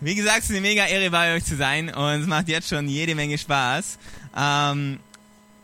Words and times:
wie 0.00 0.14
gesagt, 0.14 0.38
es 0.38 0.44
ist 0.44 0.50
eine 0.50 0.60
mega 0.60 0.84
Ehre 0.86 1.10
bei 1.10 1.34
euch 1.34 1.44
zu 1.44 1.56
sein 1.56 1.92
und 1.92 2.20
es 2.22 2.26
macht 2.26 2.48
jetzt 2.48 2.68
schon 2.68 2.88
jede 2.88 3.14
Menge 3.14 3.38
Spaß. 3.38 3.98
Ähm, 4.36 4.98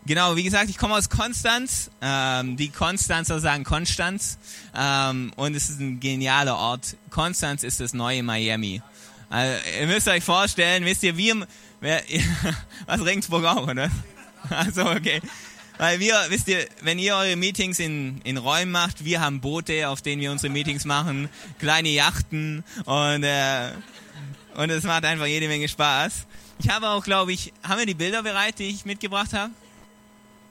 genau, 0.07 0.37
wie 0.37 0.43
gesagt, 0.43 0.71
ich 0.71 0.79
komme 0.79 0.95
aus 0.95 1.09
Konstanz. 1.09 1.91
Ähm, 2.01 2.57
die 2.57 2.69
Konstanzer 2.69 3.41
sagen 3.41 3.65
Konstanz 3.65 4.39
ähm, 4.75 5.33
und 5.37 5.55
es 5.55 5.71
ist 5.71 5.81
ein 5.81 6.01
genialer 6.01 6.57
Ort. 6.57 6.97
Konstanz 7.11 7.63
ist 7.63 7.81
das 7.81 7.93
neue 7.93 8.23
Miami. 8.23 8.83
Also, 9.29 9.57
ihr 9.81 9.87
müsst 9.87 10.09
euch 10.09 10.25
vorstellen, 10.25 10.85
wisst 10.85 11.03
ihr, 11.03 11.17
wir, 11.17 11.47
wer, 11.81 12.03
was 12.87 13.05
Regensburg 13.05 13.45
auch, 13.45 13.67
oder? 13.67 13.91
Also 14.49 14.87
okay. 14.87 15.21
Weil 15.77 16.01
wir, 16.01 16.15
wisst 16.29 16.49
ihr, 16.49 16.67
wenn 16.83 16.99
ihr 16.99 17.15
eure 17.15 17.37
Meetings 17.37 17.79
in, 17.79 18.21
in 18.23 18.37
Räumen 18.37 18.73
macht, 18.73 19.05
wir 19.05 19.21
haben 19.21 19.41
Boote, 19.41 19.89
auf 19.89 20.03
denen 20.03 20.21
wir 20.21 20.31
unsere 20.31 20.53
Meetings 20.53 20.85
machen, 20.85 21.29
kleine 21.59 21.89
Yachten 21.89 22.65
und, 22.85 23.23
äh, 23.23 23.71
und 24.61 24.69
es 24.69 24.85
macht 24.85 25.05
einfach 25.07 25.25
jede 25.25 25.49
Menge 25.49 25.69
Spaß. 25.69 26.27
Ich 26.59 26.69
habe 26.69 26.91
auch, 26.91 27.03
glaube 27.03 27.33
ich, 27.33 27.53
haben 27.63 27.79
wir 27.79 27.87
die 27.87 27.95
Bilder 27.95 28.23
bereit, 28.23 28.59
die 28.59 28.65
ich 28.65 28.85
mitgebracht 28.85 29.33
habe? 29.33 29.51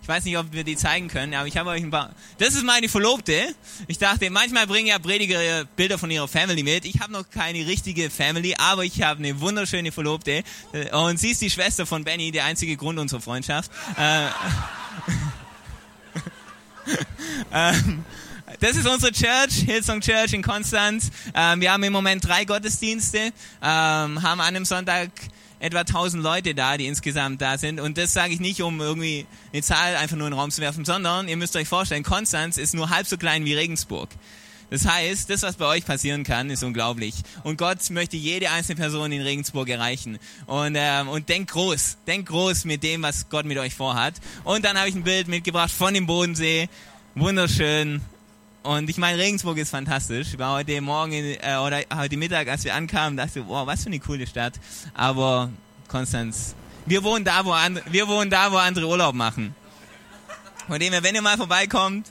Ich 0.01 0.07
weiß 0.07 0.25
nicht, 0.25 0.35
ob 0.35 0.51
wir 0.51 0.63
die 0.63 0.75
zeigen 0.75 1.09
können, 1.09 1.35
aber 1.35 1.45
ich 1.45 1.55
habe 1.57 1.69
euch 1.69 1.83
ein 1.83 1.91
paar. 1.91 2.15
Das 2.39 2.55
ist 2.55 2.63
meine 2.63 2.89
Verlobte. 2.89 3.53
Ich 3.87 3.99
dachte, 3.99 4.31
manchmal 4.31 4.65
bringen 4.65 4.87
ja 4.87 4.97
Prediger 4.97 5.65
Bilder 5.75 5.99
von 5.99 6.09
ihrer 6.09 6.27
Family 6.27 6.63
mit. 6.63 6.85
Ich 6.85 6.99
habe 7.01 7.13
noch 7.13 7.29
keine 7.29 7.67
richtige 7.67 8.09
Family, 8.09 8.55
aber 8.57 8.83
ich 8.83 9.03
habe 9.03 9.19
eine 9.19 9.39
wunderschöne 9.39 9.91
Verlobte. 9.91 10.43
Und 10.91 11.19
sie 11.19 11.29
ist 11.29 11.41
die 11.41 11.51
Schwester 11.51 11.85
von 11.85 12.03
Benny, 12.03 12.31
der 12.31 12.45
einzige 12.45 12.77
Grund 12.77 12.97
unserer 12.97 13.21
Freundschaft. 13.21 13.69
Äh, 13.95 14.29
ähm, 17.53 18.03
das 18.59 18.75
ist 18.75 18.87
unsere 18.87 19.11
Church, 19.11 19.63
Hillsong 19.65 20.01
Church 20.01 20.33
in 20.33 20.41
Konstanz. 20.41 21.11
Ähm, 21.33 21.61
wir 21.61 21.71
haben 21.71 21.83
im 21.83 21.93
Moment 21.93 22.27
drei 22.27 22.45
Gottesdienste, 22.45 23.17
ähm, 23.17 23.31
haben 23.61 24.23
an 24.23 24.41
einem 24.41 24.65
Sonntag 24.65 25.09
etwa 25.59 25.79
1000 25.79 26.21
Leute 26.21 26.55
da, 26.55 26.77
die 26.77 26.87
insgesamt 26.87 27.41
da 27.41 27.57
sind. 27.57 27.79
Und 27.79 27.97
das 27.97 28.13
sage 28.13 28.33
ich 28.33 28.39
nicht, 28.39 28.61
um 28.61 28.79
irgendwie 28.81 29.25
eine 29.53 29.61
Zahl 29.61 29.95
einfach 29.95 30.17
nur 30.17 30.27
in 30.27 30.33
den 30.33 30.39
Raum 30.39 30.51
zu 30.51 30.61
werfen, 30.61 30.85
sondern 30.85 31.27
ihr 31.27 31.37
müsst 31.37 31.55
euch 31.55 31.67
vorstellen, 31.67 32.03
Konstanz 32.03 32.57
ist 32.57 32.73
nur 32.73 32.89
halb 32.89 33.07
so 33.07 33.17
klein 33.17 33.45
wie 33.45 33.53
Regensburg. 33.53 34.09
Das 34.69 34.85
heißt, 34.85 35.29
das, 35.29 35.41
was 35.41 35.55
bei 35.55 35.65
euch 35.65 35.85
passieren 35.85 36.23
kann, 36.23 36.49
ist 36.49 36.63
unglaublich. 36.63 37.15
Und 37.43 37.57
Gott 37.57 37.77
möchte 37.89 38.17
jede 38.17 38.51
einzelne 38.51 38.75
Person 38.75 39.11
in 39.11 39.21
Regensburg 39.21 39.67
erreichen. 39.67 40.19
Und, 40.45 40.75
ähm, 40.77 41.07
und 41.07 41.27
denkt 41.27 41.51
groß. 41.51 41.97
Denkt 42.05 42.29
groß 42.29 42.65
mit 42.65 42.83
dem, 42.83 43.01
was 43.01 43.29
Gott 43.29 43.45
mit 43.45 43.57
euch 43.57 43.73
vorhat. 43.73 44.15
Und 44.43 44.65
dann 44.65 44.77
habe 44.77 44.89
ich 44.89 44.95
ein 44.95 45.03
Bild 45.03 45.27
mitgebracht 45.27 45.71
von 45.71 45.93
dem 45.93 46.05
Bodensee. 46.05 46.69
Wunderschön. 47.15 48.01
Und 48.61 48.89
ich 48.89 48.97
meine, 48.97 49.17
Regensburg 49.17 49.57
ist 49.57 49.69
fantastisch. 49.69 50.29
Ich 50.33 50.37
war 50.37 50.57
heute 50.57 50.81
Morgen 50.81 51.13
äh, 51.13 51.55
oder 51.65 51.81
heute 51.95 52.17
Mittag, 52.17 52.49
als 52.49 52.65
wir 52.65 52.75
ankamen, 52.75 53.15
dachte 53.15 53.39
ich, 53.39 53.47
wow, 53.47 53.65
was 53.65 53.83
für 53.83 53.87
eine 53.87 53.99
coole 53.99 54.27
Stadt. 54.27 54.53
Aber 54.93 55.49
Konstanz, 55.87 56.55
wir 56.85 57.03
wohnen 57.03 57.23
da, 57.23 57.45
wo 57.45 57.51
andere, 57.51 57.85
wir 57.89 58.07
wohnen 58.07 58.29
da, 58.29 58.51
wo 58.51 58.57
andere 58.57 58.85
Urlaub 58.87 59.15
machen. 59.15 59.55
Von 60.67 60.79
dem 60.79 60.91
her, 60.91 61.03
wenn 61.03 61.15
ihr 61.15 61.21
mal 61.21 61.37
vorbeikommt, 61.37 62.07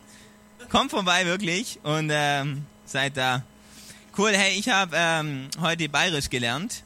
kommt 0.70 0.90
vorbei 0.90 1.26
wirklich 1.26 1.78
und 1.82 2.10
ähm, 2.12 2.64
seid 2.84 3.16
da. 3.16 3.42
Cool, 4.16 4.32
hey, 4.32 4.58
ich 4.58 4.68
habe 4.68 4.96
ähm, 4.96 5.48
heute 5.60 5.88
Bayerisch 5.88 6.30
gelernt. 6.30 6.82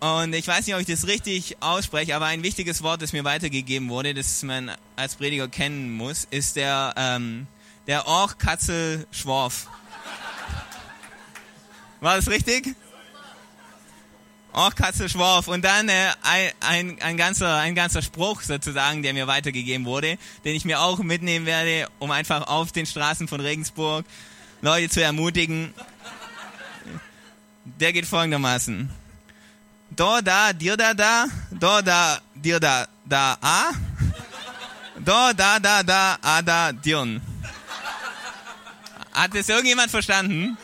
Und 0.00 0.34
ich 0.34 0.48
weiß 0.48 0.66
nicht, 0.66 0.74
ob 0.74 0.80
ich 0.80 0.86
das 0.86 1.06
richtig 1.06 1.56
ausspreche, 1.60 2.16
aber 2.16 2.26
ein 2.26 2.42
wichtiges 2.42 2.82
Wort, 2.82 3.02
das 3.02 3.12
mir 3.12 3.24
weitergegeben 3.24 3.88
wurde, 3.88 4.14
das 4.14 4.42
man 4.42 4.70
als 4.96 5.16
Prediger 5.16 5.46
kennen 5.48 5.92
muss, 5.92 6.26
ist 6.30 6.56
der, 6.56 6.94
ähm, 6.96 7.46
der 7.86 8.06
Orch 8.06 8.38
Katzel 8.38 9.06
Schworf. 9.10 9.66
War 12.00 12.16
das 12.16 12.28
richtig? 12.28 12.74
Orch 14.52 14.74
Katzel 14.74 15.08
Schworf. 15.08 15.48
Und 15.48 15.64
dann 15.64 15.88
äh, 15.88 16.10
ein, 16.60 17.00
ein, 17.00 17.16
ganzer, 17.16 17.56
ein 17.56 17.74
ganzer 17.74 18.02
Spruch 18.02 18.42
sozusagen, 18.42 19.02
der 19.02 19.14
mir 19.14 19.26
weitergegeben 19.26 19.86
wurde, 19.86 20.18
den 20.44 20.54
ich 20.54 20.64
mir 20.64 20.80
auch 20.80 20.98
mitnehmen 20.98 21.46
werde, 21.46 21.88
um 21.98 22.10
einfach 22.10 22.46
auf 22.48 22.72
den 22.72 22.86
Straßen 22.86 23.28
von 23.28 23.40
Regensburg 23.40 24.04
Leute 24.60 24.88
zu 24.88 25.02
ermutigen. 25.02 25.74
Der 27.64 27.92
geht 27.92 28.06
folgendermaßen. 28.06 28.90
Do, 29.90 30.20
da, 30.22 30.52
dir, 30.52 30.76
da, 30.76 30.94
da, 30.94 31.26
do, 31.50 31.82
da, 31.82 32.18
dir, 32.34 32.58
da, 32.58 32.86
da, 33.04 33.36
a. 33.40 33.72
Do, 34.98 35.32
da, 35.36 35.58
da, 35.58 35.82
da, 35.82 36.18
a, 36.22 36.42
da, 36.42 36.72
dirn. 36.72 37.31
Hat 39.12 39.34
das 39.34 39.48
irgendjemand 39.48 39.90
verstanden? 39.90 40.56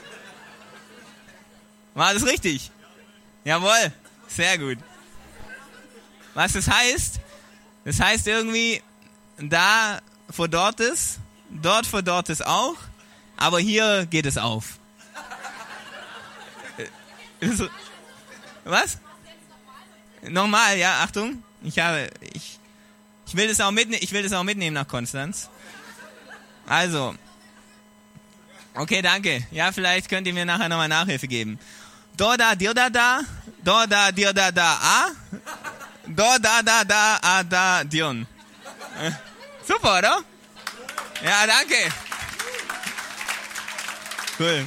War 1.94 2.14
das 2.14 2.24
richtig? 2.24 2.70
Jawohl, 3.44 3.92
sehr 4.28 4.58
gut. 4.58 4.78
Was 6.34 6.52
das 6.52 6.68
heißt? 6.68 7.20
Das 7.84 8.00
heißt 8.00 8.26
irgendwie, 8.26 8.82
da 9.38 10.00
vor 10.30 10.48
dort 10.48 10.80
ist, 10.80 11.18
dort 11.50 11.86
vor 11.86 12.02
dort 12.02 12.28
ist 12.28 12.46
auch, 12.46 12.76
aber 13.36 13.60
hier 13.60 14.06
geht 14.06 14.26
es 14.26 14.38
auf. 14.38 14.78
Was? 18.64 18.98
Nochmal, 20.22 20.76
ja, 20.78 21.02
Achtung. 21.02 21.42
Ich 21.62 21.78
habe, 21.78 22.10
ich, 22.32 22.58
ich 23.26 23.36
will 23.36 23.48
das 23.48 23.60
auch 23.60 23.70
mitnehmen, 23.70 24.02
ich 24.02 24.12
will 24.12 24.22
das 24.22 24.32
auch 24.32 24.42
mitnehmen 24.42 24.74
nach 24.74 24.88
Konstanz. 24.88 25.48
Also, 26.66 27.14
Okay, 28.78 29.02
danke. 29.02 29.44
Ja, 29.50 29.72
vielleicht 29.72 30.08
könnt 30.08 30.28
ihr 30.28 30.32
mir 30.32 30.44
nachher 30.44 30.68
nochmal 30.68 30.86
Nachhilfe 30.86 31.26
geben. 31.26 31.58
Do 32.16 32.36
da 32.36 32.54
dir 32.54 32.72
da 32.72 32.88
da, 32.88 33.22
do 33.64 33.86
da 33.88 34.12
dir 34.12 34.32
da 34.32 34.52
da 34.52 34.72
a, 34.80 35.06
do 36.06 36.24
da 36.40 36.62
da 36.62 36.84
da 36.84 37.18
a 37.20 37.42
da 37.42 37.82
dion. 37.82 38.24
Super, 39.66 39.98
oder? 39.98 40.20
Ja, 41.24 41.44
danke. 41.48 41.74
Cool. 44.38 44.64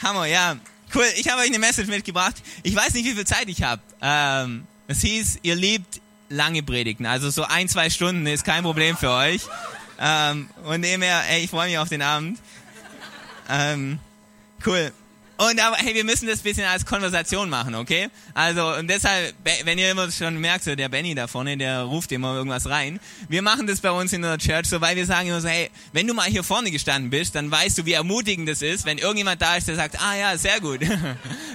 Hammer, 0.00 0.26
ja. 0.26 0.56
Cool, 0.94 1.06
ich 1.16 1.28
habe 1.28 1.42
euch 1.42 1.48
eine 1.48 1.58
Message 1.58 1.88
mitgebracht. 1.88 2.36
Ich 2.62 2.76
weiß 2.76 2.94
nicht, 2.94 3.06
wie 3.06 3.14
viel 3.14 3.26
Zeit 3.26 3.48
ich 3.48 3.64
habe. 3.64 3.82
Ähm, 4.00 4.68
es 4.86 5.00
hieß, 5.00 5.40
ihr 5.42 5.56
liebt 5.56 6.00
lange 6.28 6.62
Predigten. 6.62 7.06
Also 7.06 7.28
so 7.30 7.42
ein, 7.42 7.68
zwei 7.68 7.90
Stunden 7.90 8.24
ist 8.28 8.44
kein 8.44 8.62
Problem 8.62 8.96
für 8.96 9.10
euch. 9.10 9.42
Ähm, 10.00 10.48
und 10.64 10.82
dem 10.82 11.02
ey, 11.02 11.42
ich 11.42 11.50
freue 11.50 11.68
mich 11.68 11.78
auf 11.78 11.88
den 11.88 12.02
Abend. 12.02 12.38
Ähm, 13.48 13.98
cool. 14.66 14.92
Und 15.40 15.60
aber, 15.60 15.76
hey, 15.76 15.94
wir 15.94 16.02
müssen 16.02 16.26
das 16.26 16.40
bisschen 16.40 16.64
als 16.64 16.84
Konversation 16.84 17.48
machen, 17.48 17.76
okay? 17.76 18.08
Also, 18.34 18.74
und 18.74 18.88
deshalb, 18.88 19.32
wenn 19.62 19.78
ihr 19.78 19.92
immer 19.92 20.10
schon 20.10 20.36
merkt, 20.38 20.64
so 20.64 20.74
der 20.74 20.88
Benny 20.88 21.14
da 21.14 21.28
vorne, 21.28 21.56
der 21.56 21.82
ruft 21.82 22.10
immer 22.10 22.34
irgendwas 22.34 22.68
rein. 22.68 22.98
Wir 23.28 23.40
machen 23.40 23.68
das 23.68 23.80
bei 23.80 23.92
uns 23.92 24.12
in 24.12 24.22
der 24.22 24.36
Church 24.38 24.66
so, 24.66 24.80
weil 24.80 24.96
wir 24.96 25.06
sagen 25.06 25.28
immer 25.28 25.40
so, 25.40 25.46
hey, 25.46 25.70
wenn 25.92 26.08
du 26.08 26.14
mal 26.14 26.24
hier 26.24 26.42
vorne 26.42 26.72
gestanden 26.72 27.10
bist, 27.10 27.36
dann 27.36 27.52
weißt 27.52 27.78
du, 27.78 27.86
wie 27.86 27.92
ermutigend 27.92 28.48
das 28.48 28.62
ist, 28.62 28.84
wenn 28.84 28.98
irgendjemand 28.98 29.40
da 29.40 29.54
ist, 29.54 29.68
der 29.68 29.76
sagt, 29.76 30.02
ah 30.02 30.16
ja, 30.16 30.36
sehr 30.36 30.60
gut. 30.60 30.80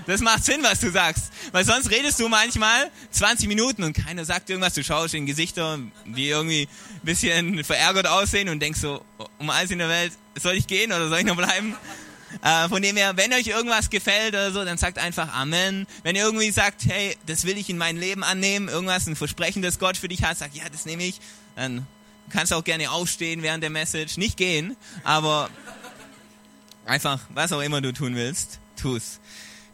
Das 0.06 0.20
macht 0.20 0.44
Sinn, 0.44 0.60
was 0.64 0.82
du 0.82 0.92
sagst. 0.92 1.32
Weil 1.54 1.64
sonst 1.64 1.90
redest 1.90 2.20
du 2.20 2.28
manchmal 2.28 2.92
20 3.12 3.48
Minuten 3.48 3.84
und 3.84 3.94
keiner 3.94 4.26
sagt 4.26 4.50
irgendwas, 4.50 4.74
du 4.74 4.84
schaust 4.84 5.14
in 5.14 5.26
Gesichter, 5.26 5.80
die 6.06 6.28
irgendwie 6.28 6.68
bisschen 7.06 7.64
verärgert 7.64 8.08
aussehen 8.08 8.50
und 8.50 8.60
denkst 8.60 8.80
so, 8.80 9.04
um 9.40 9.50
alles 9.50 9.72
in 9.72 9.80
der 9.80 9.90
Welt, 9.90 10.14
soll 10.40 10.56
ich 10.56 10.68
gehen 10.68 10.92
oder 10.92 11.10
soll 11.10 11.20
ich 11.20 11.26
noch 11.26 11.36
bleiben? 11.36 11.76
Äh, 12.42 12.68
von 12.70 12.82
dem 12.82 12.98
her, 12.98 13.16
wenn 13.16 13.32
euch 13.34 13.48
irgendwas 13.48 13.90
gefällt 13.90 14.34
oder 14.34 14.52
so, 14.52 14.66
dann 14.66 14.78
sagt 14.78 14.98
einfach 14.98 15.34
Amen. 15.34 15.86
Wenn 16.02 16.16
ihr 16.16 16.24
irgendwie 16.24 16.52
sagt, 16.52 16.86
hey, 16.86 17.16
das 17.26 17.46
will 17.46 17.58
ich 17.58 17.70
in 17.70 17.78
mein 17.78 17.98
Leben 17.98 18.24
annehmen, 18.24 18.70
irgendwas, 18.70 19.08
ein 19.08 19.16
Versprechen, 19.16 19.62
das 19.62 19.80
Gott 19.80 19.98
für 19.98 20.08
dich 20.08 20.24
hat, 20.24 20.38
sagt, 20.38 20.56
ja, 20.56 20.64
das 20.72 20.86
nehme 20.86 21.04
ich, 21.04 21.20
dann 21.56 21.86
kannst 22.30 22.52
du 22.52 22.56
auch 22.56 22.64
gerne 22.64 22.90
aufstehen 22.90 23.44
während 23.44 23.64
der 23.64 23.70
Message. 23.70 24.18
Nicht 24.18 24.38
gehen, 24.38 24.76
aber 25.04 25.50
einfach, 26.86 27.20
was 27.30 27.52
auch 27.52 27.62
immer 27.62 27.82
du 27.82 27.94
tun 27.94 28.16
willst, 28.16 28.60
tu's. 28.82 29.20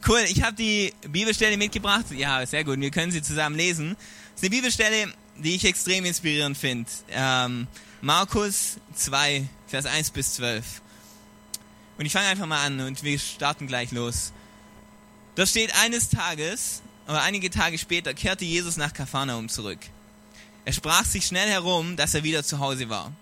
Cool, 0.08 0.24
ich 0.28 0.44
habe 0.44 0.56
die 0.56 0.94
Bibelstelle 1.10 1.58
mitgebracht. 1.58 2.06
Ja, 2.12 2.46
sehr 2.46 2.64
gut, 2.64 2.80
wir 2.80 2.92
können 2.92 3.12
sie 3.12 3.22
zusammen 3.22 3.56
lesen. 3.56 3.96
Das 4.34 4.44
ist 4.44 4.44
eine 4.44 4.50
Bibelstelle, 4.56 5.14
die 5.40 5.56
ich 5.56 5.66
extrem 5.66 6.06
inspirierend 6.06 6.58
finde. 6.58 6.90
Ähm, 7.10 7.68
Markus 8.02 8.78
2, 8.96 9.48
Vers 9.68 9.86
1 9.86 10.12
bis 10.12 10.36
12. 10.36 10.82
Und 11.98 12.06
ich 12.06 12.14
fange 12.14 12.28
einfach 12.28 12.46
mal 12.46 12.66
an 12.66 12.80
und 12.80 13.04
wir 13.04 13.20
starten 13.20 13.68
gleich 13.68 13.92
los. 13.92 14.32
Da 15.36 15.46
steht 15.46 15.74
eines 15.76 16.10
Tages, 16.10 16.82
aber 17.08 17.22
einige 17.22 17.50
Tage 17.50 17.78
später, 17.78 18.14
kehrte 18.14 18.46
Jesus 18.46 18.78
nach 18.78 18.94
Kapharnaum 18.94 19.50
zurück. 19.50 19.80
Er 20.66 20.74
sprach 20.74 21.06
sich 21.06 21.26
schnell 21.26 21.50
herum, 21.50 21.96
dass 21.96 22.14
er 22.14 22.24
wieder 22.24 22.44
zu 22.44 22.60
Hause 22.60 22.90
war. 22.90 23.08
Und 23.08 23.14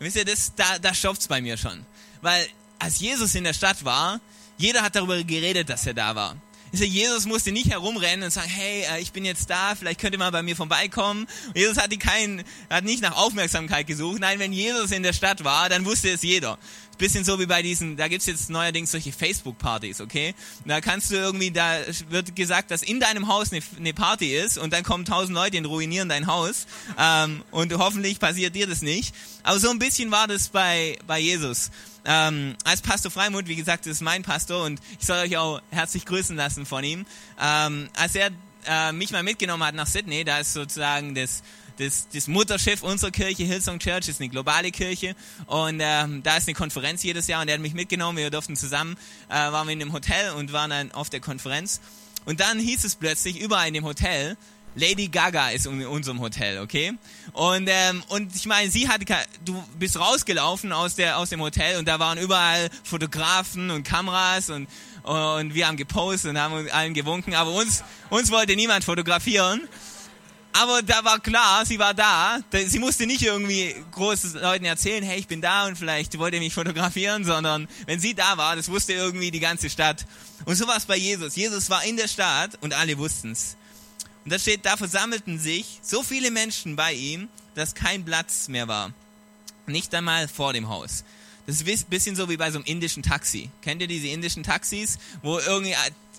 wisst 0.00 0.16
ihr, 0.16 0.24
das, 0.24 0.54
da, 0.54 0.78
da 0.78 0.94
stopft's 0.94 1.28
bei 1.28 1.40
mir 1.40 1.56
schon. 1.56 1.84
Weil 2.20 2.46
als 2.78 3.00
Jesus 3.00 3.34
in 3.34 3.44
der 3.44 3.54
Stadt 3.54 3.84
war, 3.84 4.20
jeder 4.58 4.82
hat 4.82 4.94
darüber 4.94 5.22
geredet, 5.22 5.68
dass 5.68 5.86
er 5.86 5.94
da 5.94 6.14
war. 6.14 6.36
Jesus 6.80 7.26
musste 7.26 7.52
nicht 7.52 7.70
herumrennen 7.70 8.24
und 8.24 8.30
sagen, 8.30 8.48
hey, 8.48 8.84
äh, 8.90 9.00
ich 9.00 9.12
bin 9.12 9.24
jetzt 9.24 9.50
da, 9.50 9.74
vielleicht 9.74 10.00
könnt 10.00 10.14
ihr 10.14 10.18
mal 10.18 10.30
bei 10.30 10.42
mir 10.42 10.56
vorbeikommen. 10.56 11.26
Jesus 11.54 11.76
hat, 11.76 11.92
die 11.92 11.98
keinen, 11.98 12.44
hat 12.70 12.84
nicht 12.84 13.02
nach 13.02 13.16
Aufmerksamkeit 13.16 13.86
gesucht. 13.86 14.20
Nein, 14.20 14.38
wenn 14.38 14.52
Jesus 14.52 14.90
in 14.90 15.02
der 15.02 15.12
Stadt 15.12 15.44
war, 15.44 15.68
dann 15.68 15.84
wusste 15.84 16.10
es 16.10 16.22
jeder. 16.22 16.58
Bisschen 16.98 17.24
so 17.24 17.40
wie 17.40 17.46
bei 17.46 17.62
diesen, 17.62 17.96
da 17.96 18.08
gibt's 18.08 18.26
jetzt 18.26 18.48
neuerdings 18.48 18.92
solche 18.92 19.12
Facebook-Partys, 19.12 20.00
okay? 20.00 20.34
Da 20.64 20.80
kannst 20.80 21.10
du 21.10 21.16
irgendwie, 21.16 21.50
da 21.50 21.78
wird 22.10 22.36
gesagt, 22.36 22.70
dass 22.70 22.82
in 22.82 23.00
deinem 23.00 23.28
Haus 23.28 23.52
eine, 23.52 23.60
eine 23.76 23.92
Party 23.92 24.34
ist 24.34 24.56
und 24.56 24.72
dann 24.72 24.84
kommen 24.84 25.04
tausend 25.04 25.34
Leute 25.34 25.58
und 25.58 25.64
ruinieren 25.64 26.08
dein 26.08 26.26
Haus. 26.26 26.66
Ähm, 26.98 27.42
und 27.50 27.72
hoffentlich 27.74 28.18
passiert 28.18 28.54
dir 28.54 28.66
das 28.66 28.82
nicht. 28.82 29.14
Aber 29.42 29.58
so 29.58 29.70
ein 29.70 29.78
bisschen 29.78 30.10
war 30.10 30.28
das 30.28 30.48
bei, 30.48 30.98
bei 31.06 31.18
Jesus. 31.18 31.70
Ähm, 32.04 32.56
als 32.64 32.82
Pastor 32.82 33.10
Freimund, 33.10 33.48
wie 33.48 33.56
gesagt, 33.56 33.86
das 33.86 33.92
ist 33.92 34.00
mein 34.00 34.22
Pastor 34.22 34.64
und 34.64 34.80
ich 34.98 35.06
soll 35.06 35.18
euch 35.18 35.36
auch 35.36 35.60
herzlich 35.70 36.04
grüßen 36.04 36.36
lassen 36.36 36.66
von 36.66 36.82
ihm. 36.82 37.06
Ähm, 37.40 37.88
als 37.96 38.14
er 38.14 38.30
äh, 38.66 38.92
mich 38.92 39.10
mal 39.10 39.22
mitgenommen 39.22 39.64
hat 39.64 39.74
nach 39.74 39.86
Sydney, 39.86 40.24
da 40.24 40.38
ist 40.38 40.52
sozusagen 40.52 41.14
das 41.14 41.42
das, 41.78 42.08
das 42.12 42.28
Mutterschiff 42.28 42.82
unserer 42.82 43.10
Kirche, 43.10 43.44
Hillsong 43.44 43.78
Church, 43.78 44.08
ist 44.08 44.20
eine 44.20 44.28
globale 44.28 44.70
Kirche. 44.70 45.14
Und 45.46 45.80
ähm, 45.82 46.22
da 46.22 46.36
ist 46.36 46.48
eine 46.48 46.54
Konferenz 46.54 47.02
jedes 47.02 47.26
Jahr 47.26 47.42
und 47.42 47.48
er 47.48 47.54
hat 47.54 47.60
mich 47.60 47.74
mitgenommen, 47.74 48.18
wir 48.18 48.30
durften 48.30 48.56
zusammen, 48.56 48.96
äh, 49.28 49.34
waren 49.34 49.66
wir 49.66 49.72
in 49.72 49.82
einem 49.82 49.92
Hotel 49.92 50.32
und 50.32 50.52
waren 50.52 50.70
dann 50.70 50.92
auf 50.92 51.10
der 51.10 51.20
Konferenz. 51.20 51.80
Und 52.24 52.40
dann 52.40 52.58
hieß 52.58 52.84
es 52.84 52.96
plötzlich 52.96 53.40
überall 53.40 53.68
in 53.68 53.74
dem 53.74 53.84
Hotel, 53.84 54.36
Lady 54.74 55.08
Gaga 55.08 55.50
ist 55.50 55.66
in 55.66 55.86
unserem 55.86 56.20
Hotel, 56.20 56.58
okay? 56.60 56.92
Und 57.32 57.68
ähm, 57.70 58.02
und 58.08 58.34
ich 58.34 58.46
meine, 58.46 58.70
sie 58.70 58.88
hatte, 58.88 59.04
du 59.44 59.62
bist 59.78 59.98
rausgelaufen 59.98 60.72
aus 60.72 60.94
der 60.94 61.18
aus 61.18 61.30
dem 61.30 61.40
Hotel 61.40 61.78
und 61.78 61.86
da 61.86 61.98
waren 61.98 62.18
überall 62.18 62.70
Fotografen 62.82 63.70
und 63.70 63.84
Kameras 63.84 64.50
und 64.50 64.68
und 65.02 65.54
wir 65.54 65.66
haben 65.66 65.76
gepostet 65.76 66.30
und 66.30 66.38
haben 66.38 66.68
allen 66.70 66.94
gewunken, 66.94 67.34
aber 67.34 67.52
uns 67.52 67.82
uns 68.10 68.30
wollte 68.30 68.56
niemand 68.56 68.84
fotografieren. 68.84 69.68
Aber 70.54 70.82
da 70.82 71.02
war 71.02 71.18
klar, 71.18 71.64
sie 71.64 71.78
war 71.78 71.94
da. 71.94 72.38
Sie 72.66 72.78
musste 72.78 73.06
nicht 73.06 73.22
irgendwie 73.22 73.74
großen 73.90 74.34
Leuten 74.34 74.66
erzählen, 74.66 75.02
hey, 75.02 75.18
ich 75.18 75.26
bin 75.26 75.40
da 75.40 75.66
und 75.66 75.78
vielleicht 75.78 76.18
wollt 76.18 76.34
ihr 76.34 76.40
mich 76.40 76.52
fotografieren, 76.52 77.24
sondern 77.24 77.68
wenn 77.86 78.00
sie 78.00 78.14
da 78.14 78.36
war, 78.36 78.54
das 78.54 78.68
wusste 78.68 78.92
irgendwie 78.92 79.30
die 79.30 79.40
ganze 79.40 79.70
Stadt. 79.70 80.04
Und 80.44 80.56
so 80.56 80.66
war 80.66 80.76
es 80.76 80.84
bei 80.84 80.96
Jesus. 80.96 81.36
Jesus 81.36 81.70
war 81.70 81.82
in 81.84 81.96
der 81.96 82.06
Stadt 82.06 82.58
und 82.60 82.74
alle 82.74 82.98
wussten's. 82.98 83.56
Und 84.24 84.32
da 84.32 84.38
steht, 84.38 84.64
da 84.64 84.76
versammelten 84.76 85.38
sich 85.38 85.80
so 85.82 86.02
viele 86.02 86.30
Menschen 86.30 86.76
bei 86.76 86.92
ihm, 86.92 87.28
dass 87.54 87.74
kein 87.74 88.04
Platz 88.04 88.48
mehr 88.48 88.68
war. 88.68 88.92
Nicht 89.66 89.94
einmal 89.94 90.28
vor 90.28 90.52
dem 90.52 90.68
Haus. 90.68 91.04
Das 91.46 91.60
ist 91.60 91.66
ein 91.68 91.90
bisschen 91.90 92.14
so 92.14 92.28
wie 92.28 92.36
bei 92.36 92.50
so 92.50 92.58
einem 92.58 92.64
indischen 92.66 93.02
Taxi. 93.02 93.50
Kennt 93.62 93.82
ihr 93.82 93.88
diese 93.88 94.08
indischen 94.08 94.44
Taxis, 94.44 94.98
wo 95.22 95.38
irgendwie 95.38 95.74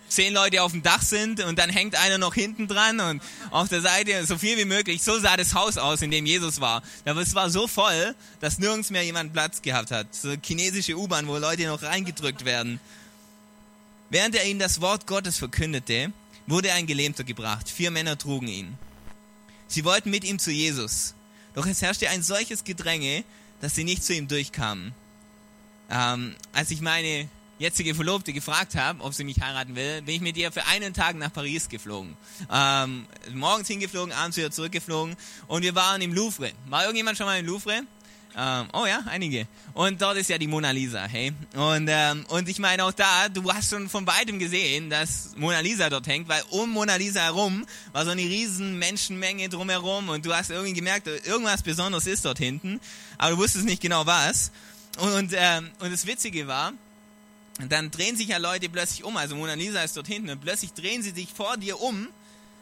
zehn 0.09 0.33
Leute 0.33 0.61
auf 0.61 0.71
dem 0.71 0.83
Dach 0.83 1.01
sind 1.01 1.43
und 1.43 1.57
dann 1.57 1.69
hängt 1.69 1.95
einer 1.95 2.17
noch 2.17 2.33
hinten 2.35 2.67
dran 2.67 2.99
und 2.99 3.21
auf 3.49 3.69
der 3.69 3.81
Seite 3.81 4.25
so 4.25 4.37
viel 4.37 4.57
wie 4.57 4.65
möglich. 4.65 5.01
So 5.01 5.17
sah 5.19 5.37
das 5.37 5.55
Haus 5.55 5.77
aus, 5.77 6.01
in 6.01 6.11
dem 6.11 6.25
Jesus 6.25 6.61
war. 6.61 6.83
Aber 7.05 7.21
es 7.21 7.33
war 7.35 7.49
so 7.49 7.67
voll, 7.67 8.15
dass 8.39 8.59
nirgends 8.59 8.91
mehr 8.91 9.03
jemand 9.03 9.33
Platz 9.33 9.61
gehabt 9.61 9.91
hat. 9.91 10.13
So 10.13 10.35
chinesische 10.41 10.97
U-Bahn, 10.97 11.27
wo 11.27 11.37
Leute 11.37 11.65
noch 11.65 11.81
reingedrückt 11.81 12.45
werden. 12.45 12.79
Während 14.09 14.35
er 14.35 14.45
ihnen 14.45 14.59
das 14.59 14.81
Wort 14.81 15.07
Gottes 15.07 15.37
verkündete, 15.37 16.11
wurde 16.47 16.73
ein 16.73 16.87
Gelähmter 16.87 17.23
gebracht. 17.23 17.69
Vier 17.69 17.91
Männer 17.91 18.17
trugen 18.17 18.47
ihn. 18.47 18.77
Sie 19.67 19.85
wollten 19.85 20.09
mit 20.09 20.23
ihm 20.23 20.39
zu 20.39 20.51
Jesus. 20.51 21.15
Doch 21.55 21.65
es 21.65 21.81
herrschte 21.81 22.09
ein 22.09 22.23
solches 22.23 22.63
Gedränge, 22.63 23.23
dass 23.61 23.75
sie 23.75 23.83
nicht 23.83 24.03
zu 24.03 24.13
ihm 24.13 24.27
durchkamen. 24.27 24.93
Ähm, 25.89 26.35
als 26.53 26.71
ich 26.71 26.81
meine 26.81 27.29
jetzige 27.59 27.95
Verlobte 27.95 28.33
gefragt 28.33 28.75
habe, 28.75 29.01
ob 29.03 29.13
sie 29.13 29.23
mich 29.23 29.41
heiraten 29.41 29.75
will, 29.75 30.01
bin 30.01 30.15
ich 30.15 30.21
mit 30.21 30.37
ihr 30.37 30.51
für 30.51 30.65
einen 30.65 30.93
Tag 30.93 31.15
nach 31.15 31.31
Paris 31.31 31.69
geflogen. 31.69 32.17
Ähm, 32.51 33.05
morgens 33.33 33.67
hingeflogen, 33.67 34.11
abends 34.11 34.37
wieder 34.37 34.51
zurückgeflogen 34.51 35.15
und 35.47 35.61
wir 35.61 35.75
waren 35.75 36.01
im 36.01 36.13
Louvre. 36.13 36.51
War 36.67 36.83
irgendjemand 36.83 37.17
schon 37.17 37.25
mal 37.25 37.39
im 37.39 37.45
Louvre? 37.45 37.83
Ähm, 38.35 38.67
oh 38.73 38.85
ja, 38.85 39.03
einige. 39.05 39.47
Und 39.73 40.01
dort 40.01 40.17
ist 40.17 40.29
ja 40.29 40.37
die 40.37 40.47
Mona 40.47 40.71
Lisa, 40.71 41.03
hey. 41.03 41.33
Und, 41.53 41.87
ähm, 41.89 42.25
und 42.29 42.49
ich 42.49 42.57
meine 42.57 42.83
auch 42.83 42.91
da, 42.91 43.29
du 43.29 43.51
hast 43.51 43.69
schon 43.69 43.89
von 43.89 44.07
weitem 44.07 44.39
gesehen, 44.39 44.89
dass 44.89 45.35
Mona 45.35 45.59
Lisa 45.59 45.89
dort 45.89 46.07
hängt, 46.07 46.27
weil 46.27 46.41
um 46.49 46.71
Mona 46.71 46.95
Lisa 46.95 47.21
herum 47.21 47.65
war 47.91 48.05
so 48.05 48.11
eine 48.11 48.21
riesen 48.21 48.79
Menschenmenge 48.79 49.49
drumherum 49.49 50.09
und 50.09 50.25
du 50.25 50.33
hast 50.33 50.49
irgendwie 50.49 50.73
gemerkt, 50.73 51.07
irgendwas 51.07 51.61
Besonderes 51.61 52.07
ist 52.07 52.25
dort 52.25 52.39
hinten, 52.39 52.79
aber 53.17 53.31
du 53.31 53.37
wusstest 53.37 53.65
nicht 53.65 53.81
genau 53.81 54.05
was. 54.05 54.51
Und, 54.97 55.13
und, 55.13 55.33
ähm, 55.35 55.71
und 55.79 55.91
das 55.91 56.05
Witzige 56.07 56.47
war, 56.47 56.73
dann 57.69 57.91
drehen 57.91 58.17
sich 58.17 58.29
ja 58.29 58.37
Leute 58.37 58.67
plötzlich 58.67 59.03
um, 59.03 59.15
also 59.15 59.35
Mona 59.35 59.53
Lisa 59.53 59.83
ist 59.83 59.95
dort 59.95 60.07
hinten 60.07 60.31
und 60.31 60.41
plötzlich 60.41 60.73
drehen 60.73 61.03
sie 61.03 61.11
sich 61.11 61.29
vor 61.31 61.57
dir 61.57 61.79
um, 61.79 62.07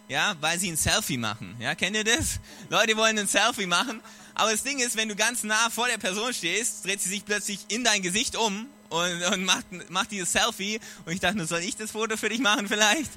ja, 0.10 0.36
weil 0.42 0.60
sie 0.60 0.70
ein 0.70 0.76
Selfie 0.76 1.18
machen. 1.18 1.56
Ja, 1.60 1.76
kennt 1.76 1.96
ihr 1.96 2.04
das? 2.04 2.42
Leute 2.70 2.98
wollen 2.98 3.18
ein 3.18 3.28
Selfie 3.28 3.68
machen 3.68 4.02
aber 4.42 4.54
das 4.54 4.64
Ding 4.64 4.80
ist, 4.80 4.96
wenn 4.96 5.08
du 5.08 5.16
ganz 5.16 5.44
nah 5.44 5.70
vor 5.70 5.88
der 5.88 6.00
Person 6.00 6.34
stehst, 6.34 6.84
dreht 6.84 7.00
sie 7.00 7.10
sich 7.10 7.24
plötzlich 7.24 7.60
in 7.68 7.84
dein 7.84 8.02
Gesicht 8.02 8.36
um 8.36 8.66
und, 8.90 9.24
und 9.26 9.46
macht, 9.46 9.66
macht 9.92 10.10
dieses 10.10 10.32
Selfie. 10.32 10.80
Und 11.06 11.14
ich 11.14 11.20
dachte, 11.20 11.38
nur, 11.38 11.46
soll 11.46 11.60
ich 11.60 11.76
das 11.76 11.92
Foto 11.92 12.18
für 12.18 12.28
dich 12.28 12.40
machen 12.40 12.68
vielleicht? 12.68 13.12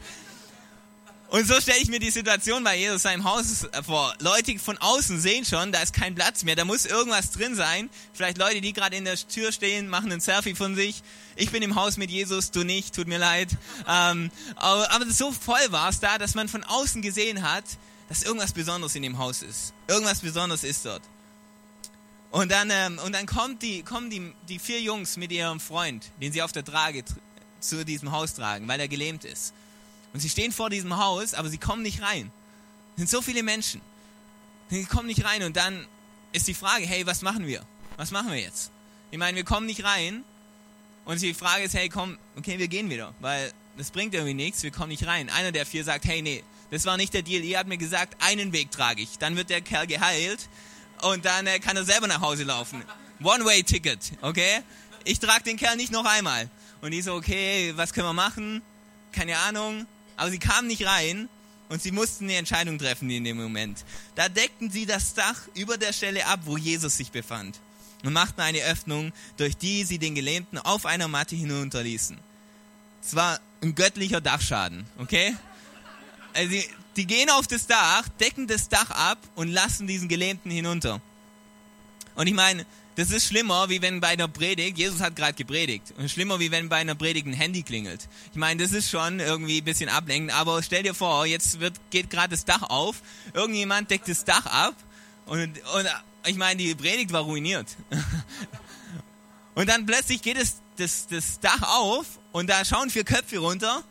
Und 1.31 1.49
so 1.49 1.59
stelle 1.63 1.79
ich 1.79 1.89
mir 1.89 1.99
die 1.99 2.11
Situation 2.11 2.63
bei 2.63 2.77
Jesus 2.77 3.01
seinem 3.01 3.25
Haus 3.25 3.67
vor. 3.87 4.15
Leute 4.21 4.59
von 4.59 4.77
außen 4.77 5.19
sehen 5.19 5.47
schon, 5.47 5.73
da 5.73 5.81
ist 5.81 5.95
kein 5.95 6.15
Platz 6.15 6.45
mehr, 6.45 6.57
da 6.57 6.67
muss 6.67 6.85
irgendwas 6.85 7.31
drin 7.31 7.55
sein. 7.55 7.89
Vielleicht 8.13 8.37
Leute, 8.37 8.61
die 8.61 8.75
gerade 8.75 8.95
in 8.95 9.07
der 9.07 9.17
Tür 9.17 9.51
stehen, 9.51 9.89
machen 9.89 10.13
ein 10.13 10.21
Selfie 10.21 10.55
von 10.55 10.77
sich. 10.77 11.03
Ich 11.37 11.51
bin 11.51 11.63
im 11.63 11.75
Haus 11.75 11.97
mit 11.97 12.11
Jesus, 12.11 12.51
du 12.51 12.65
nicht, 12.65 12.95
tut 12.95 13.09
mir 13.09 13.19
leid. 13.19 13.49
Ähm, 13.89 14.31
aber, 14.57 14.91
aber 14.93 15.11
so 15.11 15.33
voll 15.33 15.71
war 15.71 15.89
es 15.89 16.01
da, 16.01 16.19
dass 16.19 16.35
man 16.35 16.49
von 16.49 16.65
außen 16.65 17.01
gesehen 17.01 17.43
hat, 17.43 17.65
dass 18.11 18.25
irgendwas 18.25 18.53
Besonderes 18.53 18.95
in 18.95 19.03
dem 19.03 19.17
Haus 19.17 19.43
ist. 19.43 19.73
Irgendwas 19.89 20.21
Besonderes 20.21 20.65
ist 20.65 20.85
dort. 20.85 21.01
Und 22.35 22.51
dann, 22.51 22.69
ähm, 22.73 22.99
und 22.99 23.13
dann 23.13 23.27
kommt 23.27 23.63
die, 23.63 23.85
kommen 23.85 24.11
die, 24.11 24.33
die 24.49 24.59
vier 24.59 24.81
Jungs 24.81 25.17
mit 25.17 25.31
ihrem 25.31 25.61
Freund, 25.61 26.11
den 26.21 26.33
sie 26.33 26.43
auf 26.43 26.51
der 26.51 26.65
Trage 26.65 27.05
zu 27.61 27.85
diesem 27.85 28.11
Haus 28.11 28.35
tragen, 28.35 28.67
weil 28.67 28.81
er 28.81 28.89
gelähmt 28.89 29.25
ist. 29.25 29.55
Und 30.13 30.19
sie 30.19 30.29
stehen 30.29 30.51
vor 30.51 30.69
diesem 30.69 30.97
Haus, 30.97 31.35
aber 31.35 31.49
sie 31.49 31.59
kommen 31.59 31.83
nicht 31.83 32.03
rein. 32.03 32.33
Es 32.95 32.97
sind 32.97 33.11
so 33.11 33.23
viele 33.23 33.45
Menschen. 33.45 33.81
Sie 34.69 34.85
kommen 34.85 35.07
nicht 35.07 35.25
rein 35.25 35.45
und 35.45 35.57
dann 35.57 35.87
ist 36.33 36.49
die 36.49 36.55
Frage, 36.55 36.85
hey, 36.85 37.07
was 37.07 37.23
machen 37.23 37.47
wir? 37.47 37.65
Was 37.99 38.11
machen 38.11 38.33
wir 38.33 38.41
jetzt? 38.41 38.73
Ich 39.13 39.19
meine, 39.19 39.37
wir 39.37 39.45
kommen 39.45 39.67
nicht 39.67 39.85
rein 39.85 40.25
und 41.05 41.23
die 41.23 41.35
Frage 41.35 41.63
ist, 41.63 41.75
hey, 41.75 41.89
komm, 41.89 42.19
okay, 42.37 42.59
wir 42.59 42.67
gehen 42.67 42.91
wieder, 42.91 43.15
weil 43.21 43.53
das 43.79 43.93
bringt 43.93 44.13
irgendwie 44.13 44.35
nichts, 44.35 44.65
wir 44.65 44.73
kommen 44.73 44.89
nicht 44.89 45.07
rein. 45.07 45.31
Einer 45.31 45.53
der 45.53 45.67
vier 45.67 45.85
sagt, 45.85 46.05
hey, 46.05 46.21
nee, 46.21 46.43
das 46.73 46.85
war 46.85 46.97
nicht 46.97 47.15
der 47.15 47.23
Deal. 47.23 47.45
Ihr 47.45 47.59
habt 47.59 47.69
mir 47.69 47.79
gesagt, 47.79 48.17
einen 48.19 48.53
Weg 48.53 48.73
trage 48.73 49.03
ich. 49.03 49.19
Dann 49.19 49.37
wird 49.37 49.51
der 49.51 49.61
Kerl 49.61 49.87
geheilt 49.87 50.49
und 51.05 51.25
dann 51.25 51.47
äh, 51.47 51.59
kann 51.59 51.77
er 51.77 51.85
selber 51.85 52.07
nach 52.07 52.21
Hause 52.21 52.45
laufen. 52.45 52.83
One-Way-Ticket, 53.23 54.13
okay? 54.23 54.61
Ich 55.05 55.19
trage 55.19 55.45
den 55.45 55.57
Kerl 55.57 55.77
nicht 55.77 55.93
noch 55.93 56.05
einmal. 56.05 56.49
Und 56.81 56.91
die 56.91 57.03
so, 57.03 57.15
okay, 57.15 57.73
was 57.77 57.93
können 57.93 58.07
wir 58.07 58.13
machen? 58.13 58.63
Keine 59.13 59.39
Ahnung. 59.39 59.87
Aber 60.17 60.31
sie 60.31 60.39
kamen 60.39 60.69
nicht 60.69 60.87
rein 60.87 61.29
und 61.69 61.83
sie 61.83 61.91
mussten 61.93 62.25
eine 62.25 62.37
Entscheidung 62.37 62.79
treffen 62.79 63.11
in 63.11 63.25
dem 63.25 63.37
Moment. 63.37 63.85
Da 64.15 64.29
deckten 64.29 64.71
sie 64.71 64.87
das 64.87 65.15
Dach 65.15 65.43
über 65.55 65.77
der 65.77 65.93
Stelle 65.93 66.27
ab, 66.27 66.41
wo 66.45 66.57
Jesus 66.57 66.97
sich 66.97 67.11
befand 67.11 67.59
und 68.05 68.13
machten 68.13 68.41
eine 68.41 68.61
Öffnung, 68.61 69.13
durch 69.37 69.57
die 69.57 69.85
sie 69.85 69.99
den 69.99 70.15
Gelähmten 70.15 70.59
auf 70.59 70.87
einer 70.87 71.09
Matte 71.09 71.37
hinunterließen. 71.37 72.19
Es 73.03 73.15
war 73.15 73.41
ein 73.63 73.75
göttlicher 73.75 74.21
Dachschaden, 74.21 74.87
okay? 74.99 75.35
Also 76.35 76.57
die, 76.97 77.07
gehen 77.07 77.31
auf 77.31 77.47
das 77.47 77.67
Dach, 77.67 78.09
decken 78.21 78.47
das 78.47 78.69
Dach 78.69 78.91
ab 78.91 79.19
und 79.35 79.49
lassen 79.49 79.87
diesen 79.87 80.09
Gelähmten 80.09 80.51
hinunter. 80.51 81.01
Und 82.15 82.27
ich 82.27 82.35
meine, 82.35 82.65
das 82.97 83.11
ist 83.11 83.27
schlimmer, 83.27 83.69
wie 83.69 83.83
wenn 83.83 84.01
bei 84.01 84.09
einer 84.09 84.29
Predigt, 84.29 84.79
Jesus 84.79 85.01
hat 85.01 85.17
gerade 85.17 85.35
gepredigt, 85.35 85.93
und 85.97 86.09
schlimmer, 86.09 86.39
wie 86.39 86.51
wenn 86.51 86.69
bei 86.69 86.77
einer 86.77 86.95
Predigt 86.95 87.27
ein 87.27 87.33
Handy 87.33 87.63
klingelt. 87.63 88.09
Ich 88.31 88.39
meine, 88.39 88.63
das 88.63 88.73
ist 88.73 88.89
schon 88.89 89.19
irgendwie 89.19 89.61
ein 89.61 89.65
bisschen 89.65 89.89
ablenkend, 89.89 90.33
aber 90.33 90.63
stell 90.63 90.85
dir 90.85 90.95
vor, 90.95 91.27
jetzt 91.27 91.59
wird, 91.59 91.75
geht 91.91 92.09
gerade 92.09 92.29
das 92.29 92.45
Dach 92.45 92.63
auf, 92.63 93.03
irgendjemand 93.33 93.91
deckt 93.91 94.09
das 94.09 94.25
Dach 94.25 94.47
ab, 94.47 94.77
und, 95.27 95.41
und 95.41 95.89
ich 96.27 96.37
meine, 96.37 96.63
die 96.63 96.75
Predigt 96.75 97.13
war 97.13 97.23
ruiniert. 97.23 97.67
und 99.55 99.69
dann 99.69 99.87
plötzlich 99.87 100.23
geht 100.23 100.37
es, 100.37 100.61
das, 100.77 101.07
das 101.09 101.41
Dach 101.41 101.63
auf, 101.63 102.07
und 102.31 102.49
da 102.49 102.65
schauen 102.65 102.91
vier 102.91 103.05
Köpfe 103.05 103.39
runter, 103.39 103.83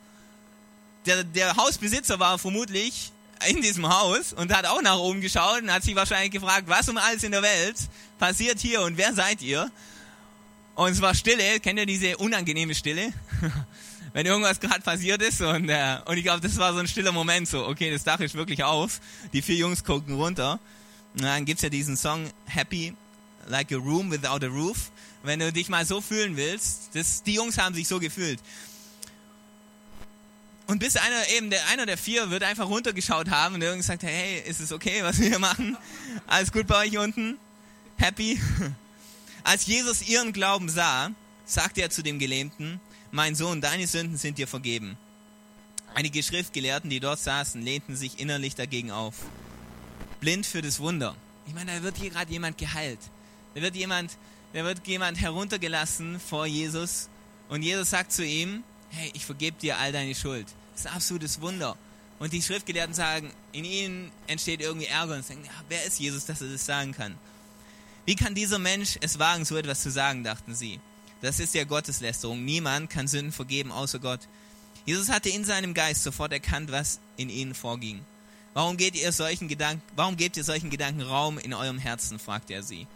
der, 1.06 1.24
der 1.24 1.56
Hausbesitzer 1.56 2.20
war 2.20 2.38
vermutlich 2.38 3.12
in 3.48 3.62
diesem 3.62 3.88
Haus 3.90 4.34
und 4.34 4.54
hat 4.56 4.66
auch 4.66 4.82
nach 4.82 4.98
oben 4.98 5.22
geschaut 5.22 5.62
und 5.62 5.72
hat 5.72 5.84
sich 5.84 5.96
wahrscheinlich 5.96 6.32
gefragt, 6.32 6.64
was 6.68 6.88
um 6.90 6.98
alles 6.98 7.24
in 7.24 7.32
der 7.32 7.42
Welt 7.42 7.76
passiert 8.20 8.60
hier 8.60 8.82
und 8.82 8.98
wer 8.98 9.14
seid 9.14 9.42
ihr? 9.42 9.70
Und 10.76 10.92
es 10.92 11.02
war 11.02 11.14
Stille, 11.14 11.60
kennt 11.60 11.78
ihr 11.80 11.86
diese 11.86 12.18
unangenehme 12.18 12.74
Stille? 12.74 13.14
Wenn 14.14 14.26
irgendwas 14.26 14.60
gerade 14.60 14.82
passiert 14.82 15.22
ist 15.22 15.42
und, 15.42 15.70
äh, 15.70 15.98
und 16.06 16.18
ich 16.18 16.24
glaube, 16.24 16.42
das 16.42 16.58
war 16.58 16.74
so 16.74 16.80
ein 16.80 16.88
stiller 16.88 17.12
Moment, 17.12 17.48
so, 17.48 17.68
okay, 17.68 17.92
das 17.92 18.04
Dach 18.04 18.20
ist 18.20 18.36
wirklich 18.36 18.64
auf, 18.64 19.02
die 19.34 19.42
vier 19.42 19.56
Jungs 19.56 19.84
gucken 19.84 20.16
runter. 20.16 20.60
Und 21.14 21.24
dann 21.24 21.46
gibt's 21.46 21.64
ja 21.64 21.70
diesen 21.70 21.98
Song 21.98 22.30
Happy 22.46 22.94
Like 23.48 23.72
a 23.72 23.76
Room 23.76 24.12
Without 24.12 24.46
a 24.46 24.50
Roof. 24.50 24.92
Wenn 25.24 25.40
du 25.40 25.52
dich 25.52 25.70
mal 25.70 25.86
so 25.86 26.02
fühlen 26.02 26.38
willst, 26.38 26.90
das, 26.94 27.24
die 27.24 27.34
Jungs 27.34 27.58
haben 27.58 27.74
sich 27.76 27.88
so 27.88 28.00
gefühlt. 28.00 28.40
Und 30.68 30.80
bis 30.80 30.96
einer 30.96 31.28
eben, 31.36 31.50
der, 31.50 31.68
einer 31.68 31.86
der 31.86 31.98
vier 31.98 32.30
wird 32.30 32.44
einfach 32.44 32.68
runtergeschaut 32.68 33.30
haben 33.30 33.56
und 33.56 33.62
irgendwie 33.62 33.80
gesagt, 33.80 34.04
hey, 34.04 34.42
ist 34.46 34.60
es 34.60 34.72
okay, 34.72 35.04
was 35.04 35.20
wir 35.20 35.28
hier 35.28 35.40
machen? 35.40 35.78
Alles 36.28 36.52
gut 36.52 36.68
bei 36.68 36.88
euch 36.88 36.98
unten? 36.98 37.38
Happy? 37.98 38.40
Als 39.44 39.66
Jesus 39.66 40.02
ihren 40.08 40.32
Glauben 40.32 40.70
sah, 40.70 41.12
sagte 41.46 41.82
er 41.82 41.90
zu 41.90 42.02
dem 42.02 42.18
Gelähmten, 42.18 42.80
mein 43.12 43.36
Sohn, 43.36 43.60
deine 43.60 43.88
Sünden 43.88 44.18
sind 44.18 44.38
dir 44.38 44.48
vergeben. 44.48 44.98
Einige 45.94 46.24
Schriftgelehrten, 46.24 46.90
die 46.90 47.00
dort 47.00 47.20
saßen, 47.20 47.62
lehnten 47.62 47.96
sich 47.96 48.20
innerlich 48.20 48.56
dagegen 48.56 48.90
auf. 48.90 49.16
Blind 50.22 50.46
für 50.46 50.62
das 50.62 50.80
Wunder. 50.80 51.16
Ich 51.46 51.54
meine, 51.54 51.76
da 51.76 51.84
wird 51.84 51.98
hier 51.98 52.10
gerade 52.10 52.32
jemand 52.32 52.58
geheilt. 52.58 53.00
Da 53.54 53.62
wird 53.62 53.76
jemand, 53.76 54.18
da 54.54 54.64
wird 54.64 54.88
jemand 54.88 55.20
heruntergelassen 55.20 56.20
vor 56.20 56.46
Jesus 56.46 57.10
und 57.50 57.62
Jesus 57.62 57.90
sagt 57.90 58.12
zu 58.12 58.26
ihm, 58.26 58.64
hey, 58.94 59.12
ich 59.14 59.26
vergebe 59.26 59.58
dir 59.60 59.78
all 59.78 59.92
deine 59.92 60.16
Schuld. 60.16 60.48
Das 60.72 60.82
ist 60.82 60.88
ein 60.88 60.96
absolutes 60.96 61.42
Wunder. 61.42 61.76
Und 62.20 62.32
die 62.32 62.42
Schriftgelehrten 62.42 62.94
sagen, 62.94 63.32
in 63.52 63.66
ihnen 63.66 64.12
entsteht 64.28 64.62
irgendwie 64.62 64.86
Ärger 64.86 65.16
und 65.16 65.26
sagen, 65.26 65.44
ja, 65.44 65.52
wer 65.68 65.84
ist 65.84 66.00
Jesus, 66.00 66.26
dass 66.26 66.42
er 66.42 66.50
das 66.50 66.66
sagen 66.66 66.94
kann? 66.94 67.16
Wie 68.06 68.16
kann 68.16 68.36
dieser 68.36 68.60
Mensch 68.60 68.98
es 69.02 69.20
wagen, 69.20 69.46
so 69.46 69.58
etwas 69.58 69.82
zu 69.82 69.92
sagen, 69.92 70.24
dachten 70.24 70.56
sie. 70.56 70.80
Das 71.22 71.40
ist 71.40 71.54
ja 71.54 71.64
Gotteslästerung. 71.64 72.44
Niemand 72.44 72.90
kann 72.90 73.08
Sünden 73.08 73.32
vergeben 73.32 73.72
außer 73.72 74.00
Gott. 74.00 74.22
Jesus 74.86 75.10
hatte 75.10 75.30
in 75.30 75.46
seinem 75.46 75.74
Geist 75.74 76.04
sofort 76.04 76.34
erkannt, 76.34 76.72
was 76.72 77.00
in 77.16 77.30
ihnen 77.30 77.54
vorging. 77.54 78.06
Warum, 78.54 78.78
geht 78.78 78.96
ihr 78.96 79.12
solchen 79.12 79.48
Gedanken, 79.48 79.82
warum 79.96 80.18
gebt 80.18 80.38
ihr 80.38 80.44
solchen 80.44 80.70
Gedanken 80.70 81.02
Raum 81.02 81.38
in 81.38 81.54
eurem 81.54 81.80
Herzen? 81.80 82.20
fragte 82.20 82.54
er 82.54 82.64
sie. 82.64 82.88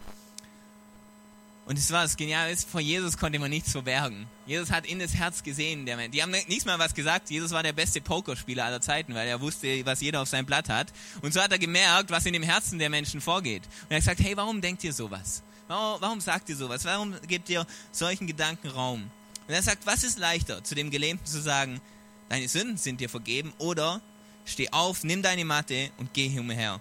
Und 1.68 1.78
es 1.78 1.90
war 1.90 2.02
das 2.02 2.16
Geniale, 2.16 2.56
vor 2.56 2.80
Jesus 2.80 3.18
konnte 3.18 3.38
man 3.38 3.50
nichts 3.50 3.72
verbergen. 3.72 4.26
Jesus 4.46 4.70
hat 4.70 4.86
in 4.86 5.00
das 5.00 5.14
Herz 5.14 5.42
gesehen. 5.42 5.84
Der 5.84 6.08
Die 6.08 6.22
haben 6.22 6.30
nichts 6.30 6.64
mal 6.64 6.78
was 6.78 6.94
gesagt. 6.94 7.28
Jesus 7.28 7.50
war 7.50 7.62
der 7.62 7.74
beste 7.74 8.00
Pokerspieler 8.00 8.64
aller 8.64 8.80
Zeiten, 8.80 9.14
weil 9.14 9.28
er 9.28 9.42
wusste, 9.42 9.84
was 9.84 10.00
jeder 10.00 10.22
auf 10.22 10.28
seinem 10.28 10.46
Blatt 10.46 10.70
hat. 10.70 10.90
Und 11.20 11.34
so 11.34 11.42
hat 11.42 11.52
er 11.52 11.58
gemerkt, 11.58 12.10
was 12.10 12.24
in 12.24 12.32
dem 12.32 12.42
Herzen 12.42 12.78
der 12.78 12.88
Menschen 12.88 13.20
vorgeht. 13.20 13.64
Und 13.66 13.90
er 13.90 13.96
hat 13.96 14.00
gesagt, 14.02 14.20
hey, 14.20 14.34
warum 14.34 14.62
denkt 14.62 14.82
ihr 14.82 14.94
sowas? 14.94 15.42
Warum, 15.66 16.00
warum 16.00 16.20
sagt 16.22 16.48
ihr 16.48 16.56
sowas? 16.56 16.86
Warum 16.86 17.14
gebt 17.26 17.50
ihr 17.50 17.66
solchen 17.92 18.26
Gedanken 18.26 18.68
Raum? 18.68 19.10
Und 19.46 19.52
er 19.52 19.62
sagt, 19.62 19.84
was 19.84 20.04
ist 20.04 20.18
leichter, 20.18 20.64
zu 20.64 20.74
dem 20.74 20.90
Gelähmten 20.90 21.26
zu 21.26 21.38
sagen, 21.38 21.82
deine 22.30 22.48
Sünden 22.48 22.78
sind 22.78 22.98
dir 23.02 23.10
vergeben 23.10 23.52
oder 23.58 24.00
steh 24.46 24.70
auf, 24.70 25.04
nimm 25.04 25.20
deine 25.20 25.44
Matte 25.44 25.90
und 25.98 26.14
geh 26.14 26.38
umher. 26.38 26.80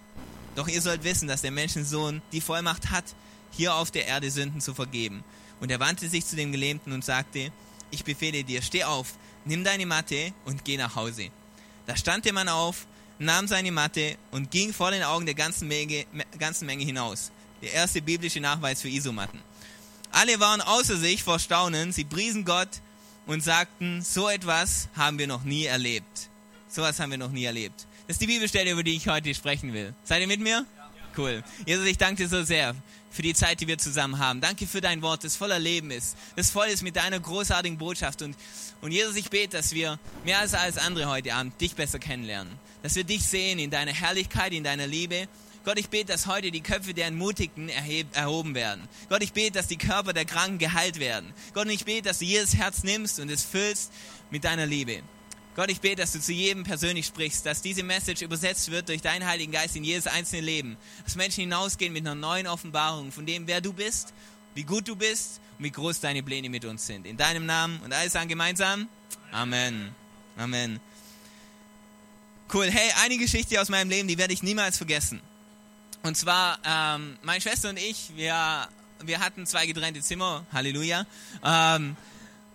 Doch 0.55 0.69
ihr 0.69 0.81
sollt 0.81 1.03
wissen, 1.03 1.27
dass 1.27 1.41
der 1.41 1.51
Menschensohn 1.51 2.21
die 2.31 2.39
Vollmacht 2.39 2.89
hat, 2.89 3.03
hier 3.51 3.75
auf 3.75 3.91
der 3.91 4.07
Erde 4.07 4.31
Sünden 4.31 4.61
zu 4.61 4.73
vergeben. 4.73 5.23
Und 5.59 5.71
er 5.71 5.79
wandte 5.79 6.07
sich 6.07 6.25
zu 6.25 6.35
dem 6.35 6.51
Gelähmten 6.51 6.93
und 6.93 7.03
sagte, 7.03 7.51
ich 7.91 8.03
befehle 8.03 8.43
dir, 8.43 8.61
steh 8.61 8.83
auf, 8.83 9.13
nimm 9.45 9.63
deine 9.63 9.85
Matte 9.85 10.33
und 10.45 10.65
geh 10.65 10.77
nach 10.77 10.95
Hause. 10.95 11.29
Da 11.85 11.95
stand 11.95 12.25
der 12.25 12.33
Mann 12.33 12.49
auf, 12.49 12.85
nahm 13.19 13.47
seine 13.47 13.71
Matte 13.71 14.17
und 14.31 14.51
ging 14.51 14.73
vor 14.73 14.91
den 14.91 15.03
Augen 15.03 15.25
der 15.25 15.35
ganzen 15.35 15.67
Menge, 15.67 16.05
ganzen 16.37 16.65
Menge 16.65 16.83
hinaus. 16.83 17.31
Der 17.61 17.73
erste 17.73 18.01
biblische 18.01 18.39
Nachweis 18.39 18.81
für 18.81 18.89
Isomatten. 18.89 19.41
Alle 20.11 20.39
waren 20.39 20.61
außer 20.61 20.97
sich 20.97 21.23
vor 21.23 21.39
Staunen, 21.39 21.91
sie 21.91 22.03
priesen 22.03 22.45
Gott 22.45 22.69
und 23.25 23.43
sagten, 23.43 24.01
so 24.01 24.29
etwas 24.29 24.89
haben 24.95 25.17
wir 25.19 25.27
noch 25.27 25.43
nie 25.43 25.65
erlebt. 25.65 26.29
So 26.67 26.81
etwas 26.81 26.99
haben 26.99 27.11
wir 27.11 27.17
noch 27.17 27.31
nie 27.31 27.45
erlebt. 27.45 27.87
Das 28.07 28.15
ist 28.15 28.21
die 28.21 28.27
Bibelstelle, 28.27 28.71
über 28.71 28.83
die 28.83 28.95
ich 28.95 29.07
heute 29.07 29.33
sprechen 29.33 29.73
will. 29.73 29.93
Seid 30.03 30.21
ihr 30.21 30.27
mit 30.27 30.39
mir? 30.39 30.65
Cool. 31.17 31.43
Jesus, 31.65 31.85
ich 31.85 31.97
danke 31.97 32.23
dir 32.23 32.29
so 32.29 32.43
sehr 32.43 32.75
für 33.17 33.23
die 33.23 33.33
Zeit, 33.33 33.61
die 33.61 33.67
wir 33.67 33.79
zusammen 33.79 34.19
haben. 34.19 34.41
Danke 34.41 34.67
für 34.67 34.79
dein 34.79 35.01
Wort, 35.01 35.23
das 35.23 35.35
voller 35.35 35.57
Leben 35.57 35.89
ist, 35.89 36.15
das 36.35 36.51
voll 36.51 36.67
ist 36.67 36.83
mit 36.83 36.97
deiner 36.97 37.19
großartigen 37.19 37.79
Botschaft. 37.79 38.21
Und, 38.21 38.37
und 38.81 38.91
Jesus, 38.91 39.15
ich 39.15 39.31
bete, 39.31 39.57
dass 39.57 39.73
wir 39.73 39.97
mehr 40.23 40.37
als 40.37 40.53
alles 40.53 40.77
andere 40.77 41.09
heute 41.09 41.33
Abend 41.33 41.59
dich 41.59 41.73
besser 41.73 41.97
kennenlernen. 41.97 42.53
Dass 42.83 42.93
wir 42.93 43.03
dich 43.03 43.23
sehen 43.23 43.57
in 43.57 43.71
deiner 43.71 43.91
Herrlichkeit, 43.91 44.53
in 44.53 44.63
deiner 44.63 44.85
Liebe 44.85 45.27
Gott, 45.65 45.79
ich 45.79 45.89
bete, 45.89 46.05
dass 46.05 46.27
heute 46.27 46.49
die 46.49 46.61
Köpfe 46.61 46.93
der 46.93 47.07
Entmutigten 47.07 47.67
erhoben 47.67 48.55
werden. 48.55 48.87
Gott, 49.09 49.21
ich 49.21 49.33
bete, 49.33 49.51
dass 49.51 49.67
die 49.67 49.77
Körper 49.77 50.13
der 50.13 50.23
Kranken 50.23 50.59
geheilt 50.59 50.97
werden. 50.97 51.33
Gott, 51.53 51.67
ich 51.67 51.83
bete, 51.83 52.03
dass 52.03 52.19
du 52.19 52.25
jedes 52.25 52.55
Herz 52.55 52.83
nimmst 52.83 53.19
und 53.19 53.29
es 53.29 53.43
füllst 53.43 53.91
mit 54.31 54.45
deiner 54.45 54.65
Liebe. 54.65 55.01
Gott, 55.57 55.71
ich 55.71 55.81
bete, 55.81 55.95
dass 55.95 56.11
du 56.11 56.21
zu 56.21 56.33
jedem 56.33 56.63
persönlich 56.63 57.07
sprichst, 57.07 57.43
dass 57.43 57.63
diese 57.63 57.81
Message 57.81 58.21
übersetzt 58.21 58.69
wird 58.69 58.89
durch 58.89 59.01
deinen 59.01 59.25
Heiligen 59.25 59.51
Geist 59.51 59.75
in 59.75 59.83
jedes 59.83 60.05
einzelne 60.05 60.43
Leben. 60.43 60.77
Dass 61.03 61.15
Menschen 61.15 61.41
hinausgehen 61.41 61.91
mit 61.91 62.05
einer 62.05 62.13
neuen 62.13 62.45
Offenbarung 62.45 63.11
von 63.11 63.25
dem, 63.25 63.47
wer 63.47 63.59
du 63.59 63.73
bist, 63.73 64.13
wie 64.53 64.61
gut 64.61 64.87
du 64.87 64.95
bist 64.95 65.41
und 65.57 65.65
wie 65.65 65.71
groß 65.71 65.99
deine 65.99 66.21
Pläne 66.21 66.51
mit 66.51 66.63
uns 66.63 66.85
sind. 66.85 67.07
In 67.07 67.17
deinem 67.17 67.47
Namen 67.47 67.79
und 67.83 67.91
alles 67.91 68.13
sagen 68.13 68.29
gemeinsam. 68.29 68.87
Amen. 69.31 69.95
Amen. 70.37 70.79
Cool. 72.53 72.69
Hey, 72.69 72.91
eine 73.03 73.17
Geschichte 73.17 73.59
aus 73.59 73.69
meinem 73.69 73.89
Leben, 73.89 74.07
die 74.07 74.19
werde 74.19 74.33
ich 74.33 74.43
niemals 74.43 74.77
vergessen. 74.77 75.21
Und 76.03 76.15
zwar, 76.17 76.59
ähm, 76.63 77.17
meine 77.23 77.41
Schwester 77.41 77.69
und 77.69 77.79
ich, 77.79 78.11
wir, 78.15 78.69
wir 79.03 79.19
hatten 79.21 79.47
zwei 79.47 79.65
getrennte 79.65 80.01
Zimmer, 80.01 80.45
Halleluja. 80.53 81.07
Ähm, 81.43 81.97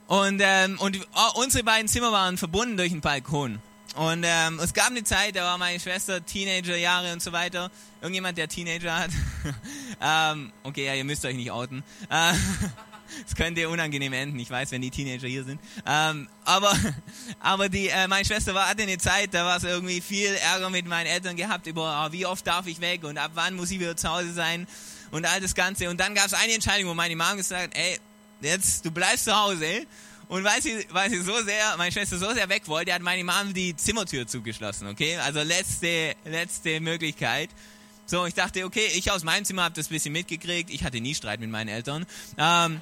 und 0.06 0.40
ähm, 0.42 0.78
und 0.78 0.98
oh, 1.14 1.40
unsere 1.40 1.64
beiden 1.64 1.88
Zimmer 1.88 2.12
waren 2.12 2.36
verbunden 2.38 2.76
durch 2.76 2.92
einen 2.92 3.00
Balkon. 3.00 3.60
Und 3.94 4.24
ähm, 4.26 4.58
es 4.60 4.72
gab 4.72 4.86
eine 4.86 5.04
Zeit, 5.04 5.36
da 5.36 5.44
war 5.44 5.58
meine 5.58 5.78
Schwester 5.78 6.24
Teenagerjahre 6.24 7.12
und 7.12 7.22
so 7.22 7.32
weiter. 7.32 7.70
Irgendjemand, 8.00 8.38
der 8.38 8.48
Teenager 8.48 8.98
hat. 8.98 9.10
ähm, 10.00 10.52
okay, 10.62 10.86
ja, 10.86 10.94
ihr 10.94 11.04
müsst 11.04 11.24
euch 11.26 11.36
nicht 11.36 11.50
outen. 11.50 11.84
Äh, 12.08 12.32
es 13.26 13.34
könnte 13.34 13.68
unangenehm 13.68 14.14
enden, 14.14 14.38
ich 14.38 14.50
weiß, 14.50 14.70
wenn 14.70 14.80
die 14.80 14.90
Teenager 14.90 15.28
hier 15.28 15.44
sind. 15.44 15.60
Ähm, 15.86 16.28
aber 16.44 16.74
aber 17.40 17.68
die, 17.68 17.88
äh, 17.88 18.08
meine 18.08 18.24
Schwester 18.24 18.54
war, 18.54 18.68
hatte 18.68 18.82
eine 18.82 18.96
Zeit, 18.96 19.34
da 19.34 19.44
war 19.44 19.58
es 19.58 19.64
irgendwie 19.64 20.00
viel 20.00 20.34
Ärger 20.36 20.70
mit 20.70 20.86
meinen 20.86 21.06
Eltern 21.06 21.36
gehabt 21.36 21.66
über, 21.66 22.06
oh, 22.06 22.12
wie 22.12 22.24
oft 22.24 22.46
darf 22.46 22.66
ich 22.66 22.80
weg 22.80 23.04
und 23.04 23.18
ab 23.18 23.32
wann 23.34 23.54
muss 23.54 23.70
ich 23.70 23.78
wieder 23.78 23.96
zu 23.96 24.08
Hause 24.08 24.32
sein 24.32 24.66
und 25.10 25.26
all 25.26 25.40
das 25.40 25.54
Ganze. 25.54 25.90
Und 25.90 26.00
dann 26.00 26.14
gab 26.14 26.26
es 26.26 26.34
eine 26.34 26.54
Entscheidung, 26.54 26.88
wo 26.88 26.94
meine 26.94 27.14
Mom 27.14 27.36
gesagt 27.36 27.62
hat, 27.62 27.76
ey, 27.76 27.98
jetzt, 28.42 28.84
du 28.84 28.90
bleibst 28.90 29.24
zu 29.24 29.34
Hause. 29.34 29.86
Und 30.28 30.44
weil 30.44 30.62
sie, 30.62 30.86
weil 30.90 31.10
sie 31.10 31.20
so 31.20 31.42
sehr, 31.42 31.76
meine 31.76 31.92
Schwester 31.92 32.16
so 32.16 32.32
sehr 32.32 32.48
weg 32.48 32.66
wollte, 32.66 32.94
hat 32.94 33.02
meine 33.02 33.22
Mom 33.22 33.52
die 33.52 33.76
Zimmertür 33.76 34.26
zugeschlossen, 34.26 34.88
okay? 34.88 35.16
Also 35.18 35.42
letzte, 35.42 36.14
letzte 36.24 36.80
Möglichkeit. 36.80 37.50
So, 38.06 38.26
ich 38.26 38.34
dachte, 38.34 38.64
okay, 38.64 38.88
ich 38.94 39.10
aus 39.10 39.24
meinem 39.24 39.44
Zimmer 39.44 39.64
habe 39.64 39.74
das 39.74 39.88
bisschen 39.88 40.12
mitgekriegt. 40.12 40.70
Ich 40.70 40.84
hatte 40.84 41.00
nie 41.00 41.14
Streit 41.14 41.40
mit 41.40 41.50
meinen 41.50 41.68
Eltern. 41.68 42.06
Ähm, 42.38 42.80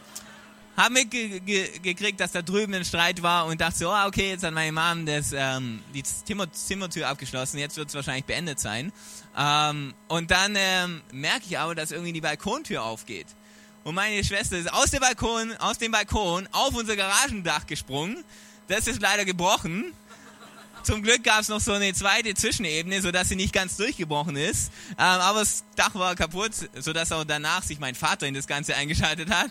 habe 0.76 0.94
mitgekriegt, 0.94 2.20
dass 2.20 2.32
da 2.32 2.42
drüben 2.42 2.72
ein 2.74 2.84
Streit 2.84 3.22
war 3.22 3.46
und 3.46 3.60
dachte 3.60 3.78
so, 3.78 3.90
oh, 3.90 4.06
okay, 4.06 4.30
jetzt 4.30 4.44
hat 4.44 4.54
meine 4.54 4.72
Mom 4.72 5.04
das, 5.04 5.32
ähm, 5.32 5.82
die 5.92 6.02
Zimmer, 6.02 6.50
Zimmertür 6.52 7.08
abgeschlossen, 7.08 7.58
jetzt 7.58 7.76
wird 7.76 7.88
es 7.88 7.94
wahrscheinlich 7.94 8.24
beendet 8.24 8.60
sein. 8.60 8.92
Ähm, 9.36 9.94
und 10.08 10.30
dann 10.30 10.54
ähm, 10.56 11.02
merke 11.12 11.44
ich 11.48 11.58
aber, 11.58 11.74
dass 11.74 11.90
irgendwie 11.90 12.12
die 12.12 12.20
Balkontür 12.20 12.82
aufgeht. 12.82 13.26
Und 13.84 13.94
meine 13.94 14.22
Schwester 14.22 14.58
ist 14.58 14.72
aus 14.72 14.90
dem 14.90 15.00
Balkon, 15.00 15.56
aus 15.58 15.78
dem 15.78 15.92
Balkon 15.92 16.48
auf 16.52 16.74
unser 16.74 16.96
Garagendach 16.96 17.66
gesprungen. 17.66 18.22
Das 18.68 18.86
ist 18.86 19.00
leider 19.00 19.24
gebrochen. 19.24 19.92
Zum 20.82 21.02
Glück 21.02 21.22
gab 21.24 21.40
es 21.40 21.48
noch 21.48 21.60
so 21.60 21.72
eine 21.72 21.92
zweite 21.92 22.34
Zwischenebene, 22.34 23.02
sodass 23.02 23.28
sie 23.28 23.36
nicht 23.36 23.52
ganz 23.52 23.76
durchgebrochen 23.76 24.36
ist. 24.36 24.72
Ähm, 24.92 24.96
aber 24.98 25.40
das 25.40 25.64
Dach 25.76 25.94
war 25.94 26.14
kaputt, 26.14 26.52
sodass 26.74 27.12
auch 27.12 27.24
danach 27.24 27.62
sich 27.62 27.78
mein 27.78 27.94
Vater 27.94 28.26
in 28.26 28.34
das 28.34 28.46
Ganze 28.46 28.74
eingeschaltet 28.76 29.30
hat. 29.30 29.50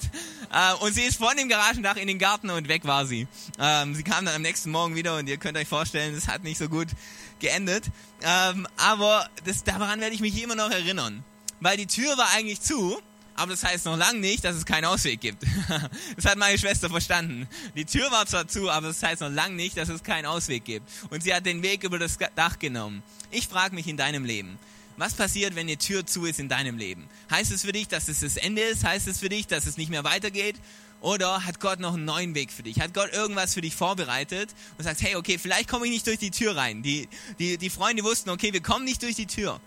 Ähm, 0.51 0.77
und 0.79 0.93
sie 0.93 1.03
ist 1.03 1.17
von 1.17 1.35
dem 1.37 1.47
Garagendach 1.47 1.97
in 1.97 2.07
den 2.07 2.17
Garten 2.17 2.49
und 2.49 2.67
weg 2.67 2.85
war 2.85 3.05
sie. 3.05 3.27
Ähm, 3.59 3.93
sie 3.93 4.03
kam 4.03 4.25
dann 4.25 4.35
am 4.35 4.41
nächsten 4.41 4.71
Morgen 4.71 4.95
wieder 4.95 5.17
und 5.17 5.27
ihr 5.27 5.37
könnt 5.37 5.57
euch 5.57 5.67
vorstellen, 5.67 6.15
das 6.15 6.27
hat 6.27 6.43
nicht 6.43 6.57
so 6.57 6.67
gut 6.67 6.87
geendet. 7.39 7.85
Ähm, 8.23 8.67
aber 8.77 9.29
das, 9.45 9.63
daran 9.63 10.01
werde 10.01 10.15
ich 10.15 10.21
mich 10.21 10.41
immer 10.41 10.55
noch 10.55 10.71
erinnern. 10.71 11.23
Weil 11.59 11.77
die 11.77 11.87
Tür 11.87 12.17
war 12.17 12.29
eigentlich 12.35 12.61
zu 12.61 12.99
aber 13.39 13.51
das 13.51 13.63
heißt 13.63 13.85
noch 13.85 13.97
lange 13.97 14.19
nicht, 14.19 14.43
dass 14.43 14.55
es 14.55 14.65
keinen 14.65 14.85
Ausweg 14.85 15.21
gibt. 15.21 15.43
das 16.17 16.25
hat 16.25 16.37
meine 16.37 16.57
Schwester 16.57 16.89
verstanden. 16.89 17.47
Die 17.73 17.85
Tür 17.85 18.11
war 18.11 18.25
zwar 18.25 18.47
zu, 18.47 18.69
aber 18.69 18.87
das 18.87 19.01
heißt 19.01 19.21
noch 19.21 19.31
lange 19.31 19.55
nicht, 19.55 19.77
dass 19.77 19.87
es 19.87 20.03
keinen 20.03 20.25
Ausweg 20.25 20.65
gibt. 20.65 20.85
Und 21.09 21.23
sie 21.23 21.33
hat 21.33 21.45
den 21.45 21.63
Weg 21.63 21.83
über 21.83 21.97
das 21.97 22.17
Dach 22.35 22.59
genommen. 22.59 23.01
Ich 23.31 23.47
frage 23.47 23.73
mich 23.75 23.87
in 23.87 23.95
deinem 23.95 24.25
Leben, 24.25 24.59
was 24.97 25.13
passiert, 25.13 25.55
wenn 25.55 25.67
die 25.67 25.77
Tür 25.77 26.05
zu 26.05 26.25
ist 26.25 26.39
in 26.39 26.49
deinem 26.49 26.77
Leben? 26.77 27.07
Heißt 27.31 27.51
es 27.53 27.61
für 27.61 27.71
dich, 27.71 27.87
dass 27.87 28.09
es 28.09 28.19
das 28.19 28.35
Ende 28.35 28.61
ist? 28.61 28.83
Heißt 28.83 29.07
es 29.07 29.19
für 29.19 29.29
dich, 29.29 29.47
dass 29.47 29.65
es 29.65 29.77
nicht 29.77 29.89
mehr 29.89 30.03
weitergeht? 30.03 30.57
Oder 30.99 31.45
hat 31.45 31.61
Gott 31.61 31.79
noch 31.79 31.93
einen 31.93 32.03
neuen 32.03 32.35
Weg 32.35 32.51
für 32.51 32.63
dich? 32.63 32.81
Hat 32.81 32.93
Gott 32.93 33.13
irgendwas 33.13 33.53
für 33.53 33.61
dich 33.61 33.73
vorbereitet 33.73 34.53
und 34.77 34.83
sagt, 34.83 35.01
hey, 35.01 35.15
okay, 35.15 35.37
vielleicht 35.37 35.69
komme 35.69 35.85
ich 35.85 35.91
nicht 35.93 36.07
durch 36.07 36.19
die 36.19 36.31
Tür 36.31 36.57
rein. 36.57 36.83
Die, 36.83 37.07
die, 37.39 37.57
die 37.57 37.69
Freunde 37.69 38.03
wussten, 38.03 38.29
okay, 38.31 38.51
wir 38.51 38.61
kommen 38.61 38.83
nicht 38.83 39.01
durch 39.01 39.15
die 39.15 39.27
Tür, 39.27 39.61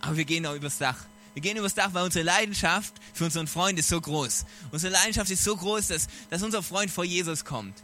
aber 0.00 0.16
wir 0.16 0.24
gehen 0.24 0.46
auch 0.46 0.54
übers 0.54 0.78
Dach. 0.78 0.96
Wir 1.34 1.42
gehen 1.42 1.56
übers 1.56 1.74
Dach, 1.74 1.90
weil 1.92 2.04
unsere 2.04 2.24
Leidenschaft 2.24 2.94
für 3.14 3.24
unseren 3.24 3.46
Freund 3.46 3.78
ist 3.78 3.88
so 3.88 4.00
groß. 4.00 4.44
Unsere 4.72 4.92
Leidenschaft 4.92 5.30
ist 5.30 5.44
so 5.44 5.56
groß, 5.56 5.88
dass, 5.88 6.08
dass 6.28 6.42
unser 6.42 6.62
Freund 6.62 6.90
vor 6.90 7.04
Jesus 7.04 7.44
kommt. 7.44 7.74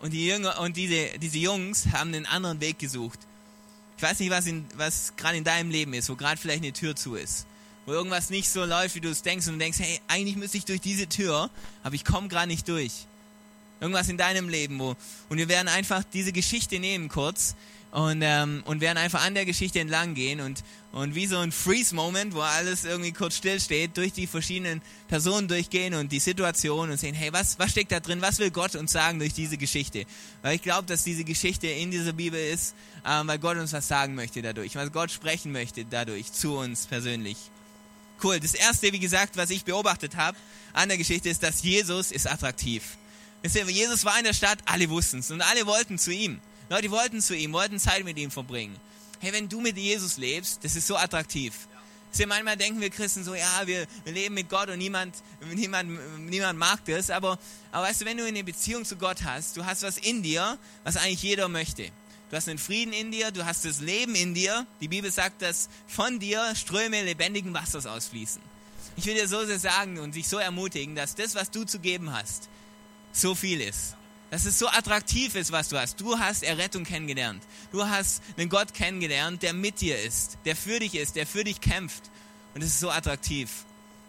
Und 0.00 0.12
die 0.12 0.26
Jünger 0.26 0.60
und 0.60 0.76
diese, 0.76 1.18
diese 1.18 1.38
Jungs 1.38 1.86
haben 1.92 2.12
einen 2.12 2.26
anderen 2.26 2.60
Weg 2.60 2.78
gesucht. 2.78 3.18
Ich 3.96 4.02
weiß 4.02 4.20
nicht, 4.20 4.30
was, 4.30 4.44
was 4.76 5.16
gerade 5.16 5.38
in 5.38 5.44
deinem 5.44 5.70
Leben 5.70 5.94
ist, 5.94 6.10
wo 6.10 6.16
gerade 6.16 6.38
vielleicht 6.38 6.62
eine 6.62 6.72
Tür 6.72 6.94
zu 6.94 7.14
ist. 7.14 7.46
Wo 7.86 7.92
irgendwas 7.92 8.28
nicht 8.28 8.50
so 8.50 8.64
läuft, 8.64 8.94
wie 8.94 9.00
du 9.00 9.08
es 9.08 9.22
denkst 9.22 9.46
und 9.46 9.54
du 9.54 9.58
denkst, 9.58 9.78
hey, 9.78 10.00
eigentlich 10.08 10.36
müsste 10.36 10.58
ich 10.58 10.66
durch 10.66 10.80
diese 10.80 11.08
Tür, 11.08 11.50
aber 11.82 11.94
ich 11.94 12.04
komme 12.04 12.28
gerade 12.28 12.48
nicht 12.48 12.68
durch. 12.68 13.06
Irgendwas 13.80 14.08
in 14.08 14.18
deinem 14.18 14.48
Leben, 14.48 14.78
wo, 14.78 14.96
und 15.28 15.38
wir 15.38 15.48
werden 15.48 15.68
einfach 15.68 16.02
diese 16.12 16.32
Geschichte 16.32 16.78
nehmen 16.78 17.08
kurz 17.08 17.54
und, 17.96 18.20
ähm, 18.20 18.62
und 18.66 18.82
werden 18.82 18.98
einfach 18.98 19.24
an 19.24 19.32
der 19.32 19.46
Geschichte 19.46 19.80
entlang 19.80 20.12
gehen 20.12 20.42
und, 20.42 20.62
und 20.92 21.14
wie 21.14 21.26
so 21.26 21.38
ein 21.38 21.50
Freeze-Moment, 21.50 22.34
wo 22.34 22.42
alles 22.42 22.84
irgendwie 22.84 23.10
kurz 23.10 23.38
stillsteht, 23.38 23.96
durch 23.96 24.12
die 24.12 24.26
verschiedenen 24.26 24.82
Personen 25.08 25.48
durchgehen 25.48 25.94
und 25.94 26.12
die 26.12 26.18
Situation 26.18 26.90
und 26.90 26.98
sehen, 26.98 27.14
hey, 27.14 27.32
was, 27.32 27.58
was 27.58 27.70
steckt 27.70 27.92
da 27.92 28.00
drin, 28.00 28.20
was 28.20 28.38
will 28.38 28.50
Gott 28.50 28.76
uns 28.76 28.92
sagen 28.92 29.18
durch 29.18 29.32
diese 29.32 29.56
Geschichte? 29.56 30.04
Weil 30.42 30.56
ich 30.56 30.62
glaube, 30.62 30.86
dass 30.86 31.04
diese 31.04 31.24
Geschichte 31.24 31.68
in 31.68 31.90
dieser 31.90 32.12
Bibel 32.12 32.38
ist, 32.38 32.74
ähm, 33.06 33.28
weil 33.28 33.38
Gott 33.38 33.56
uns 33.56 33.72
was 33.72 33.88
sagen 33.88 34.14
möchte 34.14 34.42
dadurch, 34.42 34.76
weil 34.76 34.90
Gott 34.90 35.10
sprechen 35.10 35.50
möchte 35.50 35.86
dadurch 35.86 36.30
zu 36.30 36.54
uns 36.58 36.86
persönlich. 36.86 37.38
Cool. 38.22 38.40
Das 38.40 38.52
erste, 38.52 38.92
wie 38.92 39.00
gesagt, 39.00 39.38
was 39.38 39.48
ich 39.48 39.64
beobachtet 39.64 40.16
habe 40.16 40.36
an 40.74 40.90
der 40.90 40.98
Geschichte, 40.98 41.30
ist, 41.30 41.42
dass 41.42 41.62
Jesus 41.62 42.12
ist 42.12 42.30
attraktiv. 42.30 42.98
Jesus 43.42 44.04
war 44.04 44.18
in 44.18 44.24
der 44.24 44.34
Stadt, 44.34 44.58
alle 44.66 44.90
wussten 44.90 45.20
es 45.20 45.30
und 45.30 45.40
alle 45.40 45.64
wollten 45.64 45.96
zu 45.98 46.12
ihm. 46.12 46.42
Leute 46.68 46.90
wollten 46.90 47.20
zu 47.20 47.36
ihm, 47.36 47.52
wollten 47.52 47.78
Zeit 47.78 48.04
mit 48.04 48.18
ihm 48.18 48.30
verbringen. 48.30 48.76
Hey, 49.20 49.32
wenn 49.32 49.48
du 49.48 49.60
mit 49.60 49.76
Jesus 49.76 50.16
lebst, 50.16 50.64
das 50.64 50.74
ist 50.74 50.86
so 50.86 50.96
attraktiv. 50.96 51.68
Ja, 52.14 52.26
manchmal 52.26 52.56
denken 52.56 52.80
wir 52.80 52.90
Christen 52.90 53.24
so, 53.24 53.34
ja, 53.34 53.66
wir, 53.66 53.86
wir 54.04 54.12
leben 54.12 54.34
mit 54.34 54.48
Gott 54.48 54.70
und 54.70 54.78
niemand, 54.78 55.16
niemand, 55.54 55.90
niemand 56.18 56.58
mag 56.58 56.84
das. 56.86 57.10
Aber, 57.10 57.38
aber 57.72 57.86
weißt 57.86 58.00
du, 58.00 58.04
wenn 58.06 58.16
du 58.16 58.24
eine 58.24 58.42
Beziehung 58.42 58.84
zu 58.84 58.96
Gott 58.96 59.22
hast, 59.22 59.56
du 59.56 59.64
hast 59.64 59.82
was 59.82 59.98
in 59.98 60.22
dir, 60.22 60.58
was 60.82 60.96
eigentlich 60.96 61.22
jeder 61.22 61.48
möchte. 61.48 61.90
Du 62.30 62.36
hast 62.36 62.48
einen 62.48 62.58
Frieden 62.58 62.92
in 62.92 63.12
dir, 63.12 63.30
du 63.30 63.44
hast 63.44 63.64
das 63.64 63.80
Leben 63.80 64.14
in 64.14 64.34
dir. 64.34 64.66
Die 64.80 64.88
Bibel 64.88 65.12
sagt, 65.12 65.42
dass 65.42 65.68
von 65.86 66.18
dir 66.18 66.54
Ströme 66.56 67.02
lebendigen 67.02 67.54
Wassers 67.54 67.86
ausfließen. 67.86 68.42
Ich 68.96 69.04
will 69.04 69.14
dir 69.14 69.28
so 69.28 69.44
sehr 69.44 69.58
sagen 69.58 69.98
und 69.98 70.14
dich 70.14 70.26
so 70.26 70.38
ermutigen, 70.38 70.96
dass 70.96 71.14
das, 71.14 71.34
was 71.34 71.50
du 71.50 71.64
zu 71.64 71.78
geben 71.78 72.12
hast, 72.12 72.48
so 73.12 73.34
viel 73.34 73.60
ist 73.60 73.95
dass 74.30 74.44
es 74.44 74.58
so 74.58 74.68
attraktiv 74.68 75.34
ist, 75.34 75.52
was 75.52 75.68
du 75.68 75.78
hast. 75.78 76.00
Du 76.00 76.18
hast 76.18 76.42
Errettung 76.42 76.84
kennengelernt. 76.84 77.42
Du 77.70 77.86
hast 77.86 78.22
einen 78.36 78.48
Gott 78.48 78.74
kennengelernt, 78.74 79.42
der 79.42 79.52
mit 79.52 79.80
dir 79.80 80.00
ist, 80.02 80.38
der 80.44 80.56
für 80.56 80.80
dich 80.80 80.94
ist, 80.94 81.16
der 81.16 81.26
für 81.26 81.44
dich 81.44 81.60
kämpft. 81.60 82.10
Und 82.54 82.62
es 82.62 82.70
ist 82.70 82.80
so 82.80 82.90
attraktiv. 82.90 83.64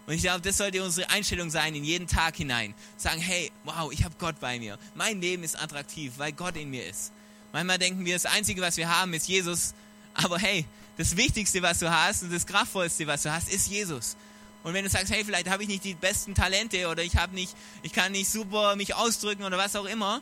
Und 0.08 0.14
ich 0.14 0.22
glaube, 0.22 0.42
das 0.42 0.58
sollte 0.58 0.82
unsere 0.84 1.10
Einstellung 1.10 1.50
sein 1.50 1.76
in 1.76 1.84
jeden 1.84 2.08
Tag 2.08 2.38
hinein. 2.38 2.74
Sagen, 2.96 3.20
hey, 3.20 3.52
wow, 3.66 3.92
ich 3.92 4.06
habe 4.06 4.16
Gott 4.18 4.40
bei 4.40 4.58
mir. 4.58 4.80
Mein 4.96 5.20
Leben 5.20 5.44
ist 5.44 5.62
attraktiv, 5.62 6.14
weil 6.18 6.32
Gott 6.32 6.56
in 6.56 6.70
mir 6.70 6.88
ist. 6.88 7.12
Manchmal 7.52 7.78
denken 7.78 8.06
wir, 8.06 8.14
das 8.14 8.26
Einzige, 8.26 8.62
was 8.62 8.78
wir 8.78 8.90
haben, 8.90 9.14
ist 9.14 9.28
Jesus. 9.28 9.74
Aber 10.14 10.40
hey, 10.40 10.66
das 10.98 11.18
Wichtigste, 11.18 11.62
was 11.62 11.80
du 11.80 11.92
hast 11.92 12.24
und 12.24 12.34
das 12.34 12.46
Kraftvollste, 12.46 13.06
was 13.06 13.24
du 13.24 13.32
hast, 13.32 13.50
ist 13.50 13.68
Jesus. 13.68 14.16
Und 14.68 14.74
wenn 14.74 14.84
du 14.84 14.90
sagst, 14.90 15.14
hey, 15.14 15.24
vielleicht 15.24 15.50
habe 15.50 15.64
ich 15.64 15.70
nicht 15.70 15.86
die 15.86 15.94
besten 15.94 16.36
Talente 16.36 16.90
oder 16.90 17.02
ich 17.02 17.16
habe 17.16 17.34
nicht, 17.34 17.56
ich 17.84 17.94
kann 17.94 18.12
nicht 18.12 18.30
super 18.30 18.76
mich 18.76 18.96
ausdrücken 18.96 19.44
oder 19.44 19.58
was 19.58 19.78
auch 19.78 19.86
immer. 19.86 20.22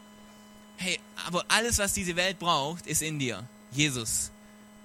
Hey, 0.78 1.00
aber 1.26 1.44
alles, 1.48 1.80
was 1.80 1.94
diese 1.94 2.16
Welt 2.16 2.38
braucht, 2.38 2.86
ist 2.86 3.02
in 3.02 3.18
dir. 3.18 3.44
Jesus. 3.72 4.30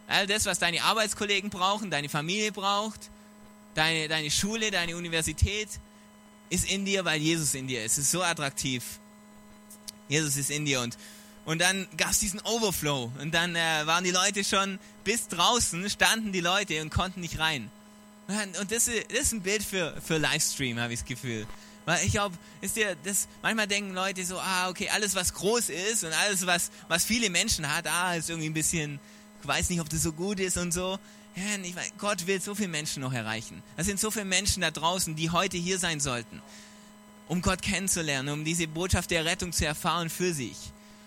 All 0.08 0.26
das, 0.26 0.46
was 0.46 0.60
deine 0.60 0.82
Arbeitskollegen 0.82 1.50
brauchen, 1.50 1.90
deine 1.90 2.08
Familie 2.08 2.52
braucht, 2.52 3.10
deine, 3.74 4.08
deine 4.08 4.30
Schule, 4.30 4.70
deine 4.70 4.96
Universität, 4.96 5.68
ist 6.48 6.64
in 6.64 6.86
dir, 6.86 7.04
weil 7.04 7.20
Jesus 7.20 7.52
in 7.52 7.68
dir 7.68 7.84
ist. 7.84 7.98
Es 7.98 8.04
ist 8.04 8.12
so 8.12 8.22
attraktiv. 8.22 8.82
Jesus 10.08 10.38
ist 10.38 10.48
in 10.48 10.64
dir 10.64 10.80
und 10.80 10.96
und 11.44 11.60
dann 11.60 11.86
gab 11.98 12.12
es 12.12 12.20
diesen 12.20 12.40
Overflow 12.40 13.12
und 13.20 13.34
dann 13.34 13.56
äh, 13.56 13.86
waren 13.86 14.04
die 14.04 14.10
Leute 14.10 14.42
schon 14.42 14.78
bis 15.04 15.28
draußen, 15.28 15.90
standen 15.90 16.32
die 16.32 16.40
Leute 16.40 16.80
und 16.80 16.90
konnten 16.90 17.20
nicht 17.20 17.38
rein. 17.38 17.70
Und 18.60 18.70
das 18.70 18.88
ist, 18.88 19.32
ein 19.32 19.42
Bild 19.42 19.62
für, 19.62 20.00
für 20.00 20.18
Livestream, 20.18 20.78
habe 20.78 20.92
ich 20.92 21.00
das 21.00 21.08
Gefühl. 21.08 21.46
Weil 21.84 22.04
ich 22.04 22.12
glaube, 22.12 22.36
ist 22.60 22.76
dir 22.76 22.96
das, 23.04 23.26
manchmal 23.42 23.66
denken 23.66 23.94
Leute 23.94 24.24
so, 24.24 24.38
ah, 24.38 24.68
okay, 24.68 24.88
alles 24.90 25.14
was 25.14 25.34
groß 25.34 25.70
ist 25.70 26.04
und 26.04 26.12
alles 26.12 26.46
was, 26.46 26.70
was 26.88 27.04
viele 27.04 27.30
Menschen 27.30 27.74
hat, 27.74 27.86
ah, 27.86 28.14
ist 28.14 28.30
irgendwie 28.30 28.48
ein 28.48 28.54
bisschen, 28.54 29.00
ich 29.40 29.48
weiß 29.48 29.70
nicht, 29.70 29.80
ob 29.80 29.88
das 29.88 30.02
so 30.02 30.12
gut 30.12 30.38
ist 30.38 30.56
und 30.56 30.72
so. 30.72 30.98
Ich 31.62 31.74
weiß, 31.74 31.92
Gott 31.98 32.26
will 32.26 32.40
so 32.40 32.54
viele 32.54 32.68
Menschen 32.68 33.02
noch 33.02 33.12
erreichen. 33.12 33.62
Es 33.76 33.86
sind 33.86 33.98
so 33.98 34.10
viele 34.10 34.24
Menschen 34.24 34.60
da 34.60 34.70
draußen, 34.70 35.16
die 35.16 35.30
heute 35.30 35.56
hier 35.56 35.78
sein 35.78 36.00
sollten, 36.00 36.42
um 37.28 37.40
Gott 37.40 37.62
kennenzulernen, 37.62 38.28
um 38.28 38.44
diese 38.44 38.66
Botschaft 38.66 39.10
der 39.10 39.24
Rettung 39.24 39.52
zu 39.52 39.64
erfahren 39.64 40.10
für 40.10 40.34
sich. 40.34 40.56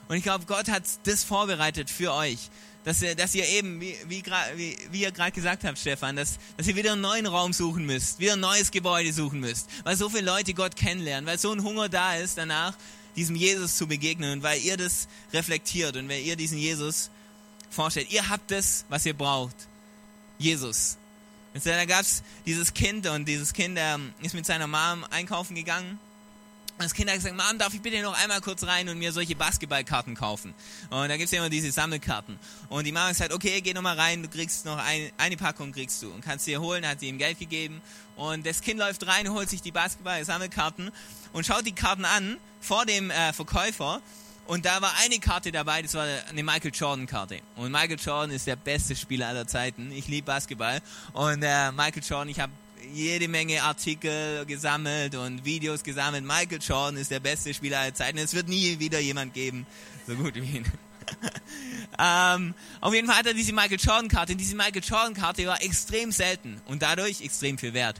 Und 0.07 0.17
ich 0.17 0.23
glaube, 0.23 0.45
Gott 0.45 0.69
hat 0.69 0.83
das 1.03 1.23
vorbereitet 1.23 1.89
für 1.89 2.13
euch 2.13 2.49
dass 2.83 3.01
ihr, 3.01 3.15
dass 3.15 3.33
ihr 3.33 3.47
eben, 3.47 3.79
wie, 3.79 3.95
wie, 4.07 4.23
wie, 4.55 4.77
wie 4.91 5.01
ihr 5.01 5.11
gerade 5.11 5.31
gesagt 5.31 5.63
habt, 5.63 5.77
Stefan, 5.77 6.15
dass, 6.15 6.37
dass 6.57 6.67
ihr 6.67 6.75
wieder 6.75 6.93
einen 6.93 7.01
neuen 7.01 7.25
Raum 7.25 7.53
suchen 7.53 7.85
müsst, 7.85 8.19
wieder 8.19 8.33
ein 8.33 8.39
neues 8.39 8.71
Gebäude 8.71 9.13
suchen 9.13 9.39
müsst, 9.39 9.69
weil 9.83 9.95
so 9.95 10.09
viele 10.09 10.25
Leute 10.25 10.53
Gott 10.53 10.75
kennenlernen, 10.75 11.25
weil 11.25 11.37
so 11.37 11.51
ein 11.51 11.63
Hunger 11.63 11.89
da 11.89 12.15
ist 12.15 12.37
danach, 12.37 12.75
diesem 13.15 13.35
Jesus 13.35 13.77
zu 13.77 13.87
begegnen 13.87 14.33
und 14.33 14.43
weil 14.43 14.59
ihr 14.61 14.75
das 14.75 15.07
reflektiert 15.31 15.95
und 15.95 16.09
weil 16.09 16.21
ihr 16.21 16.35
diesen 16.35 16.57
Jesus 16.57 17.09
vorstellt. 17.69 18.11
Ihr 18.11 18.27
habt 18.29 18.51
das, 18.51 18.85
was 18.89 19.05
ihr 19.05 19.13
braucht. 19.13 19.55
Jesus. 20.37 20.97
Und 21.53 21.65
da 21.65 21.85
gab 21.85 22.01
es 22.01 22.23
dieses 22.45 22.73
Kind 22.73 23.07
und 23.07 23.25
dieses 23.25 23.53
Kind 23.53 23.77
ähm, 23.79 24.13
ist 24.21 24.33
mit 24.33 24.45
seiner 24.45 24.67
Mom 24.67 25.05
einkaufen 25.11 25.55
gegangen 25.55 25.99
das 26.83 26.93
Kind 26.93 27.09
hat 27.09 27.17
gesagt, 27.17 27.35
Mom, 27.35 27.57
darf 27.57 27.73
ich 27.73 27.81
bitte 27.81 28.01
noch 28.01 28.13
einmal 28.21 28.41
kurz 28.41 28.63
rein 28.63 28.87
und 28.89 28.97
mir 28.99 29.11
solche 29.11 29.35
Basketballkarten 29.35 30.15
kaufen? 30.15 30.53
Und 30.89 31.09
da 31.09 31.17
gibt 31.17 31.25
es 31.25 31.31
ja 31.31 31.39
immer 31.39 31.49
diese 31.49 31.71
Sammelkarten. 31.71 32.37
Und 32.69 32.85
die 32.85 32.91
Mama 32.91 33.07
hat 33.07 33.13
gesagt, 33.13 33.33
okay, 33.33 33.61
geh 33.61 33.73
noch 33.73 33.81
mal 33.81 33.97
rein, 33.99 34.21
du 34.21 34.29
kriegst 34.29 34.65
noch 34.65 34.77
ein, 34.77 35.11
eine 35.17 35.37
Packung 35.37 35.71
kriegst 35.71 36.01
du 36.01 36.11
und 36.11 36.21
kannst 36.21 36.47
dir 36.47 36.61
holen, 36.61 36.87
hat 36.87 36.99
sie 36.99 37.07
ihm 37.07 37.17
Geld 37.17 37.39
gegeben. 37.39 37.81
Und 38.15 38.45
das 38.45 38.61
Kind 38.61 38.79
läuft 38.79 39.07
rein, 39.07 39.29
holt 39.29 39.49
sich 39.49 39.61
die 39.61 39.71
Basketball-Sammelkarten 39.71 40.91
und 41.33 41.45
schaut 41.45 41.65
die 41.65 41.73
Karten 41.73 42.05
an 42.05 42.37
vor 42.59 42.85
dem 42.85 43.09
äh, 43.09 43.33
Verkäufer. 43.33 44.01
Und 44.45 44.65
da 44.65 44.81
war 44.81 44.91
eine 45.01 45.19
Karte 45.19 45.51
dabei, 45.51 45.81
das 45.81 45.93
war 45.93 46.05
eine 46.29 46.43
Michael 46.43 46.71
Jordan 46.73 47.07
Karte. 47.07 47.39
Und 47.55 47.71
Michael 47.71 47.97
Jordan 47.97 48.31
ist 48.31 48.45
der 48.45 48.57
beste 48.57 48.95
Spieler 48.95 49.29
aller 49.29 49.47
Zeiten. 49.47 49.91
Ich 49.91 50.07
liebe 50.07 50.25
Basketball. 50.25 50.81
Und 51.13 51.43
äh, 51.43 51.71
Michael 51.71 52.03
Jordan, 52.03 52.27
ich 52.27 52.39
habe 52.41 52.51
jede 52.93 53.27
Menge 53.27 53.63
Artikel 53.63 54.45
gesammelt 54.45 55.15
und 55.15 55.45
Videos 55.45 55.83
gesammelt. 55.83 56.23
Michael 56.23 56.59
Jordan 56.61 56.97
ist 56.97 57.11
der 57.11 57.19
beste 57.19 57.53
Spieler 57.53 57.79
aller 57.79 57.93
Zeiten. 57.93 58.17
Es 58.17 58.33
wird 58.33 58.47
nie 58.47 58.79
wieder 58.79 58.99
jemand 58.99 59.33
geben, 59.33 59.65
so 60.07 60.15
gut 60.15 60.35
wie 60.35 60.57
ihn. 60.57 60.65
ähm, 61.99 62.53
auf 62.81 62.93
jeden 62.93 63.07
Fall 63.07 63.17
hat 63.17 63.27
er 63.27 63.33
diese 63.33 63.53
Michael 63.53 63.79
Jordan 63.79 64.07
Karte. 64.07 64.33
Und 64.33 64.39
diese 64.39 64.55
Michael 64.55 64.83
Jordan 64.83 65.13
Karte 65.13 65.45
war 65.45 65.61
extrem 65.61 66.11
selten 66.11 66.61
und 66.65 66.81
dadurch 66.81 67.21
extrem 67.21 67.57
viel 67.57 67.73
wert. 67.73 67.97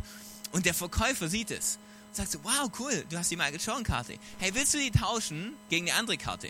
Und 0.51 0.65
der 0.65 0.73
Verkäufer 0.73 1.27
sieht 1.27 1.51
es 1.51 1.79
und 2.09 2.15
sagt 2.15 2.31
so, 2.31 2.39
wow, 2.43 2.69
cool, 2.79 3.05
du 3.09 3.17
hast 3.17 3.31
die 3.31 3.37
Michael 3.37 3.59
Jordan 3.59 3.83
Karte. 3.83 4.15
Hey, 4.39 4.53
willst 4.53 4.73
du 4.73 4.77
die 4.77 4.91
tauschen 4.91 5.53
gegen 5.69 5.89
eine 5.89 5.99
andere 5.99 6.17
Karte? 6.17 6.49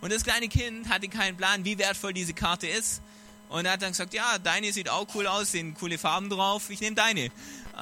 Und 0.00 0.12
das 0.12 0.24
kleine 0.24 0.48
Kind 0.48 0.88
hatte 0.88 1.08
keinen 1.08 1.36
Plan, 1.36 1.64
wie 1.64 1.78
wertvoll 1.78 2.12
diese 2.12 2.32
Karte 2.32 2.66
ist. 2.66 3.02
Und 3.50 3.66
er 3.66 3.72
hat 3.72 3.82
dann 3.82 3.90
gesagt, 3.90 4.14
ja, 4.14 4.38
deine 4.38 4.72
sieht 4.72 4.88
auch 4.88 5.08
cool 5.14 5.26
aus, 5.26 5.50
sind 5.52 5.74
coole 5.74 5.98
Farben 5.98 6.30
drauf, 6.30 6.70
ich 6.70 6.80
nehme 6.80 6.94
deine. 6.94 7.30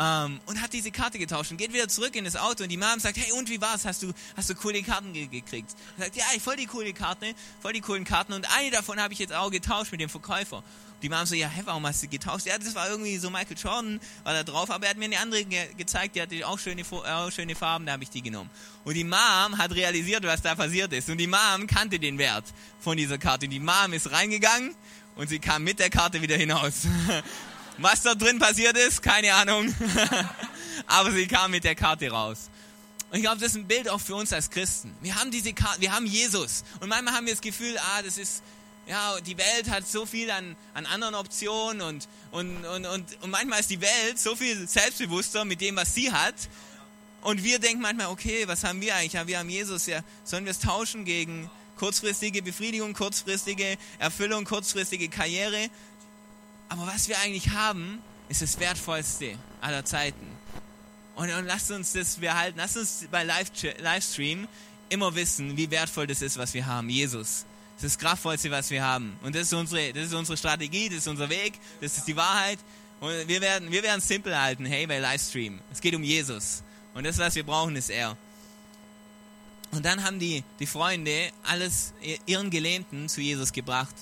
Ähm, 0.01 0.41
und 0.47 0.63
hat 0.63 0.73
diese 0.73 0.93
Karte 0.93 1.19
getauscht 1.19 1.51
und 1.51 1.57
geht 1.57 1.73
wieder 1.73 1.89
zurück 1.89 2.15
in 2.15 2.25
das 2.25 2.37
Auto 2.37 2.63
und 2.63 2.69
die 2.69 2.77
Mom 2.77 3.01
sagt, 3.01 3.17
hey, 3.17 3.33
und 3.33 3.51
wie 3.51 3.61
war's? 3.61 3.85
Hast 3.85 4.05
du, 4.05 4.13
hast 4.37 4.49
du 4.49 4.55
coole 4.55 4.81
Karten 4.83 5.13
ge 5.13 5.27
gekriegt? 5.27 5.75
Er 5.97 6.05
sagt, 6.05 6.17
ja, 6.17 6.25
ich 6.37 6.43
voll 6.43 6.55
die 6.55 6.67
coole 6.67 6.93
Karte, 6.93 7.35
voll 7.61 7.73
die 7.73 7.81
coolen 7.81 8.05
Karten 8.05 8.33
und 8.33 8.47
eine 8.57 8.71
davon 8.71 9.01
habe 9.01 9.13
ich 9.13 9.19
jetzt 9.19 9.33
auch 9.33 9.51
getauscht 9.51 9.91
mit 9.91 10.01
dem 10.01 10.09
Verkäufer. 10.09 10.63
Die 11.03 11.09
Mom 11.09 11.27
so, 11.27 11.35
ja, 11.35 11.49
hä, 11.49 11.63
warum 11.65 11.85
hast 11.87 12.03
du 12.03 12.09
getauscht? 12.09 12.47
Ja, 12.47 12.59
das 12.59 12.75
war 12.77 12.89
irgendwie 12.89 13.19
so 13.19 13.29
Michael 13.31 13.57
Jordan, 13.57 14.01
war 14.23 14.35
da 14.35 14.43
drauf, 14.45 14.71
aber 14.71 14.87
er 14.87 14.91
hat 14.91 14.99
mir 14.99 15.07
eine 15.07 15.19
andere 15.19 15.45
ge 15.45 15.69
gezeigt, 15.77 16.15
die 16.15 16.23
hatte 16.23 16.47
auch 16.47 16.59
schöne, 16.59 16.83
auch 16.91 17.31
schöne 17.33 17.57
Farben, 17.57 17.87
da 17.87 17.93
habe 17.93 18.05
ich 18.05 18.11
die 18.11 18.23
genommen. 18.23 18.51
Und 18.85 18.95
die 18.95 19.05
Mom 19.05 19.59
hat 19.59 19.73
realisiert, 19.73 20.25
was 20.25 20.43
da 20.43 20.55
passiert 20.55 20.93
ist. 20.93 21.09
Und 21.09 21.19
die 21.19 21.27
Mom 21.27 21.67
kannte 21.67 21.99
den 21.99 22.19
Wert 22.19 22.45
von 22.81 22.97
dieser 22.97 23.19
Karte. 23.19 23.47
Und 23.47 23.51
die 23.51 23.61
Mom 23.61 23.93
ist 23.93 24.11
reingegangen 24.11 24.75
und 25.15 25.29
sie 25.29 25.39
kam 25.39 25.65
mit 25.65 25.79
der 25.79 25.91
Karte 25.91 26.21
wieder 26.23 26.37
hinaus. 26.37 26.87
Was 27.79 28.03
da 28.03 28.15
drin 28.15 28.41
passiert 28.41 28.77
ist, 28.77 29.03
keine 29.03 29.33
Ahnung. 29.35 29.73
Aber 30.87 31.13
sie 31.13 31.29
kam 31.29 31.53
mit 31.53 31.63
der 31.63 31.77
Karte 31.77 32.11
raus. 32.11 32.51
Und 33.11 33.19
ich 33.19 33.23
glaube, 33.23 33.39
das 33.39 33.51
ist 33.51 33.57
ein 33.57 33.69
Bild 33.69 33.89
auch 33.89 34.01
für 34.01 34.17
uns 34.17 34.33
als 34.33 34.51
Christen. 34.51 34.95
Wir 35.01 35.15
haben 35.15 35.31
diese 35.31 35.53
Karte, 35.53 35.81
wir 35.81 35.93
haben 35.93 36.05
Jesus. 36.05 36.65
Und 36.81 36.89
manchmal 36.89 37.15
haben 37.15 37.27
wir 37.27 37.33
das 37.33 37.41
Gefühl, 37.41 37.79
ah, 37.79 38.03
das 38.03 38.19
ist, 38.19 38.43
ja, 38.87 39.21
die 39.21 39.39
Welt 39.39 39.71
hat 39.71 39.87
so 39.87 40.07
viel 40.07 40.31
an, 40.31 40.57
an 40.75 40.87
anderen 40.87 41.15
Optionen 41.15 41.81
und, 41.81 42.09
und, 42.33 42.67
und, 42.67 42.87
und, 42.87 43.23
und 43.23 43.31
manchmal 43.31 43.61
ist 43.61 43.71
die 43.71 43.81
Welt 43.81 44.19
so 44.19 44.35
viel 44.35 44.67
selbstbewusster 44.67 45.45
mit 45.45 45.61
dem, 45.61 45.77
was 45.77 45.95
sie 45.95 46.13
hat. 46.13 46.35
Und 47.23 47.45
wir 47.45 47.61
denken 47.61 47.81
manchmal, 47.81 48.09
okay, 48.09 48.47
was 48.47 48.65
haben 48.65 48.81
wir 48.81 48.95
eigentlich? 48.97 49.13
Ja, 49.13 49.27
wir 49.27 49.39
haben 49.39 49.51
Jesus, 49.51 49.87
ja, 49.87 50.01
sollen 50.25 50.45
wir 50.45 50.51
es 50.51 50.59
tauschen 50.59 51.05
gegen 51.05 51.49
kurzfristige 51.77 52.43
Befriedigung, 52.43 52.93
kurzfristige 52.93 53.79
Erfüllung, 53.99 54.45
kurzfristige 54.45 55.09
Karriere? 55.09 55.71
Aber 56.69 56.87
was 56.87 57.09
wir 57.09 57.19
eigentlich 57.21 57.51
haben, 57.51 58.01
ist 58.29 58.43
das 58.43 58.59
Wertvollste 58.61 59.37
aller 59.61 59.85
Zeiten. 59.85 60.27
Und, 61.15 61.33
und 61.33 61.47
lasst 61.47 61.71
uns 61.71 61.93
das 61.93 62.17
behalten. 62.17 62.59
Lasst 62.59 62.77
uns 62.77 63.07
bei 63.11 63.25
Live 63.25 63.51
Livestream 63.81 64.47
immer 64.89 65.15
wissen, 65.15 65.57
wie 65.57 65.71
wertvoll 65.71 66.07
das 66.07 66.23
ist, 66.23 66.37
was 66.39 66.55
wir 66.55 66.67
haben. 66.67 66.89
Jesus. 66.89 67.45
Das 67.77 67.85
ist 67.85 67.97
das 67.97 67.99
Kraftvollste, 67.99 68.51
was 68.51 68.71
wir 68.71 68.85
haben. 68.85 69.17
Und 69.23 69.35
das 69.35 69.43
ist 69.43 69.53
unsere, 69.53 69.93
das 69.93 70.07
ist 70.07 70.15
unsere 70.15 70.37
Strategie, 70.37 70.89
das 70.89 70.99
ist 70.99 71.09
unser 71.09 71.29
Weg, 71.29 71.55
das 71.81 71.97
ist 71.97 72.09
die 72.09 72.17
Wahrheit. 72.17 72.59
Und 73.01 73.29
wir 73.29 73.41
werden, 73.41 73.71
wir 73.71 73.83
werden 73.83 73.99
es 73.99 74.09
simpel 74.09 74.37
halten. 74.37 74.67
Hey, 74.67 74.87
bei 74.87 74.99
Livestream. 74.99 75.61
Es 75.73 75.81
geht 75.81 75.95
um 75.95 76.03
Jesus. 76.03 76.63
Und 76.95 77.05
das, 77.05 77.19
was 77.19 77.35
wir 77.35 77.45
brauchen, 77.45 77.77
ist 77.77 77.91
er. 77.91 78.17
Und 79.71 79.85
dann 79.85 80.03
haben 80.03 80.19
die, 80.19 80.43
die 80.59 80.67
Freunde 80.67 81.31
alles 81.45 81.93
ihren 82.27 82.51
Gelähmten 82.51 83.09
zu 83.09 83.21
Jesus 83.21 83.53
gebracht. 83.53 83.95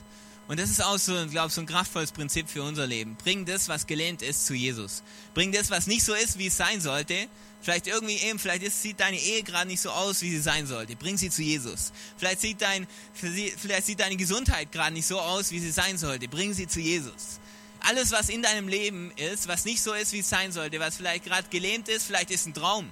Und 0.49 0.61
das 0.61 0.71
ist 0.71 0.83
auch 0.83 0.99
so, 0.99 1.27
glaube, 1.27 1.51
so 1.51 1.61
ein 1.61 1.67
kraftvolles 1.67 2.13
Prinzip 2.13 2.49
für 2.49 2.63
unser 2.63 2.87
Leben. 2.87 3.17
Bring 3.17 3.45
das, 3.45 3.69
was 3.69 3.87
gelähmt 3.87 4.23
ist, 4.23 4.47
zu 4.47 4.55
Jesus. 4.55 5.03
Bring 5.35 5.51
das, 5.51 5.71
was 5.71 5.89
nicht 5.89 6.05
so 6.05 6.15
ist, 6.15 6.39
wie 6.39 6.47
es 6.47 6.57
sein 6.57 6.81
sollte. 6.81 7.27
Vielleicht 7.61 7.89
irgendwie 7.89 8.17
eben, 8.19 8.39
vielleicht 8.39 8.63
ist, 8.63 8.81
sieht 8.81 9.01
deine 9.01 9.19
Ehe 9.19 9.43
gerade 9.43 9.67
nicht 9.67 9.81
so 9.81 9.91
aus, 9.91 10.23
wie 10.23 10.31
sie 10.31 10.41
sein 10.41 10.69
sollte. 10.69 10.95
Bring 10.95 11.17
sie 11.17 11.31
zu 11.31 11.43
Jesus. 11.43 11.93
Vielleicht 12.17 12.41
sieht, 12.41 12.63
dein, 12.63 12.87
vielleicht 13.13 13.87
sieht 13.87 13.99
deine 13.99 14.17
Gesundheit 14.17 14.71
gerade 14.71 14.93
nicht 14.93 15.07
so 15.07 15.19
aus, 15.19 15.51
wie 15.51 15.59
sie 15.59 15.73
sein 15.73 15.99
sollte. 15.99 16.29
Bring 16.29 16.55
sie 16.55 16.69
zu 16.69 16.79
Jesus. 16.79 17.41
Alles, 17.81 18.13
was 18.13 18.29
in 18.29 18.43
deinem 18.43 18.69
Leben 18.69 19.11
ist, 19.17 19.49
was 19.49 19.65
nicht 19.65 19.83
so 19.83 19.95
ist, 19.95 20.13
wie 20.13 20.21
es 20.21 20.29
sein 20.29 20.53
sollte, 20.53 20.79
was 20.79 20.97
vielleicht 20.97 21.25
gerade 21.25 21.49
gelähmt 21.49 21.89
ist, 21.89 22.05
vielleicht 22.05 22.31
ist 22.31 22.47
ein 22.47 22.55
Traum. 22.55 22.89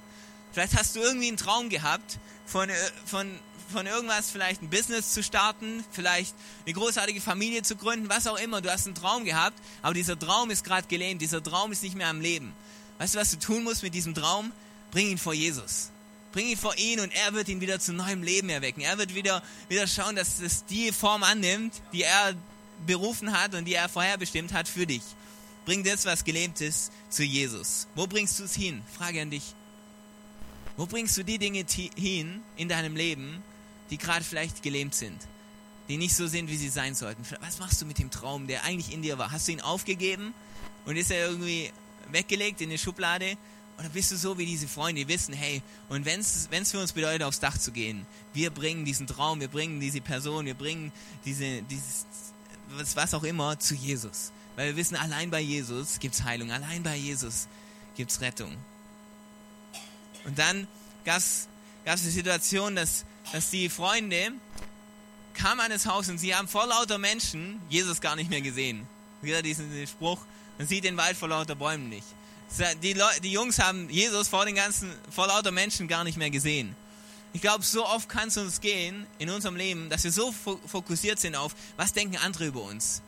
Vielleicht 0.52 0.76
hast 0.76 0.96
du 0.96 1.00
irgendwie 1.00 1.28
einen 1.28 1.36
Traum 1.36 1.68
gehabt 1.68 2.18
von, 2.46 2.68
äh, 2.68 2.74
von, 3.06 3.28
von 3.72 3.86
irgendwas, 3.86 4.30
vielleicht 4.30 4.62
ein 4.62 4.70
Business 4.70 5.12
zu 5.12 5.22
starten, 5.22 5.84
vielleicht 5.90 6.34
eine 6.64 6.74
großartige 6.74 7.20
Familie 7.20 7.62
zu 7.62 7.76
gründen, 7.76 8.08
was 8.08 8.26
auch 8.26 8.38
immer. 8.38 8.60
Du 8.60 8.70
hast 8.70 8.86
einen 8.86 8.94
Traum 8.94 9.24
gehabt, 9.24 9.58
aber 9.82 9.94
dieser 9.94 10.18
Traum 10.18 10.50
ist 10.50 10.64
gerade 10.64 10.86
gelähmt, 10.88 11.22
dieser 11.22 11.42
Traum 11.42 11.72
ist 11.72 11.82
nicht 11.82 11.96
mehr 11.96 12.08
am 12.08 12.20
Leben. 12.20 12.52
Weißt 12.98 13.14
du, 13.14 13.18
was 13.18 13.30
du 13.30 13.38
tun 13.38 13.64
musst 13.64 13.82
mit 13.82 13.94
diesem 13.94 14.14
Traum? 14.14 14.52
Bring 14.90 15.08
ihn 15.08 15.18
vor 15.18 15.34
Jesus. 15.34 15.90
Bring 16.32 16.48
ihn 16.48 16.56
vor 16.56 16.76
ihn 16.76 17.00
und 17.00 17.12
er 17.14 17.32
wird 17.32 17.48
ihn 17.48 17.60
wieder 17.60 17.78
zu 17.78 17.92
neuem 17.92 18.22
Leben 18.22 18.48
erwecken. 18.48 18.80
Er 18.80 18.98
wird 18.98 19.14
wieder, 19.14 19.42
wieder 19.68 19.86
schauen, 19.86 20.16
dass 20.16 20.40
es 20.40 20.64
die 20.64 20.92
Form 20.92 21.22
annimmt, 21.22 21.74
die 21.92 22.02
er 22.02 22.34
berufen 22.86 23.32
hat 23.32 23.54
und 23.54 23.64
die 23.66 23.74
er 23.74 23.88
vorherbestimmt 23.88 24.52
hat 24.52 24.68
für 24.68 24.86
dich. 24.86 25.02
Bring 25.64 25.82
das, 25.84 26.04
was 26.04 26.24
gelähmt 26.24 26.60
ist, 26.60 26.92
zu 27.08 27.22
Jesus. 27.22 27.86
Wo 27.94 28.06
bringst 28.06 28.38
du 28.38 28.44
es 28.44 28.54
hin? 28.54 28.82
Frage 28.98 29.22
an 29.22 29.30
dich. 29.30 29.54
Wo 30.76 30.86
bringst 30.86 31.16
du 31.16 31.24
die 31.24 31.38
Dinge 31.38 31.64
hin 31.96 32.42
in 32.56 32.68
deinem 32.68 32.96
Leben, 32.96 33.42
die 33.94 33.98
gerade 33.98 34.24
vielleicht 34.24 34.60
gelähmt 34.64 34.92
sind, 34.92 35.16
die 35.86 35.96
nicht 35.96 36.16
so 36.16 36.26
sind, 36.26 36.50
wie 36.50 36.56
sie 36.56 36.68
sein 36.68 36.96
sollten? 36.96 37.22
Was 37.40 37.60
machst 37.60 37.80
du 37.80 37.86
mit 37.86 38.00
dem 38.00 38.10
Traum, 38.10 38.48
der 38.48 38.64
eigentlich 38.64 38.92
in 38.92 39.02
dir 39.02 39.18
war? 39.18 39.30
Hast 39.30 39.46
du 39.46 39.52
ihn 39.52 39.60
aufgegeben 39.60 40.34
und 40.84 40.96
ist 40.96 41.12
er 41.12 41.28
irgendwie 41.28 41.70
weggelegt 42.10 42.60
in 42.60 42.70
die 42.70 42.78
Schublade? 42.78 43.36
Oder 43.78 43.88
bist 43.90 44.10
du 44.10 44.16
so 44.16 44.36
wie 44.36 44.46
diese 44.46 44.66
Freunde, 44.66 45.02
die 45.02 45.08
wissen, 45.08 45.32
hey, 45.32 45.62
und 45.88 46.04
wenn 46.06 46.18
es 46.18 46.48
für 46.72 46.80
uns 46.80 46.92
bedeutet, 46.92 47.22
aufs 47.22 47.38
Dach 47.38 47.56
zu 47.56 47.70
gehen, 47.70 48.04
wir 48.32 48.50
bringen 48.50 48.84
diesen 48.84 49.06
Traum, 49.06 49.38
wir 49.38 49.46
bringen 49.46 49.78
diese 49.78 50.00
Person, 50.00 50.46
wir 50.46 50.54
bringen 50.54 50.90
diese, 51.24 51.62
dieses, 51.62 52.06
was, 52.96 53.14
auch 53.14 53.22
immer, 53.22 53.60
zu 53.60 53.76
Jesus. 53.76 54.32
Weil 54.56 54.70
wir 54.70 54.76
wissen, 54.76 54.96
allein 54.96 55.30
bei 55.30 55.40
Jesus 55.40 56.00
gibt 56.00 56.16
es 56.16 56.24
Heilung, 56.24 56.50
allein 56.50 56.82
bei 56.82 56.96
Jesus 56.96 57.46
gibt 57.94 58.10
es 58.10 58.20
Rettung. 58.20 58.56
Und 60.24 60.36
dann 60.36 60.66
gab 61.04 61.18
es 61.18 61.46
die 61.84 62.10
Situation, 62.10 62.74
dass, 62.74 63.04
dass 63.34 63.50
die 63.50 63.68
Freunde 63.68 64.30
kamen 65.34 65.58
an 65.58 65.68
das 65.68 65.86
Haus 65.86 66.08
und 66.08 66.18
sie 66.18 66.36
haben 66.36 66.46
vor 66.46 66.68
lauter 66.68 66.98
Menschen 66.98 67.60
Jesus 67.68 68.00
gar 68.00 68.14
nicht 68.14 68.30
mehr 68.30 68.42
gesehen. 68.42 68.86
Wieder 69.22 69.42
diesen 69.42 69.88
Spruch, 69.88 70.20
man 70.56 70.68
sieht 70.68 70.84
den 70.84 70.96
Wald 70.96 71.16
vor 71.16 71.28
lauter 71.28 71.56
Bäumen 71.56 71.88
nicht. 71.88 72.06
Die, 72.80 72.96
die 73.24 73.32
Jungs 73.32 73.58
haben 73.58 73.90
Jesus 73.90 74.28
vor 74.28 74.44
den 74.46 74.54
ganzen, 74.54 74.88
vor 75.10 75.26
lauter 75.26 75.50
Menschen 75.50 75.88
gar 75.88 76.04
nicht 76.04 76.16
mehr 76.16 76.30
gesehen. 76.30 76.76
Ich 77.32 77.40
glaube, 77.40 77.64
so 77.64 77.84
oft 77.84 78.08
kann 78.08 78.28
es 78.28 78.36
uns 78.36 78.60
gehen 78.60 79.04
in 79.18 79.28
unserem 79.30 79.56
Leben, 79.56 79.90
dass 79.90 80.04
wir 80.04 80.12
so 80.12 80.32
fokussiert 80.68 81.18
sind 81.18 81.34
auf, 81.34 81.56
was 81.76 81.92
denken 81.92 82.16
andere 82.18 82.46
über 82.46 82.62
uns? 82.62 83.02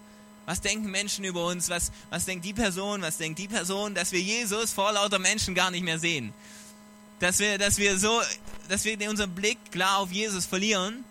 Was 0.44 0.60
denken 0.60 0.90
Menschen 0.90 1.24
über 1.24 1.46
uns? 1.46 1.68
Was, 1.68 1.92
was 2.10 2.24
denkt 2.24 2.44
die 2.44 2.52
Person? 2.52 3.00
Was 3.00 3.18
denkt 3.18 3.38
die 3.38 3.46
Person? 3.46 3.94
Dass 3.94 4.10
wir 4.10 4.20
Jesus 4.20 4.72
vor 4.72 4.90
lauter 4.90 5.20
Menschen 5.20 5.54
gar 5.54 5.70
nicht 5.70 5.84
mehr 5.84 6.00
sehen. 6.00 6.34
Dass 7.18 7.38
wir, 7.38 7.58
dass 7.58 7.78
wir 7.78 7.98
so, 7.98 8.20
dass 8.68 8.84
wir 8.84 9.10
unseren 9.10 9.34
Blick 9.34 9.58
klar 9.70 9.98
auf 9.98 10.12
Jesus 10.12 10.46
verlieren, 10.46 11.04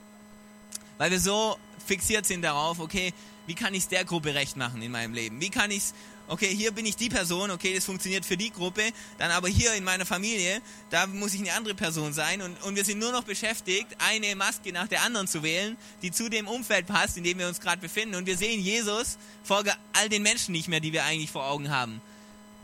weil 0.98 1.12
wir 1.12 1.20
so 1.20 1.58
fixiert 1.86 2.26
sind 2.26 2.42
darauf, 2.42 2.80
okay, 2.80 3.14
wie 3.48 3.56
kann 3.56 3.74
ich 3.74 3.84
es 3.84 3.88
der 3.88 4.06
Gruppe 4.06 4.34
recht 4.34 4.58
machen 4.58 4.82
in 4.82 4.92
meinem 4.92 5.14
Leben? 5.14 5.40
Wie 5.40 5.50
kann 5.50 5.72
ich 5.72 5.78
es 5.78 5.94
okay, 6.28 6.48
hier 6.48 6.72
bin 6.72 6.86
ich 6.86 6.96
die 6.96 7.10
Person, 7.10 7.52
okay, 7.52 7.74
das 7.74 7.86
funktioniert 7.86 8.26
für 8.26 8.38
die 8.38 8.52
Gruppe, 8.52 8.82
dann 9.18 9.32
aber 9.32 9.48
hier 9.48 9.74
in 9.74 9.84
meiner 9.84 10.06
Familie, 10.06 10.62
da 10.90 11.08
muss 11.08 11.34
ich 11.34 11.42
eine 11.42 11.54
andere 11.54 11.76
Person 11.76 12.14
sein 12.14 12.42
und, 12.42 12.62
und 12.64 12.76
wir 12.76 12.86
sind 12.86 13.00
nur 13.00 13.12
noch 13.12 13.24
beschäftigt, 13.24 13.88
eine 14.00 14.36
Maske 14.36 14.72
nach 14.72 14.88
der 14.88 15.04
anderen 15.04 15.28
zu 15.28 15.44
wählen, 15.44 15.78
die 16.02 16.12
zu 16.12 16.30
dem 16.30 16.48
Umfeld 16.48 16.88
passt, 16.88 17.18
in 17.18 17.24
dem 17.24 17.40
wir 17.40 17.48
uns 17.48 17.60
gerade 17.60 17.82
befinden 17.82 18.16
und 18.16 18.26
wir 18.26 18.38
sehen 18.38 18.62
Jesus 18.62 19.18
vor 19.44 19.64
all 19.94 20.10
den 20.10 20.24
Menschen 20.24 20.52
nicht 20.52 20.68
mehr, 20.68 20.80
die 20.80 20.94
wir 20.94 21.06
eigentlich 21.06 21.32
vor 21.32 21.46
Augen 21.46 21.70
haben. 21.70 22.02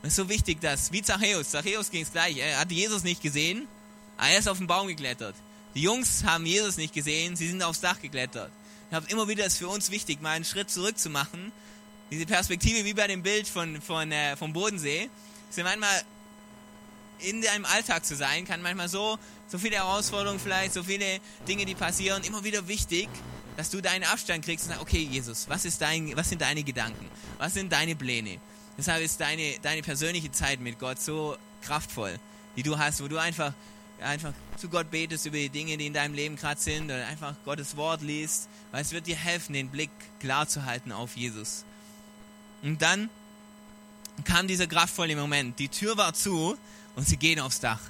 Das 0.02 0.10
ist 0.10 0.16
so 0.16 0.28
wichtig, 0.28 0.60
dass, 0.60 0.92
wie 0.92 1.02
Zachäus, 1.02 1.50
Zachäus 1.50 1.90
ging 1.90 2.02
es 2.02 2.12
gleich, 2.12 2.36
er 2.36 2.58
hatte 2.58 2.74
Jesus 2.74 3.04
nicht 3.04 3.22
gesehen, 3.22 3.68
aber 4.16 4.28
er 4.28 4.38
ist 4.38 4.48
auf 4.48 4.58
den 4.58 4.66
Baum 4.66 4.88
geklettert. 4.88 5.34
Die 5.74 5.82
Jungs 5.82 6.24
haben 6.24 6.44
Jesus 6.44 6.76
nicht 6.76 6.92
gesehen, 6.92 7.36
sie 7.36 7.48
sind 7.48 7.62
aufs 7.62 7.80
Dach 7.80 8.00
geklettert. 8.00 8.50
Ich 8.90 8.94
habe 8.94 9.06
immer 9.08 9.28
wieder 9.28 9.46
ist 9.46 9.56
für 9.56 9.68
uns 9.68 9.90
wichtig, 9.90 10.20
mal 10.20 10.32
einen 10.32 10.44
Schritt 10.44 10.70
zurück 10.70 10.98
zu 10.98 11.08
machen 11.08 11.52
diese 12.12 12.26
Perspektive 12.26 12.84
wie 12.84 12.92
bei 12.92 13.06
dem 13.06 13.22
Bild 13.22 13.48
von, 13.48 13.80
von, 13.80 14.12
äh, 14.12 14.36
vom 14.36 14.52
Bodensee, 14.52 15.08
ist 15.48 15.56
ja 15.56 15.64
manchmal 15.64 16.02
in 17.20 17.40
deinem 17.40 17.64
Alltag 17.64 18.04
zu 18.04 18.14
sein, 18.14 18.44
kann 18.44 18.60
manchmal 18.60 18.90
so, 18.90 19.18
so 19.48 19.56
viele 19.56 19.76
Herausforderungen 19.76 20.38
vielleicht, 20.38 20.74
so 20.74 20.82
viele 20.82 21.20
Dinge, 21.48 21.64
die 21.64 21.74
passieren, 21.74 22.22
immer 22.24 22.44
wieder 22.44 22.68
wichtig, 22.68 23.08
dass 23.56 23.70
du 23.70 23.80
deinen 23.80 24.04
Abstand 24.04 24.44
kriegst 24.44 24.66
und 24.66 24.72
sagst, 24.72 24.82
okay, 24.82 25.08
Jesus, 25.10 25.48
was, 25.48 25.64
ist 25.64 25.80
dein, 25.80 26.14
was 26.14 26.28
sind 26.28 26.42
deine 26.42 26.62
Gedanken? 26.62 27.08
Was 27.38 27.54
sind 27.54 27.72
deine 27.72 27.96
Pläne? 27.96 28.38
Deshalb 28.78 29.02
ist 29.02 29.20
deine, 29.20 29.58
deine 29.60 29.82
persönliche 29.82 30.32
Zeit 30.32 30.60
mit 30.60 30.78
Gott 30.78 31.00
so 31.00 31.36
kraftvoll, 31.62 32.18
die 32.56 32.62
du 32.62 32.78
hast, 32.78 33.02
wo 33.02 33.08
du 33.08 33.18
einfach, 33.18 33.52
einfach 34.00 34.32
zu 34.56 34.68
Gott 34.68 34.90
betest 34.90 35.26
über 35.26 35.36
die 35.36 35.50
Dinge, 35.50 35.76
die 35.76 35.86
in 35.86 35.92
deinem 35.92 36.14
Leben 36.14 36.36
gerade 36.36 36.60
sind, 36.60 36.86
oder 36.86 37.06
einfach 37.06 37.34
Gottes 37.44 37.76
Wort 37.76 38.02
liest, 38.02 38.48
weil 38.70 38.82
es 38.82 38.92
wird 38.92 39.06
dir 39.06 39.16
helfen, 39.16 39.52
den 39.52 39.68
Blick 39.68 39.90
klar 40.20 40.48
zu 40.48 40.64
halten 40.64 40.92
auf 40.92 41.16
Jesus. 41.16 41.64
Und 42.62 42.80
dann 42.80 43.10
kam 44.24 44.46
dieser 44.46 44.66
kraftvolle 44.66 45.16
Moment. 45.16 45.58
Die 45.58 45.68
Tür 45.68 45.96
war 45.96 46.14
zu 46.14 46.56
und 46.96 47.06
sie 47.06 47.16
gehen 47.16 47.40
aufs 47.40 47.60
Dach. 47.60 47.80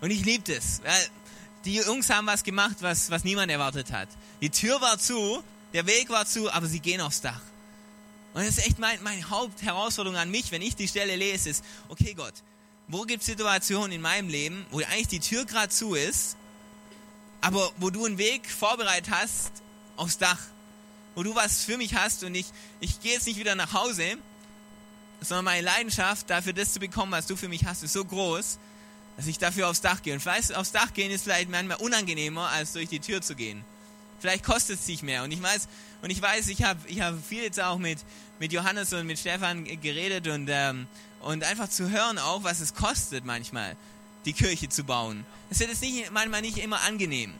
Und 0.00 0.10
ich 0.10 0.24
liebte 0.24 0.54
es. 0.54 0.80
Die 1.64 1.76
Jungs 1.76 2.10
haben 2.10 2.26
was 2.26 2.44
gemacht, 2.44 2.76
was, 2.80 3.10
was 3.10 3.24
niemand 3.24 3.50
erwartet 3.50 3.92
hat. 3.92 4.08
Die 4.40 4.50
Tür 4.50 4.80
war 4.80 4.98
zu, 4.98 5.42
der 5.72 5.86
Weg 5.86 6.08
war 6.10 6.26
zu, 6.26 6.50
aber 6.52 6.66
sie 6.66 6.80
gehen 6.80 7.00
aufs 7.00 7.20
Dach. 7.20 7.40
Und 8.34 8.46
das 8.46 8.58
ist 8.58 8.66
echt 8.66 8.78
mein, 8.78 9.02
meine 9.02 9.28
Hauptherausforderung 9.28 10.18
an 10.18 10.30
mich, 10.30 10.52
wenn 10.52 10.62
ich 10.62 10.76
die 10.76 10.88
Stelle 10.88 11.16
lese, 11.16 11.50
ist, 11.50 11.64
okay 11.88 12.14
Gott, 12.14 12.34
wo 12.86 13.02
gibt 13.02 13.20
es 13.20 13.26
Situationen 13.26 13.92
in 13.92 14.00
meinem 14.00 14.28
Leben, 14.28 14.66
wo 14.70 14.78
eigentlich 14.78 15.08
die 15.08 15.20
Tür 15.20 15.44
gerade 15.44 15.70
zu 15.70 15.94
ist, 15.94 16.36
aber 17.40 17.70
wo 17.78 17.90
du 17.90 18.04
einen 18.04 18.18
Weg 18.18 18.48
vorbereitet 18.48 19.12
hast 19.12 19.52
aufs 19.96 20.18
Dach 20.18 20.38
wo 21.18 21.24
du 21.24 21.34
was 21.34 21.64
für 21.64 21.76
mich 21.76 21.96
hast 21.96 22.22
und 22.22 22.32
ich, 22.36 22.46
ich 22.78 23.00
gehe 23.00 23.14
jetzt 23.14 23.26
nicht 23.26 23.40
wieder 23.40 23.56
nach 23.56 23.72
Hause, 23.72 24.18
sondern 25.20 25.46
meine 25.46 25.62
Leidenschaft 25.62 26.30
dafür, 26.30 26.52
das 26.52 26.72
zu 26.72 26.78
bekommen, 26.78 27.10
was 27.10 27.26
du 27.26 27.34
für 27.34 27.48
mich 27.48 27.64
hast, 27.64 27.82
ist 27.82 27.92
so 27.92 28.04
groß, 28.04 28.60
dass 29.16 29.26
ich 29.26 29.36
dafür 29.36 29.68
aufs 29.68 29.80
Dach 29.80 30.00
gehe. 30.00 30.14
Und 30.14 30.20
vielleicht 30.20 30.54
aufs 30.54 30.70
Dach 30.70 30.92
gehen 30.92 31.10
ist 31.10 31.24
vielleicht 31.24 31.50
manchmal 31.50 31.78
unangenehmer, 31.78 32.50
als 32.50 32.74
durch 32.74 32.88
die 32.88 33.00
Tür 33.00 33.20
zu 33.20 33.34
gehen. 33.34 33.64
Vielleicht 34.20 34.44
kostet 34.44 34.78
es 34.78 34.86
sich 34.86 35.02
mehr. 35.02 35.24
Und 35.24 35.32
ich 35.32 35.42
weiß, 35.42 35.66
und 36.02 36.10
ich 36.10 36.22
weiß, 36.22 36.48
ich 36.48 36.62
habe 36.62 36.80
ich 36.86 37.00
hab 37.00 37.14
viel 37.24 37.42
jetzt 37.42 37.60
auch 37.60 37.78
mit, 37.78 37.98
mit 38.38 38.52
Johannes 38.52 38.92
und 38.92 39.06
mit 39.06 39.18
Stefan 39.18 39.64
geredet 39.64 40.28
und, 40.28 40.48
ähm, 40.50 40.86
und 41.20 41.44
einfach 41.44 41.68
zu 41.68 41.90
hören 41.90 42.18
auch, 42.18 42.44
was 42.44 42.60
es 42.60 42.74
kostet 42.74 43.24
manchmal, 43.24 43.76
die 44.24 44.32
Kirche 44.32 44.68
zu 44.68 44.84
bauen. 44.84 45.24
Es 45.50 45.60
ist 45.60 45.82
nicht, 45.82 46.10
manchmal 46.12 46.42
nicht 46.42 46.58
immer 46.58 46.80
angenehm. 46.82 47.34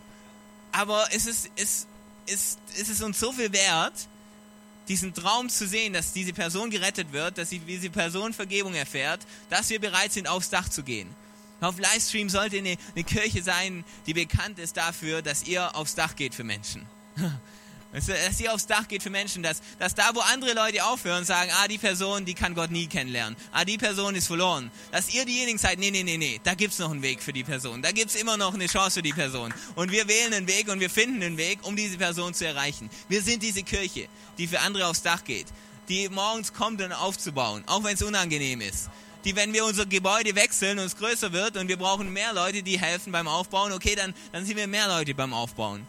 Aber 0.73 1.07
es 1.13 1.27
ist, 1.27 1.51
es, 1.57 1.87
ist, 2.27 2.59
ist 2.77 2.89
es 2.89 3.01
uns 3.01 3.21
so 3.21 3.33
viel 3.33 3.53
wert, 3.53 4.09
diesen 4.89 5.15
Traum 5.15 5.49
zu 5.49 5.69
sehen, 5.69 5.93
dass 5.93 6.13
diese 6.13 6.33
Person 6.33 6.71
gerettet 6.71 7.13
wird, 7.13 7.39
dass 7.39 7.51
diese 7.51 7.91
Person 7.91 8.33
Vergebung 8.33 8.75
erfährt, 8.75 9.21
dass 9.51 9.69
wir 9.71 9.81
bereit 9.81 10.13
sind, 10.13 10.27
aufs 10.27 10.51
Dach 10.51 10.69
zu 10.69 10.83
gehen. 10.83 11.15
Auf 11.61 11.79
Livestream 11.79 12.29
sollte 12.29 12.59
eine, 12.59 12.77
eine 12.95 13.05
Kirche 13.05 13.43
sein, 13.43 13.85
die 14.07 14.15
bekannt 14.15 14.59
ist 14.59 14.77
dafür, 14.77 15.23
dass 15.23 15.45
ihr 15.45 15.75
aufs 15.77 15.95
Dach 15.95 16.17
geht 16.17 16.35
für 16.35 16.45
Menschen. 16.45 16.87
Dass 17.91 18.39
ihr 18.41 18.53
aufs 18.53 18.67
Dach 18.67 18.87
geht 18.87 19.03
für 19.03 19.09
Menschen, 19.09 19.43
dass, 19.43 19.63
dass 19.79 19.95
da, 19.95 20.11
wo 20.15 20.21
andere 20.21 20.53
Leute 20.53 20.85
aufhören, 20.85 21.25
sagen, 21.25 21.51
ah, 21.59 21.69
die 21.69 21.79
Person, 21.79 22.27
die 22.27 22.35
kann 22.35 22.55
Gott 22.55 22.71
nie 22.71 22.87
kennenlernen. 22.87 23.35
Ah, 23.51 23.65
die 23.65 23.79
Person 23.79 24.15
ist 24.15 24.27
verloren. 24.27 24.71
Dass 24.93 25.13
ihr 25.15 25.25
diejenigen 25.25 25.57
seid, 25.57 25.79
nee, 25.79 25.91
nee, 25.91 26.03
nee, 26.03 26.19
nee, 26.19 26.39
da 26.45 26.55
gibt's 26.55 26.79
noch 26.79 26.91
einen 26.91 27.01
Weg 27.01 27.23
für 27.23 27.33
die 27.33 27.45
Person. 27.45 27.81
Da 27.81 27.91
gibt's 27.93 28.15
immer 28.15 28.37
noch 28.37 28.53
eine 28.53 28.67
Chance 28.67 28.97
für 28.97 29.03
die 29.03 29.15
Person. 29.15 29.55
Und 29.75 29.91
wir 29.91 30.07
wählen 30.07 30.35
einen 30.35 30.47
Weg 30.47 30.69
und 30.69 30.81
wir 30.81 30.91
finden 30.91 31.23
einen 31.23 31.39
Weg, 31.39 31.61
um 31.63 31.77
diese 31.77 31.97
Person 31.97 32.35
zu 32.35 32.47
erreichen. 32.47 32.91
Wir 33.09 33.23
sind 33.23 33.43
diese 33.43 33.63
Kirche, 33.63 34.09
die 34.37 34.47
für 34.47 34.61
andere 34.61 34.87
aufs 34.87 35.03
Dach 35.03 35.25
geht. 35.25 35.47
Die 35.89 36.11
morgens 36.11 36.53
kommt, 36.53 36.83
um 36.83 36.93
aufzubauen, 36.93 37.65
auch 37.67 37.85
wenn 37.85 37.95
es 37.95 38.03
unangenehm 38.03 38.61
ist 38.61 38.91
die, 39.25 39.35
wenn 39.35 39.53
wir 39.53 39.65
unser 39.65 39.85
Gebäude 39.85 40.37
wechseln 40.37 40.79
und 40.79 40.85
es 40.85 40.97
größer 40.97 41.33
wird 41.33 41.57
und 41.57 41.67
wir 41.67 41.77
brauchen 41.77 42.13
mehr 42.13 42.33
Leute, 42.33 42.63
die 42.63 42.79
helfen 42.79 43.13
beim 43.13 43.27
Aufbauen, 43.27 43.73
okay, 43.73 43.97
dann, 43.97 44.15
dann 44.31 44.47
sind 44.47 44.57
wir 44.57 44.69
mehr 44.69 44.87
Leute 44.87 45.13
beim 45.13 45.35
Aufbauen 45.35 45.85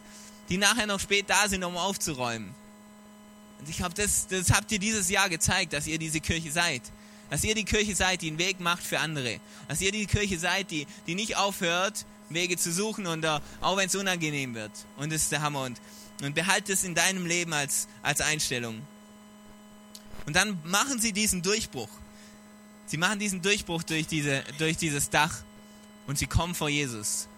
die 0.50 0.58
nachher 0.58 0.86
noch 0.86 1.00
spät 1.00 1.30
da 1.30 1.48
sind, 1.48 1.64
um 1.64 1.76
aufzuräumen. 1.76 2.54
Und 3.60 3.68
ich 3.68 3.76
glaube, 3.76 3.94
das, 3.94 4.26
das 4.26 4.50
habt 4.50 4.70
ihr 4.72 4.78
dieses 4.78 5.08
Jahr 5.08 5.28
gezeigt, 5.28 5.72
dass 5.72 5.86
ihr 5.86 5.98
diese 5.98 6.20
Kirche 6.20 6.50
seid. 6.50 6.82
Dass 7.30 7.44
ihr 7.44 7.54
die 7.54 7.64
Kirche 7.64 7.94
seid, 7.94 8.22
die 8.22 8.28
einen 8.28 8.38
Weg 8.38 8.58
macht 8.58 8.82
für 8.82 8.98
andere. 8.98 9.38
Dass 9.68 9.80
ihr 9.80 9.92
die 9.92 10.06
Kirche 10.06 10.38
seid, 10.38 10.70
die, 10.70 10.86
die 11.06 11.14
nicht 11.14 11.36
aufhört, 11.36 12.04
Wege 12.28 12.56
zu 12.56 12.72
suchen 12.72 13.06
und 13.06 13.24
uh, 13.24 13.38
auch 13.60 13.76
wenn 13.76 13.86
es 13.86 13.94
unangenehm 13.94 14.54
wird. 14.54 14.72
Und 14.96 15.12
das 15.12 15.22
ist 15.22 15.32
der 15.32 15.42
Hammer. 15.42 15.62
Und, 15.62 15.80
und 16.22 16.34
behalte 16.34 16.72
es 16.72 16.84
in 16.84 16.94
deinem 16.94 17.26
Leben 17.26 17.52
als, 17.52 17.86
als 18.02 18.20
Einstellung. 18.20 18.80
Und 20.26 20.36
dann 20.36 20.58
machen 20.64 21.00
sie 21.00 21.12
diesen 21.12 21.42
Durchbruch. 21.42 21.88
Sie 22.86 22.96
machen 22.96 23.18
diesen 23.18 23.42
Durchbruch 23.42 23.82
durch, 23.84 24.06
diese, 24.06 24.42
durch 24.58 24.76
dieses 24.76 25.10
Dach 25.10 25.42
und 26.06 26.18
sie 26.18 26.26
kommen 26.26 26.54
vor 26.54 26.68
Jesus. 26.68 27.28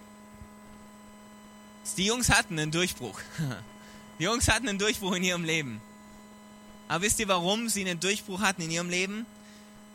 Die 1.97 2.07
Jungs 2.07 2.31
hatten 2.31 2.59
einen 2.59 2.71
Durchbruch. 2.71 3.19
Die 4.19 4.25
Jungs 4.25 4.49
hatten 4.49 4.69
einen 4.69 4.79
Durchbruch 4.79 5.15
in 5.15 5.25
ihrem 5.25 5.45
Leben. 5.45 5.81
Aber 6.89 7.05
wisst 7.05 7.19
ihr, 7.21 7.29
warum 7.29 7.69
sie 7.69 7.81
einen 7.81 8.01
Durchbruch 8.01 8.41
hatten 8.41 8.63
in 8.63 8.71
ihrem 8.71 8.91
Leben? 8.91 9.27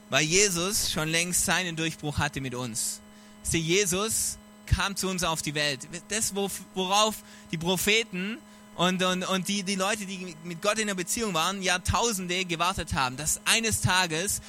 Weil 0.09 0.23
Jesus 0.23 0.91
schon 0.91 1.09
längst 1.09 1.45
seinen 1.45 1.75
Durchbruch 1.75 2.17
hatte 2.17 2.41
mit 2.41 2.55
uns. 2.55 2.99
Sie, 3.43 3.59
Jesus 3.59 4.37
kam 4.65 4.95
zu 4.95 5.07
uns 5.07 5.23
auf 5.23 5.41
die 5.41 5.55
Welt. 5.55 5.87
Das, 6.09 6.33
worauf 6.35 7.15
die 7.51 7.57
Propheten 7.57 8.37
und, 8.75 9.01
und, 9.01 9.23
und 9.23 9.47
die, 9.47 9.63
die 9.63 9.75
Leute, 9.75 10.05
die 10.05 10.35
mit 10.43 10.61
Gott 10.61 10.77
in 10.79 10.87
der 10.87 10.95
Beziehung 10.95 11.33
waren, 11.33 11.61
Jahrtausende 11.61 12.45
gewartet 12.45 12.93
haben, 12.93 13.17
dass 13.17 13.41
eines 13.45 13.81
Tages 13.81 14.41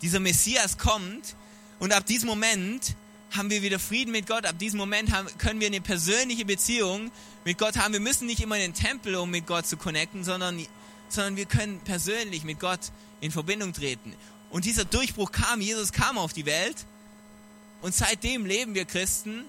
dieser 0.00 0.20
Messias 0.20 0.78
kommt 0.78 1.36
und 1.78 1.92
ab 1.92 2.06
diesem 2.06 2.28
Moment 2.28 2.94
haben 3.30 3.50
wir 3.50 3.62
wieder 3.62 3.78
Frieden 3.78 4.12
mit 4.12 4.26
Gott. 4.26 4.46
Ab 4.46 4.58
diesem 4.58 4.78
Moment 4.78 5.12
haben, 5.12 5.28
können 5.38 5.60
wir 5.60 5.66
eine 5.66 5.80
persönliche 5.80 6.44
Beziehung 6.44 7.10
mit 7.44 7.58
Gott 7.58 7.76
haben. 7.76 7.92
Wir 7.92 8.00
müssen 8.00 8.26
nicht 8.26 8.40
immer 8.40 8.56
in 8.56 8.62
den 8.62 8.74
Tempel, 8.74 9.16
um 9.16 9.30
mit 9.30 9.46
Gott 9.46 9.66
zu 9.66 9.76
connecten, 9.76 10.24
sondern, 10.24 10.64
sondern 11.08 11.36
wir 11.36 11.46
können 11.46 11.80
persönlich 11.80 12.44
mit 12.44 12.60
Gott 12.60 12.80
in 13.20 13.30
Verbindung 13.30 13.72
treten. 13.72 14.14
Und 14.50 14.64
dieser 14.64 14.84
Durchbruch 14.84 15.32
kam, 15.32 15.60
Jesus 15.60 15.92
kam 15.92 16.16
auf 16.16 16.32
die 16.32 16.46
Welt 16.46 16.86
und 17.82 17.94
seitdem 17.94 18.46
leben 18.46 18.74
wir 18.74 18.84
Christen 18.84 19.44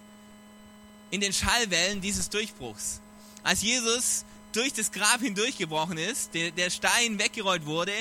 in 1.11 1.21
den 1.21 1.31
Schallwellen 1.31 2.01
dieses 2.01 2.29
Durchbruchs. 2.29 3.01
Als 3.43 3.61
Jesus 3.61 4.25
durch 4.51 4.73
das 4.73 4.91
Grab 4.91 5.21
hindurchgebrochen 5.21 5.97
ist, 5.97 6.33
der, 6.33 6.51
der 6.51 6.69
Stein 6.69 7.19
weggerollt 7.19 7.65
wurde, 7.65 7.93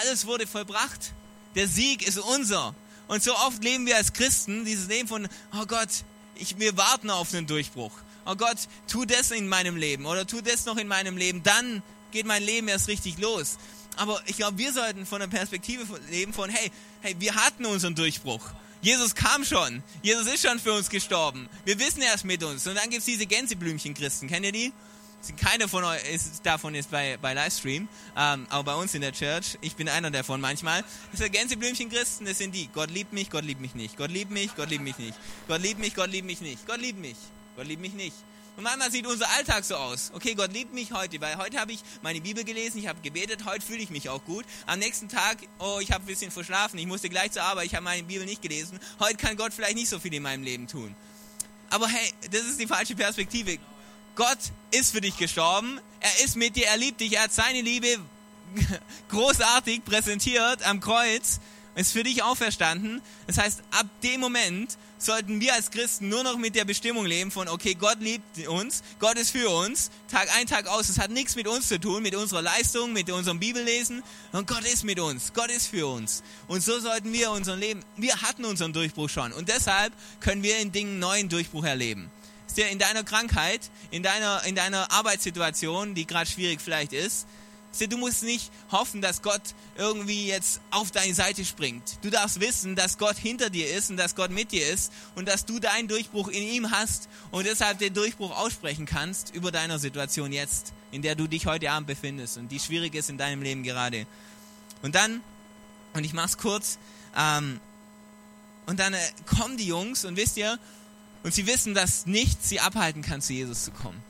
alles 0.00 0.26
wurde 0.26 0.46
vollbracht. 0.46 1.12
Der 1.54 1.66
Sieg 1.66 2.06
ist 2.06 2.18
unser. 2.18 2.74
Und 3.08 3.22
so 3.22 3.34
oft 3.34 3.64
leben 3.64 3.86
wir 3.86 3.96
als 3.96 4.12
Christen 4.12 4.64
dieses 4.64 4.86
Leben 4.88 5.08
von, 5.08 5.28
oh 5.54 5.66
Gott, 5.66 5.88
ich, 6.36 6.58
wir 6.58 6.76
warten 6.76 7.10
auf 7.10 7.34
einen 7.34 7.46
Durchbruch. 7.46 7.92
Oh 8.26 8.36
Gott, 8.36 8.58
tu 8.86 9.04
das 9.04 9.30
in 9.30 9.48
meinem 9.48 9.76
Leben 9.76 10.06
oder 10.06 10.26
tu 10.26 10.40
das 10.40 10.66
noch 10.66 10.76
in 10.76 10.86
meinem 10.86 11.16
Leben. 11.16 11.42
Dann 11.42 11.82
geht 12.10 12.26
mein 12.26 12.42
Leben 12.42 12.68
erst 12.68 12.88
richtig 12.88 13.18
los. 13.18 13.56
Aber 13.96 14.22
ich 14.26 14.36
glaube, 14.36 14.58
wir 14.58 14.72
sollten 14.72 15.06
von 15.06 15.20
der 15.20 15.26
Perspektive 15.26 15.84
leben 16.10 16.32
von, 16.32 16.50
hey, 16.50 16.70
hey, 17.00 17.16
wir 17.18 17.34
hatten 17.34 17.66
unseren 17.66 17.94
Durchbruch. 17.94 18.42
Jesus 18.80 19.14
kam 19.14 19.44
schon. 19.44 19.82
Jesus 20.02 20.26
ist 20.26 20.46
schon 20.46 20.60
für 20.60 20.72
uns 20.72 20.88
gestorben. 20.88 21.48
Wir 21.64 21.78
wissen, 21.80 22.00
er 22.02 22.14
ist 22.14 22.24
mit 22.24 22.44
uns. 22.44 22.66
Und 22.66 22.76
dann 22.76 22.90
gibt 22.90 23.00
es 23.00 23.06
diese 23.06 23.26
Gänseblümchen-Christen. 23.26 24.28
Kennt 24.28 24.46
ihr 24.46 24.52
die? 24.52 24.72
Keiner 25.36 25.68
von 25.68 25.84
euch 25.84 26.02
ist, 26.12 26.46
davon 26.46 26.74
ist 26.74 26.90
bei, 26.90 27.18
bei 27.20 27.34
Livestream, 27.34 27.88
ähm, 28.16 28.46
aber 28.50 28.72
bei 28.72 28.74
uns 28.74 28.94
in 28.94 29.00
der 29.00 29.12
Church, 29.12 29.58
ich 29.60 29.76
bin 29.76 29.88
einer 29.88 30.10
davon 30.10 30.40
manchmal. 30.40 30.84
Das 31.10 31.20
sind 31.20 31.32
Gänseblümchen-Christen, 31.32 32.24
das 32.24 32.38
sind 32.38 32.54
die. 32.54 32.68
Gott 32.68 32.90
liebt 32.90 33.12
mich, 33.12 33.30
Gott 33.30 33.44
liebt 33.44 33.60
mich 33.60 33.74
nicht. 33.74 33.96
Gott 33.96 34.10
liebt 34.10 34.30
mich, 34.30 34.54
Gott 34.54 34.70
liebt 34.70 34.84
mich 34.84 34.98
nicht. 34.98 35.18
Gott 35.46 35.60
liebt 35.60 35.80
mich, 35.80 35.94
Gott 35.94 36.10
liebt 36.10 36.26
mich 36.26 36.40
nicht. 36.40 36.66
Gott 36.66 36.80
liebt 36.80 36.98
mich, 36.98 37.16
Gott 37.56 37.66
liebt 37.66 37.82
mich 37.82 37.94
nicht. 37.94 38.14
Und 38.56 38.64
manchmal 38.64 38.90
sieht 38.90 39.06
unser 39.06 39.28
Alltag 39.30 39.64
so 39.64 39.76
aus. 39.76 40.10
Okay, 40.14 40.34
Gott 40.34 40.52
liebt 40.52 40.74
mich 40.74 40.92
heute, 40.92 41.20
weil 41.20 41.36
heute 41.36 41.60
habe 41.60 41.72
ich 41.72 41.80
meine 42.02 42.20
Bibel 42.20 42.42
gelesen, 42.42 42.78
ich 42.78 42.88
habe 42.88 43.00
gebetet, 43.00 43.44
heute 43.44 43.64
fühle 43.64 43.78
ich 43.78 43.90
mich 43.90 44.08
auch 44.08 44.24
gut. 44.24 44.44
Am 44.66 44.80
nächsten 44.80 45.08
Tag, 45.08 45.38
oh, 45.60 45.78
ich 45.80 45.92
habe 45.92 46.02
ein 46.02 46.06
bisschen 46.06 46.32
verschlafen, 46.32 46.76
ich 46.78 46.86
musste 46.86 47.08
gleich 47.08 47.30
zur 47.30 47.42
Arbeit, 47.42 47.66
ich 47.66 47.74
habe 47.76 47.84
meine 47.84 48.02
Bibel 48.02 48.24
nicht 48.24 48.42
gelesen. 48.42 48.80
Heute 48.98 49.16
kann 49.16 49.36
Gott 49.36 49.52
vielleicht 49.52 49.76
nicht 49.76 49.88
so 49.88 50.00
viel 50.00 50.12
in 50.12 50.24
meinem 50.24 50.42
Leben 50.42 50.66
tun. 50.66 50.96
Aber 51.70 51.86
hey, 51.86 52.12
das 52.32 52.42
ist 52.42 52.58
die 52.58 52.66
falsche 52.66 52.96
Perspektive. 52.96 53.58
Gott 54.18 54.38
ist 54.72 54.90
für 54.90 55.00
dich 55.00 55.16
gestorben, 55.16 55.80
er 56.00 56.24
ist 56.24 56.34
mit 56.34 56.56
dir, 56.56 56.66
er 56.66 56.76
liebt 56.76 57.00
dich, 57.00 57.12
er 57.12 57.22
hat 57.22 57.32
seine 57.32 57.60
Liebe 57.60 57.86
großartig 59.10 59.84
präsentiert 59.84 60.64
am 60.64 60.80
Kreuz, 60.80 61.38
ist 61.76 61.92
für 61.92 62.02
dich 62.02 62.24
auferstanden. 62.24 63.00
Das 63.28 63.38
heißt, 63.38 63.62
ab 63.70 63.86
dem 64.02 64.20
Moment 64.20 64.76
sollten 64.98 65.40
wir 65.40 65.54
als 65.54 65.70
Christen 65.70 66.08
nur 66.08 66.24
noch 66.24 66.36
mit 66.36 66.56
der 66.56 66.64
Bestimmung 66.64 67.06
leben 67.06 67.30
von, 67.30 67.46
okay, 67.46 67.74
Gott 67.74 68.00
liebt 68.00 68.48
uns, 68.48 68.82
Gott 68.98 69.16
ist 69.16 69.30
für 69.30 69.50
uns, 69.50 69.92
Tag 70.10 70.28
ein, 70.36 70.48
Tag 70.48 70.66
aus. 70.66 70.88
Es 70.88 70.98
hat 70.98 71.12
nichts 71.12 71.36
mit 71.36 71.46
uns 71.46 71.68
zu 71.68 71.78
tun, 71.78 72.02
mit 72.02 72.16
unserer 72.16 72.42
Leistung, 72.42 72.92
mit 72.92 73.08
unserem 73.12 73.38
Bibellesen. 73.38 74.02
Und 74.32 74.48
Gott 74.48 74.64
ist 74.64 74.82
mit 74.82 74.98
uns, 74.98 75.32
Gott 75.32 75.52
ist 75.52 75.68
für 75.68 75.86
uns. 75.86 76.24
Und 76.48 76.60
so 76.60 76.80
sollten 76.80 77.12
wir 77.12 77.30
unser 77.30 77.54
Leben, 77.54 77.84
wir 77.96 78.20
hatten 78.20 78.44
unseren 78.44 78.72
Durchbruch 78.72 79.10
schon. 79.10 79.32
Und 79.32 79.48
deshalb 79.48 79.92
können 80.18 80.42
wir 80.42 80.58
in 80.58 80.72
Dingen 80.72 80.98
neuen 80.98 81.28
Durchbruch 81.28 81.62
erleben 81.62 82.10
in 82.56 82.78
deiner 82.78 83.04
Krankheit, 83.04 83.70
in 83.90 84.02
deiner, 84.02 84.44
in 84.44 84.54
deiner 84.54 84.90
Arbeitssituation, 84.90 85.94
die 85.94 86.06
gerade 86.06 86.28
schwierig 86.28 86.60
vielleicht 86.60 86.92
ist, 86.92 87.26
du 87.86 87.96
musst 87.96 88.22
nicht 88.22 88.50
hoffen, 88.72 89.00
dass 89.00 89.22
Gott 89.22 89.42
irgendwie 89.76 90.26
jetzt 90.26 90.60
auf 90.70 90.90
deine 90.90 91.14
Seite 91.14 91.44
springt. 91.44 91.98
Du 92.02 92.10
darfst 92.10 92.40
wissen, 92.40 92.74
dass 92.74 92.98
Gott 92.98 93.16
hinter 93.16 93.50
dir 93.50 93.70
ist 93.70 93.90
und 93.90 93.96
dass 93.96 94.16
Gott 94.16 94.30
mit 94.30 94.52
dir 94.52 94.68
ist 94.68 94.92
und 95.14 95.28
dass 95.28 95.44
du 95.44 95.60
deinen 95.60 95.86
Durchbruch 95.86 96.28
in 96.28 96.42
ihm 96.42 96.70
hast 96.70 97.08
und 97.30 97.46
deshalb 97.46 97.78
den 97.78 97.94
Durchbruch 97.94 98.36
aussprechen 98.36 98.86
kannst 98.86 99.34
über 99.34 99.52
deiner 99.52 99.78
Situation 99.78 100.32
jetzt, 100.32 100.72
in 100.90 101.02
der 101.02 101.14
du 101.14 101.28
dich 101.28 101.46
heute 101.46 101.70
Abend 101.70 101.86
befindest 101.86 102.38
und 102.38 102.48
die 102.48 102.58
schwierig 102.58 102.94
ist 102.94 103.10
in 103.10 103.18
deinem 103.18 103.42
Leben 103.42 103.62
gerade. 103.62 104.06
Und 104.82 104.94
dann, 104.94 105.20
und 105.94 106.04
ich 106.04 106.12
mach's 106.12 106.38
kurz, 106.38 106.78
ähm, 107.16 107.60
und 108.66 108.80
dann 108.80 108.92
äh, 108.92 108.98
kommen 109.24 109.56
die 109.56 109.66
Jungs 109.66 110.04
und 110.04 110.16
wisst 110.16 110.36
ihr, 110.36 110.58
und 111.22 111.34
sie 111.34 111.46
wissen, 111.46 111.74
dass 111.74 112.06
nichts 112.06 112.48
sie 112.48 112.60
abhalten 112.60 113.02
kann, 113.02 113.20
zu 113.20 113.32
Jesus 113.32 113.64
zu 113.64 113.70
kommen. 113.70 114.02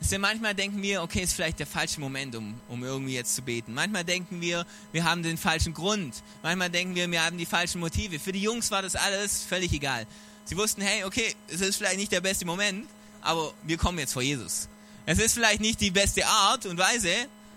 Denn 0.00 0.20
manchmal 0.20 0.54
denken 0.54 0.80
wir, 0.80 1.02
okay, 1.02 1.20
ist 1.20 1.34
vielleicht 1.34 1.58
der 1.58 1.66
falsche 1.66 2.00
Moment, 2.00 2.34
um, 2.36 2.54
um 2.68 2.84
irgendwie 2.84 3.14
jetzt 3.14 3.34
zu 3.34 3.42
beten. 3.42 3.74
Manchmal 3.74 4.04
denken 4.04 4.40
wir, 4.40 4.64
wir 4.92 5.04
haben 5.04 5.22
den 5.22 5.36
falschen 5.36 5.74
Grund. 5.74 6.22
Manchmal 6.42 6.70
denken 6.70 6.94
wir, 6.94 7.10
wir 7.10 7.24
haben 7.24 7.36
die 7.36 7.46
falschen 7.46 7.80
Motive. 7.80 8.18
Für 8.18 8.32
die 8.32 8.40
Jungs 8.40 8.70
war 8.70 8.80
das 8.80 8.94
alles 8.94 9.42
völlig 9.42 9.72
egal. 9.72 10.06
Sie 10.44 10.56
wussten, 10.56 10.80
hey, 10.80 11.04
okay, 11.04 11.34
es 11.48 11.60
ist 11.60 11.76
vielleicht 11.76 11.98
nicht 11.98 12.12
der 12.12 12.20
beste 12.20 12.46
Moment, 12.46 12.88
aber 13.20 13.52
wir 13.64 13.76
kommen 13.76 13.98
jetzt 13.98 14.12
vor 14.12 14.22
Jesus. 14.22 14.68
Es 15.04 15.18
ist 15.18 15.34
vielleicht 15.34 15.60
nicht 15.60 15.80
die 15.80 15.90
beste 15.90 16.26
Art 16.26 16.64
und 16.64 16.78
Weise, 16.78 17.10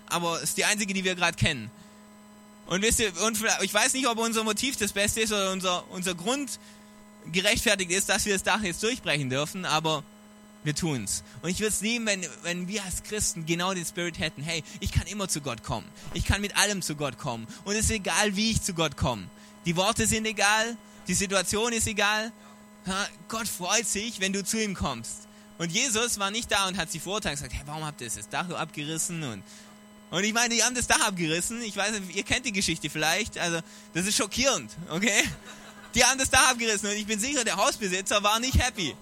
aber 0.06 0.36
es 0.36 0.50
ist 0.50 0.58
die 0.58 0.64
einzige, 0.64 0.92
die 0.92 1.04
wir 1.04 1.14
gerade 1.14 1.36
kennen. 1.36 1.70
Und 2.66 2.82
wisst 2.82 3.00
ihr, 3.00 3.12
und 3.22 3.38
ich 3.62 3.72
weiß 3.72 3.94
nicht, 3.94 4.06
ob 4.08 4.18
unser 4.18 4.44
Motiv 4.44 4.76
das 4.76 4.92
Beste 4.92 5.20
ist 5.20 5.32
oder 5.32 5.52
unser, 5.52 5.90
unser 5.90 6.14
Grund 6.14 6.58
gerechtfertigt 7.30 7.90
ist, 7.90 8.08
dass 8.08 8.24
wir 8.24 8.32
das 8.32 8.42
Dach 8.42 8.62
jetzt 8.62 8.82
durchbrechen 8.82 9.30
dürfen, 9.30 9.64
aber 9.64 10.02
wir 10.64 10.74
tun's. 10.74 11.22
Und 11.42 11.50
ich 11.50 11.58
würde 11.60 11.72
es 11.72 11.80
lieben, 11.80 12.06
wenn, 12.06 12.24
wenn 12.42 12.68
wir 12.68 12.84
als 12.84 13.02
Christen 13.02 13.46
genau 13.46 13.74
den 13.74 13.84
Spirit 13.84 14.18
hätten, 14.18 14.42
hey, 14.42 14.62
ich 14.80 14.92
kann 14.92 15.06
immer 15.06 15.28
zu 15.28 15.40
Gott 15.40 15.62
kommen. 15.62 15.86
Ich 16.14 16.24
kann 16.24 16.40
mit 16.40 16.56
allem 16.56 16.82
zu 16.82 16.94
Gott 16.94 17.18
kommen. 17.18 17.46
Und 17.64 17.74
es 17.74 17.86
ist 17.86 17.90
egal, 17.90 18.36
wie 18.36 18.52
ich 18.52 18.62
zu 18.62 18.74
Gott 18.74 18.96
komme. 18.96 19.28
Die 19.66 19.76
Worte 19.76 20.06
sind 20.06 20.26
egal, 20.26 20.76
die 21.08 21.14
Situation 21.14 21.72
ist 21.72 21.86
egal. 21.86 22.32
Gott 23.28 23.48
freut 23.48 23.86
sich, 23.86 24.20
wenn 24.20 24.32
du 24.32 24.44
zu 24.44 24.60
ihm 24.62 24.74
kommst. 24.74 25.28
Und 25.58 25.70
Jesus 25.70 26.18
war 26.18 26.30
nicht 26.30 26.50
da 26.50 26.66
und 26.66 26.76
hat 26.76 26.90
sie 26.90 27.00
und 27.04 27.22
gesagt, 27.22 27.52
hey, 27.52 27.62
warum 27.66 27.84
habt 27.84 28.00
ihr 28.00 28.08
das 28.08 28.28
Dach 28.28 28.48
abgerissen? 28.50 29.22
Und, 29.22 29.42
und 30.10 30.24
ich 30.24 30.32
meine, 30.32 30.54
die 30.54 30.62
haben 30.62 30.74
das 30.74 30.88
Dach 30.88 31.06
abgerissen. 31.06 31.62
Ich 31.62 31.76
weiß 31.76 31.92
ihr 32.14 32.22
kennt 32.24 32.46
die 32.46 32.52
Geschichte 32.52 32.90
vielleicht. 32.90 33.38
Also, 33.38 33.60
das 33.94 34.06
ist 34.06 34.16
schockierend, 34.16 34.70
okay? 34.90 35.22
Die 35.94 36.04
haben 36.04 36.18
das 36.18 36.30
Dach 36.30 36.50
abgerissen 36.50 36.88
und 36.88 36.96
ich 36.96 37.06
bin 37.06 37.20
sicher, 37.20 37.44
der 37.44 37.56
Hausbesitzer 37.56 38.22
war 38.22 38.40
nicht 38.40 38.58
happy. 38.58 38.96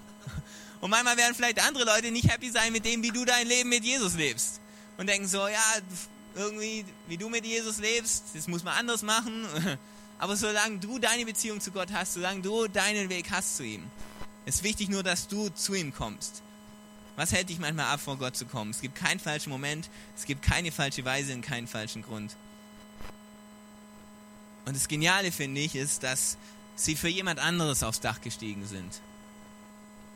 Und 0.80 0.90
manchmal 0.90 1.16
werden 1.16 1.34
vielleicht 1.34 1.62
andere 1.62 1.84
Leute 1.84 2.10
nicht 2.10 2.30
happy 2.30 2.50
sein 2.50 2.72
mit 2.72 2.84
dem, 2.84 3.02
wie 3.02 3.10
du 3.10 3.24
dein 3.24 3.46
Leben 3.46 3.68
mit 3.68 3.84
Jesus 3.84 4.14
lebst. 4.14 4.60
Und 4.96 5.08
denken 5.08 5.28
so, 5.28 5.46
ja, 5.46 5.62
irgendwie, 6.34 6.84
wie 7.06 7.16
du 7.16 7.28
mit 7.28 7.44
Jesus 7.44 7.78
lebst, 7.78 8.24
das 8.34 8.48
muss 8.48 8.64
man 8.64 8.74
anders 8.74 9.02
machen. 9.02 9.46
Aber 10.18 10.36
solange 10.36 10.78
du 10.78 10.98
deine 10.98 11.24
Beziehung 11.24 11.60
zu 11.60 11.70
Gott 11.70 11.88
hast, 11.92 12.14
solange 12.14 12.42
du 12.42 12.66
deinen 12.68 13.08
Weg 13.08 13.30
hast 13.30 13.56
zu 13.56 13.62
ihm, 13.62 13.90
ist 14.46 14.62
wichtig 14.62 14.88
nur, 14.88 15.02
dass 15.02 15.28
du 15.28 15.48
zu 15.50 15.74
ihm 15.74 15.94
kommst. 15.94 16.42
Was 17.16 17.32
hält 17.32 17.48
dich 17.50 17.58
manchmal 17.58 17.86
ab, 17.86 18.00
vor 18.00 18.16
Gott 18.16 18.36
zu 18.36 18.46
kommen? 18.46 18.70
Es 18.70 18.80
gibt 18.80 18.94
keinen 18.94 19.20
falschen 19.20 19.50
Moment, 19.50 19.88
es 20.16 20.24
gibt 20.24 20.42
keine 20.42 20.72
falsche 20.72 21.04
Weise 21.04 21.34
und 21.34 21.42
keinen 21.42 21.66
falschen 21.66 22.02
Grund. 22.02 22.36
Und 24.64 24.76
das 24.76 24.88
Geniale, 24.88 25.32
finde 25.32 25.60
ich, 25.60 25.74
ist, 25.74 26.02
dass 26.02 26.36
sie 26.84 26.96
für 26.96 27.08
jemand 27.08 27.38
anderes 27.38 27.82
aufs 27.82 28.00
Dach 28.00 28.20
gestiegen 28.20 28.66
sind. 28.66 29.00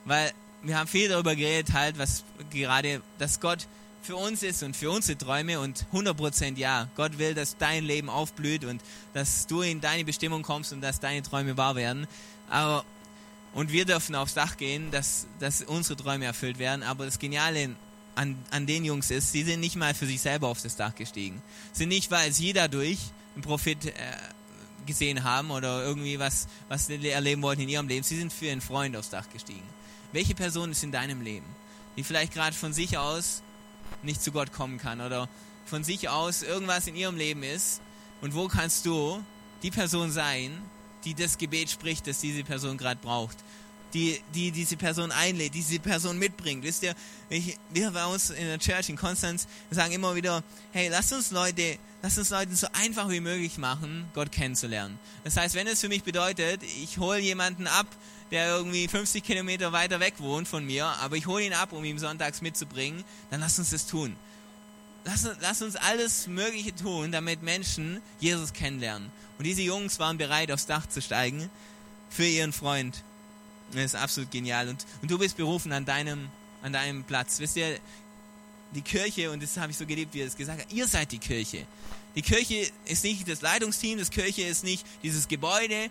Weil 0.04 0.32
wir 0.62 0.78
haben 0.78 0.88
viel 0.88 1.08
darüber 1.08 1.36
geredet, 1.36 1.72
halt, 1.72 1.98
was 1.98 2.24
gerade, 2.50 3.02
dass 3.18 3.40
Gott 3.40 3.66
für 4.02 4.16
uns 4.16 4.42
ist 4.42 4.62
und 4.62 4.76
für 4.76 4.90
unsere 4.90 5.16
Träume 5.16 5.60
und 5.60 5.86
100% 5.92 6.58
ja. 6.58 6.88
Gott 6.94 7.18
will, 7.18 7.34
dass 7.34 7.56
dein 7.56 7.84
Leben 7.84 8.10
aufblüht 8.10 8.64
und 8.64 8.82
dass 9.14 9.46
du 9.46 9.62
in 9.62 9.80
deine 9.80 10.04
Bestimmung 10.04 10.42
kommst 10.42 10.72
und 10.72 10.80
dass 10.80 11.00
deine 11.00 11.22
Träume 11.22 11.56
wahr 11.56 11.74
werden. 11.74 12.06
Aber, 12.50 12.84
und 13.54 13.72
wir 13.72 13.84
dürfen 13.84 14.14
aufs 14.14 14.34
Dach 14.34 14.56
gehen, 14.56 14.90
dass, 14.90 15.26
dass 15.40 15.62
unsere 15.62 15.96
Träume 15.96 16.26
erfüllt 16.26 16.58
werden. 16.58 16.82
Aber 16.82 17.06
das 17.06 17.18
Geniale 17.18 17.76
an, 18.14 18.36
an 18.50 18.66
den 18.66 18.84
Jungs 18.84 19.10
ist, 19.10 19.32
sie 19.32 19.42
sind 19.42 19.60
nicht 19.60 19.76
mal 19.76 19.94
für 19.94 20.06
sich 20.06 20.20
selber 20.20 20.48
auf 20.48 20.60
das 20.60 20.76
Dach 20.76 20.94
gestiegen. 20.94 21.42
Sind 21.72 21.88
nicht, 21.88 22.10
weil 22.10 22.32
sie 22.32 22.52
dadurch 22.52 22.98
ein 23.36 23.42
Prophet 23.42 23.86
äh, 23.86 23.92
gesehen 24.86 25.24
haben 25.24 25.50
oder 25.50 25.84
irgendwie 25.84 26.18
was, 26.18 26.46
was 26.68 26.88
erleben 26.88 27.42
wollten 27.42 27.62
in 27.62 27.68
ihrem 27.68 27.88
Leben. 27.88 28.02
Sie 28.02 28.18
sind 28.18 28.32
für 28.32 28.46
ihren 28.46 28.60
Freund 28.60 28.96
aufs 28.96 29.10
Dach 29.10 29.28
gestiegen. 29.32 29.66
Welche 30.12 30.34
Person 30.34 30.70
ist 30.70 30.82
in 30.82 30.92
deinem 30.92 31.22
Leben, 31.22 31.46
die 31.96 32.04
vielleicht 32.04 32.32
gerade 32.32 32.54
von 32.54 32.72
sich 32.72 32.98
aus 32.98 33.42
nicht 34.02 34.22
zu 34.22 34.32
Gott 34.32 34.52
kommen 34.52 34.78
kann 34.78 35.00
oder 35.00 35.28
von 35.66 35.84
sich 35.84 36.08
aus 36.08 36.42
irgendwas 36.42 36.86
in 36.86 36.96
ihrem 36.96 37.16
Leben 37.16 37.42
ist? 37.42 37.80
Und 38.20 38.34
wo 38.34 38.48
kannst 38.48 38.86
du 38.86 39.22
die 39.62 39.70
Person 39.70 40.10
sein, 40.10 40.52
die 41.04 41.14
das 41.14 41.38
Gebet 41.38 41.70
spricht, 41.70 42.06
das 42.06 42.20
diese 42.20 42.44
Person 42.44 42.78
gerade 42.78 43.00
braucht? 43.02 43.36
Die, 43.94 44.20
die 44.34 44.50
diese 44.50 44.76
Person 44.76 45.12
einlädt, 45.12 45.54
die 45.54 45.60
diese 45.60 45.78
Person 45.78 46.18
mitbringt. 46.18 46.64
Wisst 46.64 46.82
ihr, 46.82 46.94
ich, 47.30 47.56
wir 47.72 47.92
bei 47.92 48.04
uns 48.06 48.30
in 48.30 48.44
der 48.44 48.58
Church 48.58 48.88
in 48.88 48.96
Konstanz 48.96 49.46
sagen 49.70 49.92
immer 49.92 50.14
wieder, 50.14 50.42
hey, 50.72 50.88
lasst 50.88 51.12
uns 51.12 51.30
Leute, 51.30 51.78
lasst 52.02 52.18
uns 52.18 52.30
Leuten 52.30 52.54
so 52.56 52.66
einfach 52.72 53.08
wie 53.08 53.20
möglich 53.20 53.56
machen, 53.56 54.06
Gott 54.12 54.32
kennenzulernen. 54.32 54.98
Das 55.22 55.36
heißt, 55.36 55.54
wenn 55.54 55.66
es 55.66 55.80
für 55.80 55.88
mich 55.88 56.02
bedeutet, 56.02 56.62
ich 56.62 56.98
hole 56.98 57.20
jemanden 57.20 57.66
ab, 57.66 57.86
der 58.30 58.48
irgendwie 58.48 58.88
50 58.88 59.22
Kilometer 59.22 59.72
weiter 59.72 60.00
weg 60.00 60.14
wohnt 60.18 60.48
von 60.48 60.66
mir, 60.66 60.86
aber 60.86 61.16
ich 61.16 61.26
hole 61.26 61.44
ihn 61.44 61.52
ab, 61.52 61.72
um 61.72 61.84
ihn 61.84 61.98
sonntags 61.98 62.42
mitzubringen, 62.42 63.04
dann 63.30 63.40
lasst 63.40 63.58
uns 63.58 63.70
das 63.70 63.86
tun. 63.86 64.16
Lass, 65.04 65.28
lass 65.40 65.62
uns 65.62 65.76
alles 65.76 66.26
Mögliche 66.26 66.74
tun, 66.74 67.12
damit 67.12 67.42
Menschen 67.42 68.00
Jesus 68.18 68.52
kennenlernen. 68.52 69.12
Und 69.38 69.44
diese 69.44 69.62
Jungs 69.62 69.98
waren 69.98 70.18
bereit, 70.18 70.50
aufs 70.50 70.66
Dach 70.66 70.88
zu 70.88 71.02
steigen 71.02 71.50
für 72.08 72.24
ihren 72.24 72.52
Freund. 72.52 73.04
Das 73.72 73.84
ist 73.84 73.94
absolut 73.94 74.30
genial. 74.30 74.68
Und, 74.68 74.84
und 75.02 75.10
du 75.10 75.18
bist 75.18 75.36
berufen 75.36 75.72
an 75.72 75.84
deinem, 75.84 76.28
an 76.62 76.72
deinem 76.72 77.04
Platz. 77.04 77.38
Wisst 77.40 77.56
ihr, 77.56 77.78
die 78.74 78.82
Kirche, 78.82 79.30
und 79.30 79.42
das 79.42 79.56
habe 79.56 79.70
ich 79.70 79.78
so 79.78 79.86
geliebt, 79.86 80.14
wie 80.14 80.20
er 80.20 80.26
es 80.26 80.36
gesagt 80.36 80.60
hat, 80.60 80.72
ihr 80.72 80.86
seid 80.86 81.12
die 81.12 81.18
Kirche. 81.18 81.66
Die 82.14 82.22
Kirche 82.22 82.70
ist 82.84 83.04
nicht 83.04 83.28
das 83.28 83.40
Leitungsteam, 83.40 83.98
das 83.98 84.10
Kirche 84.10 84.42
ist 84.42 84.64
nicht 84.64 84.84
dieses 85.02 85.28
Gebäude. 85.28 85.90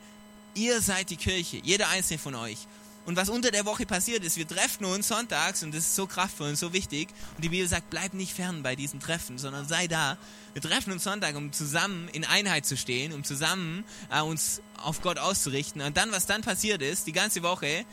Ihr 0.55 0.81
seid 0.81 1.09
die 1.09 1.17
Kirche, 1.17 1.57
jeder 1.63 1.89
einzelne 1.89 2.19
von 2.19 2.35
euch. 2.35 2.59
Und 3.05 3.17
was 3.17 3.27
unter 3.27 3.51
der 3.51 3.65
Woche 3.65 3.85
passiert 3.85 4.23
ist, 4.23 4.37
wir 4.37 4.47
treffen 4.47 4.85
uns 4.85 5.09
sonntags 5.09 5.61
und 5.61 5.73
das 5.73 5.81
ist 5.85 5.95
so 5.95 6.07
kraftvoll 6.07 6.49
und 6.49 6.55
so 6.55 6.71
wichtig. 6.71 7.09
Und 7.35 7.43
die 7.43 7.49
Bibel 7.49 7.67
sagt, 7.67 7.89
bleib 7.89 8.13
nicht 8.13 8.33
fern 8.33 8.63
bei 8.63 8.75
diesen 8.75 9.01
Treffen, 9.01 9.37
sondern 9.37 9.67
sei 9.67 9.87
da. 9.87 10.17
Wir 10.53 10.61
treffen 10.61 10.93
uns 10.93 11.03
Sonntag, 11.03 11.35
um 11.35 11.51
zusammen 11.51 12.07
in 12.13 12.23
Einheit 12.23 12.65
zu 12.65 12.77
stehen, 12.77 13.11
um 13.11 13.25
zusammen 13.25 13.83
äh, 14.09 14.21
uns 14.21 14.61
auf 14.77 15.01
Gott 15.01 15.19
auszurichten. 15.19 15.81
Und 15.81 15.97
dann, 15.97 16.11
was 16.11 16.27
dann 16.27 16.41
passiert 16.41 16.81
ist, 16.81 17.05
die 17.05 17.11
ganze 17.11 17.43
Woche, 17.43 17.85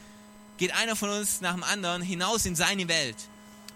geht 0.59 0.75
einer 0.75 0.95
von 0.95 1.09
uns 1.09 1.41
nach 1.41 1.55
dem 1.55 1.65
anderen 1.65 2.03
hinaus 2.03 2.47
in 2.47 2.55
seine 2.55 2.87
Welt 2.87 3.17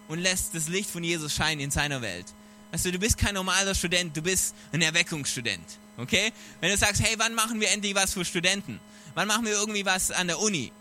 und 0.07 0.21
lässt 0.21 0.55
das 0.55 0.69
Licht 0.69 0.91
von 0.91 1.03
Jesus 1.03 1.35
scheinen 1.35 1.61
in 1.61 1.71
seiner 1.71 2.01
Welt. 2.01 2.27
Weißt 2.71 2.85
du, 2.85 2.93
du 2.93 2.99
bist 2.99 3.19
kein 3.19 3.35
normaler 3.35 3.75
Student, 3.75 4.17
du 4.17 4.23
bist 4.23 4.55
ein 4.73 4.83
Erweckungsstudent. 4.83 5.65
Okay? 5.97 6.33
Wenn 6.61 6.71
du 6.71 6.77
sagst, 6.77 7.03
hey, 7.03 7.15
wann 7.19 7.35
machen 7.35 7.61
wir 7.61 7.71
endlich 7.71 7.95
was 7.95 8.13
für 8.13 8.25
Studenten? 8.25 8.81
Wann 9.15 9.29
machen 9.29 9.47
wir 9.47 9.53
irgendwie 9.53 9.85
was 9.85 10.11
an 10.11 10.27
der 10.27 10.39
Uni? 10.41 10.73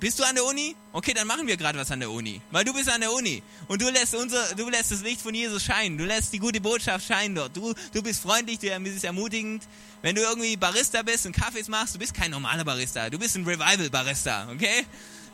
Bist 0.00 0.18
du 0.18 0.24
an 0.24 0.34
der 0.34 0.44
Uni? 0.44 0.74
Okay, 0.92 1.14
dann 1.14 1.26
machen 1.26 1.46
wir 1.46 1.56
gerade 1.56 1.78
was 1.78 1.90
an 1.90 2.00
der 2.00 2.10
Uni. 2.10 2.40
Weil 2.50 2.64
du 2.64 2.72
bist 2.72 2.88
an 2.88 3.00
der 3.00 3.12
Uni. 3.12 3.42
Und 3.68 3.80
du 3.80 3.88
lässt 3.90 4.14
unser, 4.14 4.54
du 4.54 4.68
lässt 4.68 4.90
das 4.90 5.02
Licht 5.02 5.20
von 5.20 5.34
Jesus 5.34 5.62
scheinen. 5.62 5.98
Du 5.98 6.04
lässt 6.04 6.32
die 6.32 6.38
gute 6.38 6.60
Botschaft 6.60 7.06
scheinen 7.06 7.34
dort. 7.34 7.56
Du, 7.56 7.74
du 7.92 8.02
bist 8.02 8.22
freundlich, 8.22 8.58
du 8.58 8.80
bist 8.80 9.04
ermutigend. 9.04 9.64
Wenn 10.02 10.14
du 10.14 10.22
irgendwie 10.22 10.56
Barista 10.56 11.02
bist 11.02 11.26
und 11.26 11.32
Kaffees 11.32 11.68
machst, 11.68 11.94
du 11.94 11.98
bist 11.98 12.14
kein 12.14 12.30
normaler 12.30 12.64
Barista. 12.64 13.10
Du 13.10 13.18
bist 13.18 13.36
ein 13.36 13.44
Revival-Barista, 13.44 14.48
okay? 14.52 14.84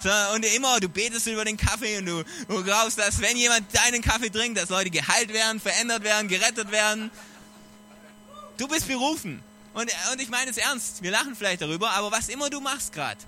So, 0.00 0.10
und 0.34 0.44
immer, 0.44 0.80
du 0.80 0.88
betest 0.88 1.26
über 1.26 1.44
den 1.44 1.56
Kaffee 1.56 1.98
und 1.98 2.06
du, 2.06 2.24
du 2.48 2.62
glaubst, 2.62 2.98
dass 2.98 3.20
wenn 3.20 3.36
jemand 3.36 3.66
deinen 3.74 4.02
Kaffee 4.02 4.30
trinkt, 4.30 4.58
dass 4.58 4.68
Leute 4.68 4.90
geheilt 4.90 5.32
werden, 5.32 5.60
verändert 5.60 6.02
werden, 6.02 6.28
gerettet 6.28 6.70
werden. 6.70 7.10
Du 8.56 8.68
bist 8.68 8.86
berufen. 8.86 9.42
Und, 9.72 9.90
und 10.12 10.20
ich 10.20 10.28
meine 10.28 10.50
es 10.50 10.56
ernst. 10.56 11.02
Wir 11.02 11.10
lachen 11.10 11.34
vielleicht 11.34 11.62
darüber, 11.62 11.90
aber 11.90 12.12
was 12.12 12.28
immer 12.28 12.48
du 12.48 12.60
machst 12.60 12.92
gerade, 12.92 13.18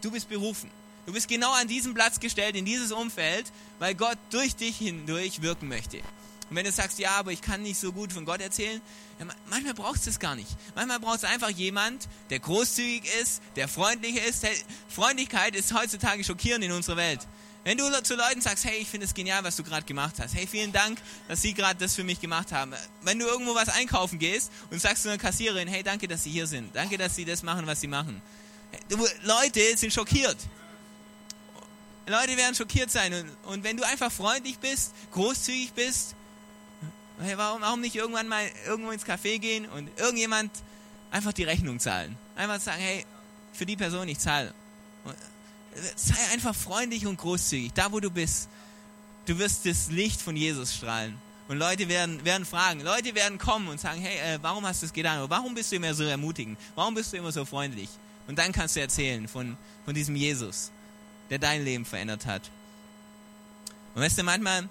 Du 0.00 0.10
bist 0.10 0.28
berufen. 0.28 0.70
Du 1.06 1.12
bist 1.12 1.28
genau 1.28 1.52
an 1.52 1.68
diesen 1.68 1.94
Platz 1.94 2.20
gestellt, 2.20 2.56
in 2.56 2.64
dieses 2.64 2.92
Umfeld, 2.92 3.46
weil 3.78 3.94
Gott 3.94 4.18
durch 4.30 4.54
dich 4.54 4.76
hindurch 4.76 5.42
wirken 5.42 5.68
möchte. 5.68 5.98
Und 6.50 6.56
wenn 6.56 6.64
du 6.64 6.72
sagst, 6.72 6.98
ja, 6.98 7.12
aber 7.12 7.32
ich 7.32 7.40
kann 7.40 7.62
nicht 7.62 7.78
so 7.78 7.92
gut 7.92 8.12
von 8.12 8.24
Gott 8.24 8.40
erzählen, 8.40 8.80
ja, 9.18 9.26
manchmal 9.48 9.74
brauchst 9.74 10.06
du 10.06 10.10
es 10.10 10.18
gar 10.18 10.34
nicht. 10.34 10.50
Manchmal 10.74 10.98
brauchst 10.98 11.22
du 11.22 11.28
einfach 11.28 11.50
jemand, 11.50 12.08
der 12.30 12.40
großzügig 12.40 13.04
ist, 13.22 13.40
der 13.56 13.68
freundlich 13.68 14.16
ist. 14.16 14.44
Freundlichkeit 14.88 15.54
ist 15.54 15.72
heutzutage 15.72 16.24
schockierend 16.24 16.64
in 16.64 16.72
unserer 16.72 16.96
Welt. 16.96 17.26
Wenn 17.62 17.76
du 17.76 17.84
zu 18.02 18.16
Leuten 18.16 18.40
sagst, 18.40 18.64
hey, 18.64 18.78
ich 18.78 18.88
finde 18.88 19.06
es 19.06 19.14
genial, 19.14 19.44
was 19.44 19.56
du 19.56 19.62
gerade 19.62 19.84
gemacht 19.84 20.14
hast. 20.18 20.34
Hey, 20.34 20.46
vielen 20.46 20.72
Dank, 20.72 20.98
dass 21.28 21.42
sie 21.42 21.52
gerade 21.52 21.78
das 21.78 21.94
für 21.94 22.04
mich 22.04 22.20
gemacht 22.20 22.52
haben. 22.52 22.72
Wenn 23.02 23.18
du 23.18 23.26
irgendwo 23.26 23.54
was 23.54 23.68
einkaufen 23.68 24.18
gehst 24.18 24.50
und 24.70 24.80
sagst 24.80 25.02
zu 25.02 25.10
einer 25.10 25.18
Kassiererin, 25.18 25.68
hey, 25.68 25.82
danke, 25.82 26.08
dass 26.08 26.24
sie 26.24 26.30
hier 26.30 26.46
sind. 26.46 26.74
Danke, 26.74 26.96
dass 26.96 27.16
sie 27.16 27.26
das 27.26 27.42
machen, 27.42 27.66
was 27.66 27.80
sie 27.80 27.86
machen. 27.86 28.22
Leute 29.22 29.76
sind 29.76 29.92
schockiert. 29.92 30.36
Leute 32.06 32.36
werden 32.36 32.54
schockiert 32.54 32.90
sein. 32.90 33.12
Und, 33.14 33.52
und 33.52 33.64
wenn 33.64 33.76
du 33.76 33.84
einfach 33.84 34.10
freundlich 34.10 34.58
bist, 34.58 34.92
großzügig 35.12 35.72
bist, 35.72 36.14
warum, 37.36 37.62
warum 37.62 37.80
nicht 37.80 37.96
irgendwann 37.96 38.28
mal 38.28 38.44
irgendwo 38.66 38.90
ins 38.90 39.04
Café 39.04 39.38
gehen 39.38 39.66
und 39.66 39.88
irgendjemand 39.98 40.50
einfach 41.10 41.32
die 41.32 41.44
Rechnung 41.44 41.78
zahlen? 41.78 42.16
Einfach 42.36 42.60
sagen, 42.60 42.80
hey, 42.80 43.04
für 43.52 43.66
die 43.66 43.76
Person 43.76 44.08
ich 44.08 44.18
zahle. 44.18 44.54
Sei 45.94 46.16
einfach 46.32 46.54
freundlich 46.54 47.06
und 47.06 47.16
großzügig, 47.16 47.72
da 47.74 47.92
wo 47.92 48.00
du 48.00 48.10
bist. 48.10 48.48
Du 49.26 49.38
wirst 49.38 49.66
das 49.66 49.90
Licht 49.90 50.20
von 50.20 50.34
Jesus 50.34 50.74
strahlen. 50.74 51.16
Und 51.46 51.58
Leute 51.58 51.88
werden, 51.88 52.24
werden 52.24 52.44
fragen, 52.44 52.80
Leute 52.80 53.14
werden 53.14 53.38
kommen 53.38 53.68
und 53.68 53.80
sagen, 53.80 54.00
hey, 54.00 54.34
äh, 54.34 54.38
warum 54.40 54.64
hast 54.66 54.82
du 54.82 54.86
das 54.86 54.92
getan? 54.92 55.28
warum 55.28 55.54
bist 55.54 55.72
du 55.72 55.76
immer 55.76 55.92
so 55.94 56.04
ermutigend? 56.04 56.58
Warum 56.76 56.94
bist 56.94 57.12
du 57.12 57.16
immer 57.16 57.32
so 57.32 57.44
freundlich? 57.44 57.88
Und 58.26 58.38
dann 58.38 58.52
kannst 58.52 58.76
du 58.76 58.80
erzählen 58.80 59.26
von, 59.28 59.56
von 59.84 59.94
diesem 59.94 60.16
Jesus, 60.16 60.70
der 61.30 61.38
dein 61.38 61.64
Leben 61.64 61.84
verändert 61.84 62.26
hat. 62.26 62.50
Und 63.94 64.02
weißt 64.02 64.18
du, 64.18 64.22
manchmal, 64.22 64.68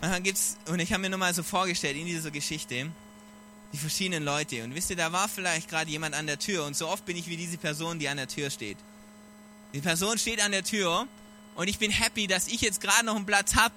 manchmal 0.00 0.22
gibt's, 0.22 0.56
und 0.66 0.80
ich 0.80 0.92
habe 0.92 1.02
mir 1.02 1.10
nochmal 1.10 1.34
so 1.34 1.42
vorgestellt 1.42 1.96
in 1.96 2.06
dieser 2.06 2.30
Geschichte, 2.30 2.90
die 3.72 3.78
verschiedenen 3.78 4.24
Leute. 4.24 4.64
Und 4.64 4.74
wisst 4.74 4.90
ihr, 4.90 4.96
da 4.96 5.12
war 5.12 5.28
vielleicht 5.28 5.68
gerade 5.68 5.90
jemand 5.90 6.14
an 6.14 6.26
der 6.26 6.38
Tür 6.38 6.64
und 6.64 6.76
so 6.76 6.88
oft 6.88 7.04
bin 7.04 7.16
ich 7.16 7.28
wie 7.28 7.36
diese 7.36 7.58
Person, 7.58 7.98
die 7.98 8.08
an 8.08 8.16
der 8.16 8.28
Tür 8.28 8.50
steht. 8.50 8.78
Die 9.72 9.80
Person 9.80 10.18
steht 10.18 10.42
an 10.42 10.52
der 10.52 10.64
Tür 10.64 11.06
und 11.54 11.68
ich 11.68 11.78
bin 11.78 11.90
happy, 11.90 12.26
dass 12.26 12.48
ich 12.48 12.60
jetzt 12.60 12.80
gerade 12.80 13.06
noch 13.06 13.16
einen 13.16 13.26
Platz 13.26 13.54
habe 13.54 13.74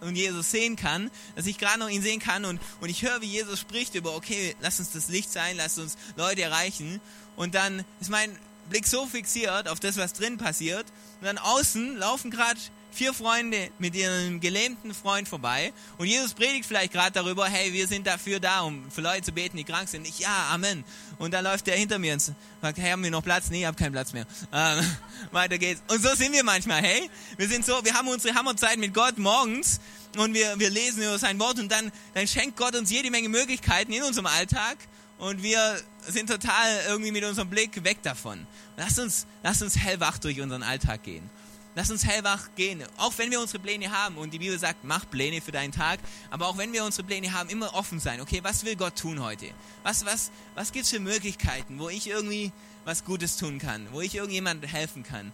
und 0.00 0.16
Jesus 0.16 0.50
sehen 0.50 0.76
kann, 0.76 1.10
dass 1.36 1.46
ich 1.46 1.58
gerade 1.58 1.78
noch 1.78 1.88
ihn 1.88 2.02
sehen 2.02 2.20
kann 2.20 2.44
und, 2.44 2.60
und 2.80 2.88
ich 2.88 3.02
höre, 3.02 3.20
wie 3.22 3.26
Jesus 3.26 3.60
spricht 3.60 3.94
über, 3.94 4.14
okay, 4.14 4.54
lass 4.60 4.78
uns 4.78 4.90
das 4.90 5.08
Licht 5.08 5.32
sein, 5.32 5.56
lass 5.56 5.78
uns 5.78 5.96
Leute 6.16 6.42
erreichen 6.42 7.00
und 7.36 7.54
dann 7.54 7.84
ist 8.00 8.10
mein 8.10 8.36
Blick 8.68 8.86
so 8.86 9.06
fixiert 9.06 9.68
auf 9.68 9.80
das, 9.80 9.96
was 9.96 10.12
drin 10.12 10.38
passiert. 10.38 10.86
Und 11.20 11.26
dann 11.26 11.38
außen 11.38 11.98
laufen 11.98 12.30
gerade 12.30 12.58
vier 12.92 13.14
Freunde 13.14 13.70
mit 13.78 13.94
ihrem 13.94 14.40
gelähmten 14.40 14.94
Freund 14.94 15.28
vorbei. 15.28 15.72
Und 15.98 16.06
Jesus 16.06 16.34
predigt 16.34 16.66
vielleicht 16.66 16.92
gerade 16.92 17.12
darüber, 17.12 17.46
hey, 17.46 17.72
wir 17.72 17.88
sind 17.88 18.06
dafür 18.06 18.38
da, 18.38 18.60
um 18.60 18.90
für 18.90 19.00
Leute 19.00 19.22
zu 19.22 19.32
beten, 19.32 19.56
die 19.56 19.64
krank 19.64 19.88
sind. 19.88 20.06
Ich, 20.06 20.18
ja, 20.20 20.48
Amen. 20.50 20.84
Und 21.18 21.32
dann 21.32 21.44
läuft 21.44 21.66
der 21.66 21.76
hinter 21.76 21.98
mir 21.98 22.14
und 22.14 22.20
sagt, 22.20 22.78
hey, 22.78 22.90
haben 22.90 23.02
wir 23.02 23.10
noch 23.10 23.24
Platz? 23.24 23.50
Nee, 23.50 23.60
ich 23.60 23.66
habe 23.66 23.76
keinen 23.76 23.92
Platz 23.92 24.12
mehr. 24.12 24.26
Ähm, 24.52 24.84
weiter 25.32 25.58
geht's. 25.58 25.82
Und 25.88 26.02
so 26.02 26.14
sind 26.14 26.32
wir 26.32 26.44
manchmal, 26.44 26.82
hey. 26.82 27.10
Wir 27.36 27.48
sind 27.48 27.64
so, 27.64 27.84
wir 27.84 27.94
haben 27.94 28.08
unsere 28.08 28.34
Hammerzeit 28.34 28.78
mit 28.78 28.92
Gott 28.92 29.18
morgens 29.18 29.80
und 30.16 30.34
wir, 30.34 30.58
wir 30.58 30.70
lesen 30.70 31.02
über 31.02 31.18
sein 31.18 31.38
Wort 31.38 31.58
und 31.58 31.72
dann, 31.72 31.90
dann 32.14 32.28
schenkt 32.28 32.56
Gott 32.56 32.76
uns 32.76 32.90
jede 32.90 33.10
Menge 33.10 33.28
Möglichkeiten 33.28 33.92
in 33.92 34.02
unserem 34.02 34.26
Alltag 34.26 34.76
und 35.18 35.42
wir 35.42 35.80
sind 36.08 36.28
total 36.28 36.80
irgendwie 36.88 37.12
mit 37.12 37.24
unserem 37.24 37.48
Blick 37.48 37.82
weg 37.84 38.02
davon. 38.02 38.46
Lass 38.76 38.98
uns, 38.98 39.26
lass 39.42 39.62
uns 39.62 39.76
hellwach 39.78 40.18
durch 40.18 40.40
unseren 40.40 40.62
Alltag 40.62 41.02
gehen. 41.02 41.28
Lass 41.74 41.90
uns 41.90 42.04
hellwach 42.04 42.50
gehen, 42.54 42.82
auch 42.98 43.14
wenn 43.16 43.30
wir 43.30 43.40
unsere 43.40 43.58
Pläne 43.58 43.90
haben. 43.90 44.18
Und 44.18 44.34
die 44.34 44.38
Bibel 44.38 44.58
sagt, 44.58 44.84
mach 44.84 45.08
Pläne 45.08 45.40
für 45.40 45.52
deinen 45.52 45.72
Tag. 45.72 46.00
Aber 46.30 46.48
auch 46.48 46.58
wenn 46.58 46.72
wir 46.74 46.84
unsere 46.84 47.04
Pläne 47.04 47.32
haben, 47.32 47.48
immer 47.48 47.74
offen 47.74 47.98
sein. 47.98 48.20
Okay, 48.20 48.40
was 48.42 48.64
will 48.64 48.76
Gott 48.76 48.96
tun 48.96 49.22
heute? 49.22 49.46
Was, 49.82 50.04
was, 50.04 50.30
was 50.54 50.72
gibt's 50.72 50.90
für 50.90 51.00
Möglichkeiten, 51.00 51.78
wo 51.78 51.88
ich 51.88 52.08
irgendwie 52.08 52.52
was 52.84 53.04
Gutes 53.04 53.38
tun 53.38 53.58
kann, 53.58 53.86
wo 53.92 54.02
ich 54.02 54.14
irgendjemandem 54.14 54.68
helfen 54.68 55.02
kann? 55.02 55.32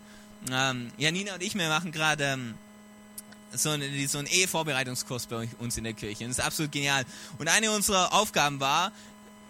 Ähm, 0.49 0.93
Janina 0.97 1.35
und 1.35 1.43
ich, 1.43 1.55
wir 1.57 1.69
machen 1.69 1.91
gerade 1.91 2.25
ähm, 2.25 2.55
so, 3.53 3.71
ein, 3.71 4.09
so 4.09 4.19
einen 4.19 4.29
Ehevorbereitungskurs 4.29 5.27
bei 5.27 5.49
uns 5.59 5.77
in 5.77 5.85
der 5.85 5.95
Kirche. 5.95 6.25
Und 6.25 6.31
das 6.31 6.39
ist 6.39 6.45
absolut 6.45 6.71
genial. 6.71 7.05
Und 7.39 7.49
eine 7.49 7.73
unserer 7.73 8.13
Aufgaben 8.13 8.61
war, 8.61 8.93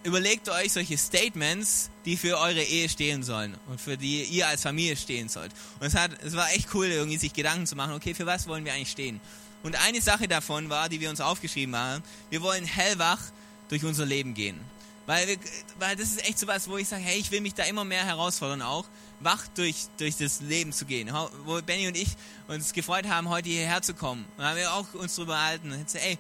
überlegt 0.09 0.49
euch 0.49 0.73
solche 0.73 0.99
Statements, 0.99 1.91
die 2.05 2.17
für 2.17 2.39
eure 2.39 2.63
Ehe 2.63 2.89
stehen 2.89 3.23
sollen 3.23 3.57
und 3.69 3.81
für 3.81 3.97
die 3.97 4.25
ihr 4.25 4.49
als 4.49 4.63
Familie 4.63 4.97
stehen 4.97 5.29
sollt. 5.29 5.53
Und 5.79 5.87
es, 5.87 5.95
hat, 5.95 6.11
es 6.25 6.35
war 6.35 6.51
echt 6.53 6.75
cool, 6.75 6.87
irgendwie 6.87 7.19
sich 7.19 7.33
Gedanken 7.33 7.67
zu 7.67 7.77
machen, 7.77 7.95
okay, 7.95 8.15
für 8.15 8.27
was 8.27 8.49
wollen 8.49 8.65
wir 8.65 8.73
eigentlich 8.73 8.91
stehen? 8.91 9.21
Und 9.63 9.77
eine 9.77 10.01
Sache 10.01 10.29
davon 10.29 10.71
war, 10.71 10.89
die 10.89 11.01
wir 11.01 11.11
uns 11.11 11.21
aufgeschrieben 11.21 11.77
haben, 11.77 12.03
wir 12.31 12.43
wollen 12.43 12.65
hellwach 12.65 13.21
durch 13.69 13.85
unser 13.85 14.07
Leben 14.07 14.35
gehen. 14.35 14.59
Weil, 15.07 15.27
wir, 15.27 15.37
weil 15.79 15.97
das 15.97 16.09
ist 16.09 16.29
echt 16.29 16.39
so 16.39 16.47
was, 16.47 16.69
wo 16.69 16.77
ich 16.77 16.89
sage, 16.89 17.03
hey, 17.03 17.19
ich 17.19 17.31
will 17.31 17.41
mich 17.41 17.55
da 17.55 17.65
immer 17.65 17.85
mehr 17.85 18.05
herausfordern, 18.05 18.63
auch 18.63 18.85
wach 19.21 19.47
durch, 19.55 19.87
durch 19.97 20.17
das 20.17 20.41
Leben 20.41 20.73
zu 20.73 20.85
gehen. 20.85 21.11
Wo 21.45 21.61
Benny 21.63 21.89
und 21.89 21.97
ich 21.97 22.09
uns 22.47 22.73
gefreut 22.73 23.09
haben, 23.09 23.29
heute 23.29 23.49
hierher 23.49 23.83
zu 23.83 23.95
kommen. 23.95 24.27
Und 24.37 24.45
haben 24.45 24.57
wir 24.57 24.73
auch 24.75 24.93
uns 24.95 25.17
darüber 25.17 25.37
erhalten. 25.37 25.73
Und 25.73 25.95
ey, 25.95 26.19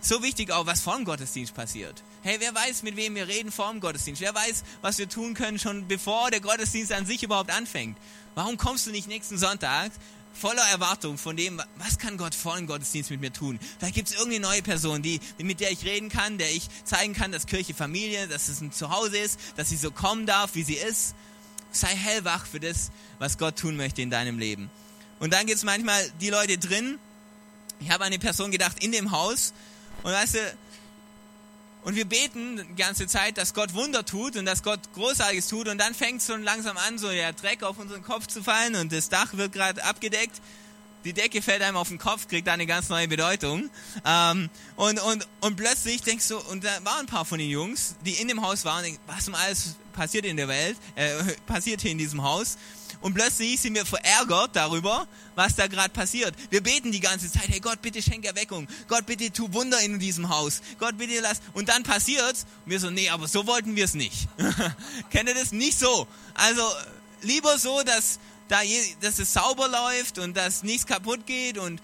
so 0.00 0.22
wichtig 0.22 0.50
auch, 0.50 0.66
was 0.66 0.80
vor 0.80 0.96
dem 0.96 1.04
Gottesdienst 1.04 1.54
passiert. 1.54 2.02
Hey, 2.22 2.36
wer 2.38 2.54
weiß, 2.54 2.82
mit 2.82 2.96
wem 2.96 3.14
wir 3.14 3.28
reden 3.28 3.52
vor 3.52 3.70
dem 3.70 3.80
Gottesdienst? 3.80 4.20
Wer 4.20 4.34
weiß, 4.34 4.64
was 4.82 4.98
wir 4.98 5.08
tun 5.08 5.34
können, 5.34 5.58
schon 5.58 5.88
bevor 5.88 6.30
der 6.30 6.40
Gottesdienst 6.40 6.92
an 6.92 7.06
sich 7.06 7.22
überhaupt 7.22 7.50
anfängt? 7.50 7.96
Warum 8.34 8.56
kommst 8.56 8.86
du 8.86 8.90
nicht 8.90 9.08
nächsten 9.08 9.38
Sonntag 9.38 9.90
voller 10.32 10.66
Erwartung 10.70 11.18
von 11.18 11.36
dem, 11.36 11.60
was 11.76 11.98
kann 11.98 12.16
Gott 12.16 12.34
vor 12.34 12.56
dem 12.56 12.66
Gottesdienst 12.66 13.10
mit 13.10 13.20
mir 13.20 13.32
tun? 13.32 13.58
Vielleicht 13.78 13.94
gibt 13.94 14.08
es 14.08 14.14
irgendeine 14.14 14.46
neue 14.46 14.62
Person, 14.62 15.02
die, 15.02 15.20
mit 15.38 15.60
der 15.60 15.70
ich 15.70 15.84
reden 15.84 16.08
kann, 16.08 16.38
der 16.38 16.50
ich 16.50 16.68
zeigen 16.84 17.14
kann, 17.14 17.32
dass 17.32 17.46
Kirche 17.46 17.74
Familie, 17.74 18.28
dass 18.28 18.48
es 18.48 18.60
ein 18.60 18.72
Zuhause 18.72 19.18
ist, 19.18 19.38
dass 19.56 19.68
sie 19.68 19.76
so 19.76 19.90
kommen 19.90 20.26
darf, 20.26 20.54
wie 20.54 20.62
sie 20.62 20.74
ist. 20.74 21.14
Sei 21.72 21.88
hellwach 21.88 22.46
für 22.46 22.60
das, 22.60 22.90
was 23.18 23.38
Gott 23.38 23.56
tun 23.56 23.76
möchte 23.76 24.02
in 24.02 24.10
deinem 24.10 24.38
Leben. 24.38 24.70
Und 25.20 25.32
dann 25.32 25.46
gibt 25.46 25.58
es 25.58 25.64
manchmal 25.64 26.10
die 26.20 26.30
Leute 26.30 26.58
drin. 26.58 26.98
Ich 27.78 27.90
habe 27.90 28.04
an 28.04 28.08
eine 28.08 28.18
Person 28.18 28.50
gedacht 28.50 28.82
in 28.82 28.92
dem 28.92 29.10
Haus. 29.10 29.52
Und 30.02 30.12
weißt 30.12 30.34
du, 30.34 30.38
und 31.82 31.96
wir 31.96 32.04
beten 32.04 32.56
die 32.56 32.74
ganze 32.74 33.06
Zeit, 33.06 33.38
dass 33.38 33.54
Gott 33.54 33.72
Wunder 33.74 34.04
tut 34.04 34.36
und 34.36 34.44
dass 34.44 34.62
Gott 34.62 34.80
Großartiges 34.94 35.48
tut. 35.48 35.68
Und 35.68 35.78
dann 35.78 35.94
fängt 35.94 36.20
es 36.20 36.26
schon 36.26 36.42
langsam 36.42 36.76
an, 36.76 36.98
so 36.98 37.08
der 37.08 37.32
Dreck 37.32 37.62
auf 37.62 37.78
unseren 37.78 38.02
Kopf 38.02 38.26
zu 38.26 38.42
fallen 38.42 38.74
und 38.76 38.92
das 38.92 39.08
Dach 39.08 39.34
wird 39.34 39.52
gerade 39.52 39.82
abgedeckt. 39.84 40.40
Die 41.04 41.14
Decke 41.14 41.40
fällt 41.40 41.62
einem 41.62 41.78
auf 41.78 41.88
den 41.88 41.96
Kopf, 41.96 42.28
kriegt 42.28 42.46
da 42.46 42.52
eine 42.52 42.66
ganz 42.66 42.90
neue 42.90 43.08
Bedeutung. 43.08 43.70
Ähm, 44.04 44.50
und, 44.76 45.00
und, 45.00 45.26
und 45.40 45.56
plötzlich 45.56 46.02
denkst 46.02 46.28
du, 46.28 46.38
und 46.38 46.62
da 46.62 46.68
waren 46.84 47.00
ein 47.00 47.06
paar 47.06 47.24
von 47.24 47.38
den 47.38 47.48
Jungs, 47.48 47.96
die 48.04 48.12
in 48.12 48.28
dem 48.28 48.42
Haus 48.42 48.66
waren, 48.66 48.84
was 49.06 49.26
um 49.26 49.34
alles 49.34 49.76
passiert 49.94 50.26
in 50.26 50.36
der 50.36 50.48
Welt, 50.48 50.76
äh, 50.96 51.14
passiert 51.46 51.80
hier 51.80 51.92
in 51.92 51.98
diesem 51.98 52.22
Haus. 52.22 52.58
Und 53.00 53.14
plötzlich 53.14 53.60
sind 53.60 53.74
wir 53.74 53.86
verärgert 53.86 54.54
darüber, 54.54 55.06
was 55.34 55.56
da 55.56 55.66
gerade 55.66 55.90
passiert. 55.90 56.34
Wir 56.50 56.62
beten 56.62 56.92
die 56.92 57.00
ganze 57.00 57.30
Zeit, 57.30 57.48
hey 57.48 57.60
Gott, 57.60 57.80
bitte 57.80 58.02
schenk 58.02 58.26
Erweckung. 58.26 58.68
Gott, 58.88 59.06
bitte 59.06 59.30
tu 59.32 59.52
Wunder 59.52 59.80
in 59.80 59.98
diesem 59.98 60.28
Haus. 60.28 60.60
Gott, 60.78 60.98
bitte 60.98 61.20
lass. 61.20 61.40
Und 61.54 61.68
dann 61.70 61.82
passiert's. 61.82 62.46
Und 62.64 62.72
wir 62.72 62.80
so, 62.80 62.90
nee, 62.90 63.08
aber 63.08 63.26
so 63.26 63.46
wollten 63.46 63.74
wir 63.74 63.86
es 63.86 63.94
nicht. 63.94 64.28
Kennt 65.10 65.28
ihr 65.28 65.34
das? 65.34 65.52
Nicht 65.52 65.78
so. 65.78 66.06
Also 66.34 66.62
lieber 67.22 67.58
so, 67.58 67.82
dass, 67.82 68.18
da 68.48 68.60
dass 69.00 69.18
es 69.18 69.32
sauber 69.32 69.68
läuft 69.68 70.18
und 70.18 70.36
dass 70.36 70.62
nichts 70.62 70.86
kaputt 70.86 71.26
geht 71.26 71.56
und 71.56 71.80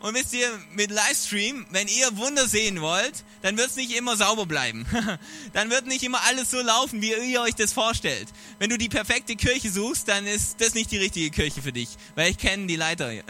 und 0.00 0.14
wisst 0.14 0.32
ihr, 0.32 0.48
mit 0.72 0.90
Livestream, 0.90 1.66
wenn 1.70 1.86
ihr 1.86 2.16
Wunder 2.16 2.48
sehen 2.48 2.80
wollt, 2.80 3.22
dann 3.42 3.58
wird 3.58 3.68
es 3.68 3.76
nicht 3.76 3.94
immer 3.96 4.16
sauber 4.16 4.46
bleiben. 4.46 4.86
dann 5.52 5.68
wird 5.70 5.86
nicht 5.86 6.02
immer 6.02 6.22
alles 6.22 6.50
so 6.50 6.60
laufen, 6.60 7.02
wie 7.02 7.12
ihr 7.12 7.42
euch 7.42 7.54
das 7.54 7.72
vorstellt. 7.72 8.28
Wenn 8.58 8.70
du 8.70 8.78
die 8.78 8.88
perfekte 8.88 9.36
Kirche 9.36 9.70
suchst, 9.70 10.08
dann 10.08 10.26
ist 10.26 10.60
das 10.60 10.74
nicht 10.74 10.90
die 10.90 10.96
richtige 10.96 11.30
Kirche 11.30 11.60
für 11.60 11.72
dich, 11.72 11.90
weil 12.14 12.30
ich 12.30 12.38
kenne 12.38 12.66
die 12.66 12.76
Leiter. 12.76 13.10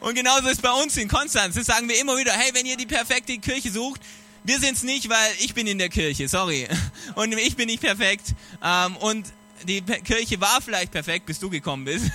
Und 0.00 0.14
genauso 0.14 0.48
ist 0.48 0.62
bei 0.62 0.72
uns 0.72 0.96
in 0.96 1.08
Konstanz. 1.08 1.54
Das 1.54 1.66
sagen 1.66 1.88
wir 1.88 2.00
immer 2.00 2.16
wieder, 2.16 2.32
hey, 2.32 2.50
wenn 2.54 2.66
ihr 2.66 2.76
die 2.76 2.86
perfekte 2.86 3.38
Kirche 3.38 3.70
sucht, 3.70 4.00
wir 4.42 4.58
sind 4.58 4.74
es 4.76 4.82
nicht, 4.82 5.08
weil 5.08 5.32
ich 5.40 5.54
bin 5.54 5.66
in 5.66 5.78
der 5.78 5.90
Kirche, 5.90 6.26
sorry. 6.28 6.66
Und 7.14 7.32
ich 7.34 7.54
bin 7.54 7.66
nicht 7.66 7.82
perfekt. 7.82 8.34
Ähm, 8.64 8.96
und 8.96 9.26
die 9.64 9.82
Kirche 9.82 10.40
war 10.40 10.60
vielleicht 10.62 10.90
perfekt, 10.90 11.26
bis 11.26 11.38
du 11.38 11.50
gekommen 11.50 11.84
bist. 11.84 12.06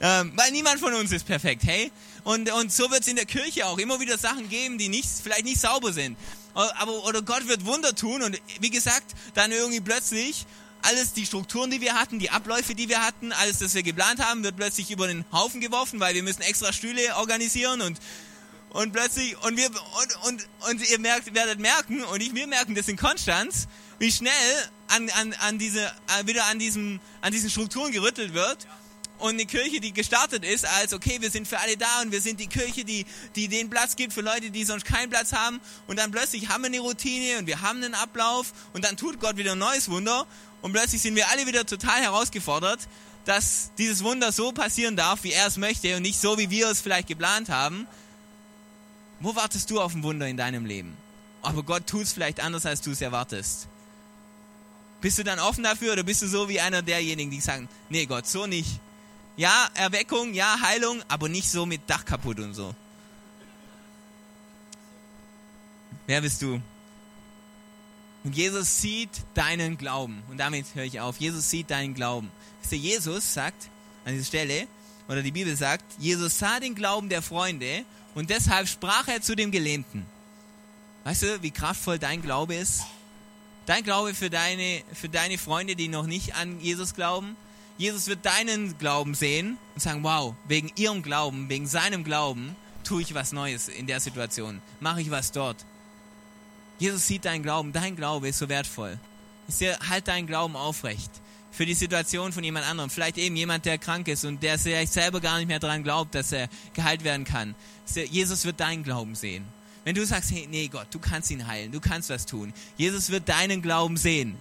Ähm, 0.00 0.32
weil 0.36 0.50
niemand 0.52 0.80
von 0.80 0.94
uns 0.94 1.12
ist 1.12 1.26
perfekt, 1.26 1.62
hey? 1.64 1.90
Und, 2.24 2.50
und 2.52 2.72
so 2.72 2.90
wird 2.90 3.02
es 3.02 3.08
in 3.08 3.16
der 3.16 3.26
Kirche 3.26 3.66
auch 3.66 3.78
immer 3.78 4.00
wieder 4.00 4.18
Sachen 4.18 4.48
geben, 4.48 4.78
die 4.78 4.88
nicht, 4.88 5.08
vielleicht 5.22 5.44
nicht 5.44 5.60
sauber 5.60 5.92
sind. 5.92 6.16
Aber, 6.54 7.04
oder 7.04 7.22
Gott 7.22 7.46
wird 7.46 7.64
Wunder 7.66 7.94
tun 7.94 8.22
und 8.22 8.40
wie 8.60 8.70
gesagt, 8.70 9.14
dann 9.34 9.52
irgendwie 9.52 9.80
plötzlich 9.80 10.44
alles 10.82 11.12
die 11.12 11.26
Strukturen, 11.26 11.70
die 11.70 11.80
wir 11.80 11.94
hatten, 11.94 12.18
die 12.18 12.30
Abläufe, 12.30 12.74
die 12.74 12.88
wir 12.88 13.04
hatten, 13.04 13.32
alles, 13.32 13.58
das 13.58 13.74
wir 13.74 13.82
geplant 13.82 14.20
haben, 14.20 14.42
wird 14.42 14.56
plötzlich 14.56 14.90
über 14.90 15.06
den 15.06 15.24
Haufen 15.32 15.60
geworfen, 15.60 16.00
weil 16.00 16.14
wir 16.14 16.22
müssen 16.22 16.42
extra 16.42 16.72
Stühle 16.72 17.16
organisieren 17.16 17.80
und 17.80 17.98
und 18.70 18.92
plötzlich 18.92 19.34
und 19.44 19.56
wir 19.56 19.70
und 19.70 20.26
und 20.26 20.48
und 20.68 20.90
ihr 20.90 20.98
merkt 20.98 21.34
werdet 21.34 21.58
merken 21.58 22.04
und 22.04 22.20
ich 22.20 22.34
wir 22.34 22.46
merken 22.46 22.74
das 22.74 22.86
in 22.88 22.96
Konstanz 22.96 23.66
wie 23.98 24.12
schnell 24.12 24.32
an, 24.88 25.10
an, 25.10 25.34
an 25.40 25.58
diese, 25.58 25.80
äh, 25.80 26.26
wieder 26.26 26.46
an, 26.46 26.58
diesem, 26.58 27.00
an 27.20 27.32
diesen 27.32 27.50
Strukturen 27.50 27.92
gerüttelt 27.92 28.34
wird. 28.34 28.66
Und 29.18 29.30
eine 29.30 29.46
Kirche, 29.46 29.80
die 29.80 29.92
gestartet 29.92 30.44
ist, 30.44 30.64
als 30.64 30.94
okay, 30.94 31.18
wir 31.20 31.30
sind 31.30 31.48
für 31.48 31.58
alle 31.58 31.76
da 31.76 32.02
und 32.02 32.12
wir 32.12 32.20
sind 32.20 32.38
die 32.38 32.46
Kirche, 32.46 32.84
die, 32.84 33.04
die 33.34 33.48
den 33.48 33.68
Platz 33.68 33.96
gibt 33.96 34.12
für 34.12 34.20
Leute, 34.20 34.50
die 34.50 34.64
sonst 34.64 34.84
keinen 34.84 35.10
Platz 35.10 35.32
haben. 35.32 35.60
Und 35.88 35.98
dann 35.98 36.12
plötzlich 36.12 36.48
haben 36.48 36.62
wir 36.62 36.66
eine 36.66 36.78
Routine 36.78 37.38
und 37.38 37.46
wir 37.46 37.60
haben 37.60 37.82
einen 37.82 37.94
Ablauf 37.94 38.52
und 38.74 38.84
dann 38.84 38.96
tut 38.96 39.18
Gott 39.18 39.36
wieder 39.36 39.52
ein 39.52 39.58
neues 39.58 39.90
Wunder. 39.90 40.24
Und 40.62 40.72
plötzlich 40.72 41.02
sind 41.02 41.16
wir 41.16 41.28
alle 41.30 41.46
wieder 41.46 41.66
total 41.66 42.00
herausgefordert, 42.00 42.80
dass 43.24 43.72
dieses 43.76 44.04
Wunder 44.04 44.30
so 44.30 44.52
passieren 44.52 44.94
darf, 44.94 45.24
wie 45.24 45.32
er 45.32 45.48
es 45.48 45.56
möchte 45.56 45.96
und 45.96 46.02
nicht 46.02 46.20
so, 46.20 46.38
wie 46.38 46.50
wir 46.50 46.68
es 46.68 46.80
vielleicht 46.80 47.08
geplant 47.08 47.48
haben. 47.48 47.88
Wo 49.20 49.34
wartest 49.34 49.68
du 49.70 49.80
auf 49.80 49.94
ein 49.94 50.04
Wunder 50.04 50.28
in 50.28 50.36
deinem 50.36 50.64
Leben? 50.64 50.96
Aber 51.42 51.64
Gott 51.64 51.88
tut 51.88 52.02
es 52.02 52.12
vielleicht 52.12 52.40
anders, 52.40 52.66
als 52.66 52.82
du 52.82 52.92
es 52.92 53.00
erwartest. 53.00 53.66
Bist 55.00 55.18
du 55.18 55.24
dann 55.24 55.40
offen 55.40 55.64
dafür 55.64 55.92
oder 55.92 56.04
bist 56.04 56.22
du 56.22 56.28
so 56.28 56.48
wie 56.48 56.60
einer 56.60 56.82
derjenigen, 56.82 57.30
die 57.30 57.40
sagen, 57.40 57.68
nee 57.88 58.06
Gott, 58.06 58.26
so 58.26 58.46
nicht. 58.46 58.80
Ja, 59.38 59.70
Erweckung, 59.74 60.34
ja, 60.34 60.60
Heilung, 60.60 61.00
aber 61.06 61.28
nicht 61.28 61.48
so 61.48 61.64
mit 61.64 61.88
Dach 61.88 62.04
kaputt 62.04 62.40
und 62.40 62.54
so. 62.54 62.74
Wer 66.08 66.20
bist 66.20 66.42
du? 66.42 66.60
Und 68.24 68.36
Jesus 68.36 68.80
sieht 68.80 69.10
deinen 69.34 69.78
Glauben. 69.78 70.24
Und 70.28 70.38
damit 70.38 70.66
höre 70.74 70.84
ich 70.84 70.98
auf. 70.98 71.18
Jesus 71.18 71.48
sieht 71.48 71.70
deinen 71.70 71.94
Glauben. 71.94 72.32
Wisst 72.60 72.72
ihr, 72.72 72.78
Jesus 72.78 73.32
sagt 73.32 73.68
an 74.04 74.14
dieser 74.14 74.26
Stelle, 74.26 74.66
oder 75.06 75.22
die 75.22 75.30
Bibel 75.30 75.56
sagt, 75.56 75.84
Jesus 75.98 76.38
sah 76.38 76.58
den 76.58 76.74
Glauben 76.74 77.08
der 77.08 77.22
Freunde 77.22 77.84
und 78.16 78.30
deshalb 78.30 78.66
sprach 78.66 79.06
er 79.06 79.22
zu 79.22 79.36
dem 79.36 79.52
Gelähmten. 79.52 80.04
Weißt 81.04 81.22
du, 81.22 81.42
wie 81.42 81.52
kraftvoll 81.52 82.00
dein 82.00 82.22
Glaube 82.22 82.56
ist? 82.56 82.82
Dein 83.66 83.84
Glaube 83.84 84.14
für 84.14 84.30
deine, 84.30 84.82
für 84.92 85.08
deine 85.08 85.38
Freunde, 85.38 85.76
die 85.76 85.88
noch 85.88 86.06
nicht 86.06 86.34
an 86.34 86.60
Jesus 86.60 86.94
glauben. 86.94 87.36
Jesus 87.78 88.08
wird 88.08 88.26
deinen 88.26 88.76
Glauben 88.78 89.14
sehen 89.14 89.56
und 89.74 89.80
sagen, 89.80 90.02
wow, 90.02 90.34
wegen 90.48 90.70
ihrem 90.74 91.02
Glauben, 91.02 91.48
wegen 91.48 91.66
seinem 91.66 92.02
Glauben 92.02 92.56
tue 92.82 93.02
ich 93.02 93.14
was 93.14 93.32
Neues 93.32 93.68
in 93.68 93.86
der 93.86 94.00
Situation. 94.00 94.60
Mache 94.80 95.00
ich 95.00 95.10
was 95.12 95.30
dort. 95.30 95.64
Jesus 96.80 97.06
sieht 97.06 97.24
deinen 97.24 97.42
Glauben. 97.42 97.72
Dein 97.72 97.94
Glaube 97.94 98.28
ist 98.28 98.38
so 98.38 98.48
wertvoll. 98.48 98.98
Ist 99.46 99.60
dir, 99.60 99.78
halt 99.88 100.08
deinen 100.08 100.26
Glauben 100.26 100.56
aufrecht. 100.56 101.10
Für 101.52 101.66
die 101.66 101.74
Situation 101.74 102.32
von 102.32 102.42
jemand 102.42 102.66
anderem. 102.66 102.90
Vielleicht 102.90 103.16
eben 103.16 103.36
jemand, 103.36 103.64
der 103.64 103.78
krank 103.78 104.08
ist 104.08 104.24
und 104.24 104.42
der 104.42 104.58
vielleicht 104.58 104.92
selber 104.92 105.20
gar 105.20 105.38
nicht 105.38 105.48
mehr 105.48 105.60
daran 105.60 105.84
glaubt, 105.84 106.14
dass 106.14 106.32
er 106.32 106.48
geheilt 106.74 107.04
werden 107.04 107.24
kann. 107.24 107.54
Jesus 108.10 108.44
wird 108.44 108.58
deinen 108.58 108.82
Glauben 108.82 109.14
sehen. 109.14 109.44
Wenn 109.84 109.94
du 109.94 110.04
sagst, 110.04 110.32
hey, 110.32 110.46
nee, 110.50 110.68
Gott, 110.68 110.88
du 110.90 110.98
kannst 110.98 111.30
ihn 111.30 111.46
heilen, 111.46 111.72
du 111.72 111.80
kannst 111.80 112.10
was 112.10 112.26
tun. 112.26 112.52
Jesus 112.76 113.10
wird 113.10 113.28
deinen 113.28 113.62
Glauben 113.62 113.96
sehen. 113.96 114.36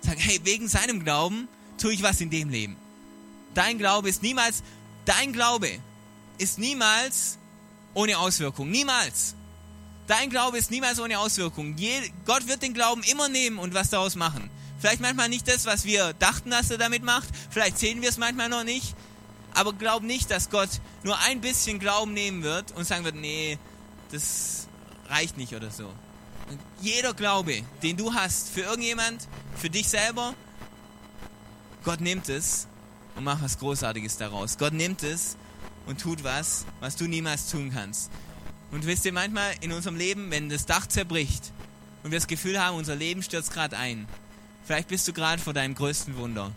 Sag, 0.00 0.18
hey, 0.18 0.40
wegen 0.44 0.68
seinem 0.68 1.02
Glauben 1.02 1.48
tue 1.78 1.92
ich 1.92 2.02
was 2.02 2.20
in 2.20 2.30
dem 2.30 2.50
Leben. 2.50 2.76
Dein 3.54 3.78
Glaube 3.78 4.08
ist 4.08 4.22
niemals, 4.22 4.62
dein 5.04 5.32
Glaube 5.32 5.70
ist 6.38 6.58
niemals 6.58 7.38
ohne 7.94 8.18
Auswirkung. 8.18 8.70
Niemals. 8.70 9.34
Dein 10.06 10.30
Glaube 10.30 10.58
ist 10.58 10.70
niemals 10.70 10.98
ohne 11.00 11.18
Auswirkung. 11.18 11.76
Gott 12.24 12.48
wird 12.48 12.62
den 12.62 12.74
Glauben 12.74 13.02
immer 13.04 13.28
nehmen 13.28 13.58
und 13.58 13.74
was 13.74 13.90
daraus 13.90 14.16
machen. 14.16 14.50
Vielleicht 14.78 15.00
manchmal 15.00 15.28
nicht 15.28 15.46
das, 15.46 15.64
was 15.64 15.84
wir 15.84 16.12
dachten, 16.14 16.50
dass 16.50 16.70
er 16.70 16.78
damit 16.78 17.04
macht. 17.04 17.28
Vielleicht 17.50 17.78
sehen 17.78 18.02
wir 18.02 18.08
es 18.08 18.18
manchmal 18.18 18.48
noch 18.48 18.64
nicht. 18.64 18.96
Aber 19.54 19.72
glaub 19.72 20.02
nicht, 20.02 20.30
dass 20.30 20.50
Gott 20.50 20.70
nur 21.02 21.18
ein 21.20 21.40
bisschen 21.40 21.78
Glauben 21.78 22.14
nehmen 22.14 22.42
wird 22.42 22.72
und 22.72 22.84
sagen 22.84 23.04
wird, 23.04 23.14
nee, 23.14 23.58
das 24.10 24.66
reicht 25.08 25.36
nicht 25.36 25.54
oder 25.54 25.70
so. 25.70 25.84
Und 26.48 26.58
jeder 26.80 27.14
Glaube, 27.14 27.62
den 27.82 27.96
du 27.96 28.14
hast 28.14 28.48
für 28.48 28.62
irgendjemand, 28.62 29.28
für 29.56 29.70
dich 29.70 29.88
selber, 29.88 30.34
Gott 31.84 32.00
nimmt 32.00 32.28
es 32.28 32.66
und 33.16 33.24
macht 33.24 33.42
was 33.42 33.58
Großartiges 33.58 34.16
daraus. 34.16 34.58
Gott 34.58 34.72
nimmt 34.72 35.02
es 35.02 35.36
und 35.86 36.00
tut 36.00 36.24
was, 36.24 36.64
was 36.80 36.96
du 36.96 37.06
niemals 37.06 37.50
tun 37.50 37.70
kannst. 37.74 38.10
Und 38.70 38.86
wisst 38.86 39.04
ihr, 39.04 39.12
manchmal 39.12 39.52
in 39.60 39.72
unserem 39.72 39.96
Leben, 39.96 40.30
wenn 40.30 40.48
das 40.48 40.66
Dach 40.66 40.86
zerbricht 40.86 41.52
und 42.02 42.10
wir 42.10 42.18
das 42.18 42.26
Gefühl 42.26 42.58
haben, 42.60 42.76
unser 42.76 42.96
Leben 42.96 43.22
stürzt 43.22 43.52
gerade 43.52 43.76
ein, 43.76 44.08
vielleicht 44.64 44.88
bist 44.88 45.06
du 45.06 45.12
gerade 45.12 45.42
vor 45.42 45.52
deinem 45.52 45.74
größten 45.74 46.16
Wunder. 46.16 46.52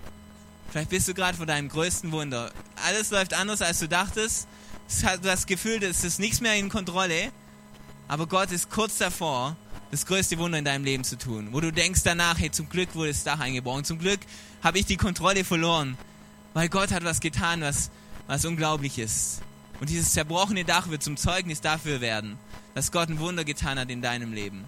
Vielleicht 0.71 0.89
bist 0.89 1.07
du 1.07 1.13
gerade 1.13 1.37
vor 1.37 1.45
deinem 1.45 1.69
größten 1.69 2.11
Wunder. 2.11 2.51
Alles 2.85 3.11
läuft 3.11 3.33
anders, 3.33 3.61
als 3.61 3.79
du 3.79 3.87
dachtest. 3.87 4.47
Du 4.87 5.07
hast 5.07 5.25
das 5.25 5.45
Gefühl, 5.45 5.83
es 5.83 6.03
ist 6.03 6.19
nichts 6.19 6.41
mehr 6.41 6.55
in 6.55 6.69
Kontrolle. 6.69 7.31
Aber 8.07 8.27
Gott 8.27 8.51
ist 8.51 8.69
kurz 8.69 8.97
davor, 8.97 9.55
das 9.91 10.05
größte 10.05 10.37
Wunder 10.37 10.57
in 10.57 10.65
deinem 10.65 10.83
Leben 10.83 11.03
zu 11.03 11.17
tun. 11.17 11.49
Wo 11.51 11.59
du 11.59 11.71
denkst 11.71 12.01
danach, 12.03 12.39
hey, 12.39 12.51
zum 12.51 12.69
Glück 12.69 12.93
wurde 12.95 13.09
das 13.09 13.23
Dach 13.23 13.39
eingebrochen. 13.39 13.83
Zum 13.83 13.99
Glück 13.99 14.19
habe 14.63 14.79
ich 14.79 14.85
die 14.85 14.97
Kontrolle 14.97 15.43
verloren. 15.43 15.97
Weil 16.55 16.69
Gott 16.69 16.91
hat 16.91 17.03
was 17.03 17.19
getan, 17.19 17.59
was, 17.59 17.91
was 18.27 18.45
unglaublich 18.45 18.97
ist. 18.97 19.41
Und 19.81 19.89
dieses 19.89 20.13
zerbrochene 20.13 20.63
Dach 20.63 20.89
wird 20.89 21.03
zum 21.03 21.17
Zeugnis 21.17 21.59
dafür 21.59 21.99
werden, 21.99 22.39
dass 22.73 22.93
Gott 22.93 23.09
ein 23.09 23.19
Wunder 23.19 23.43
getan 23.43 23.77
hat 23.77 23.89
in 23.91 24.01
deinem 24.01 24.31
Leben. 24.31 24.63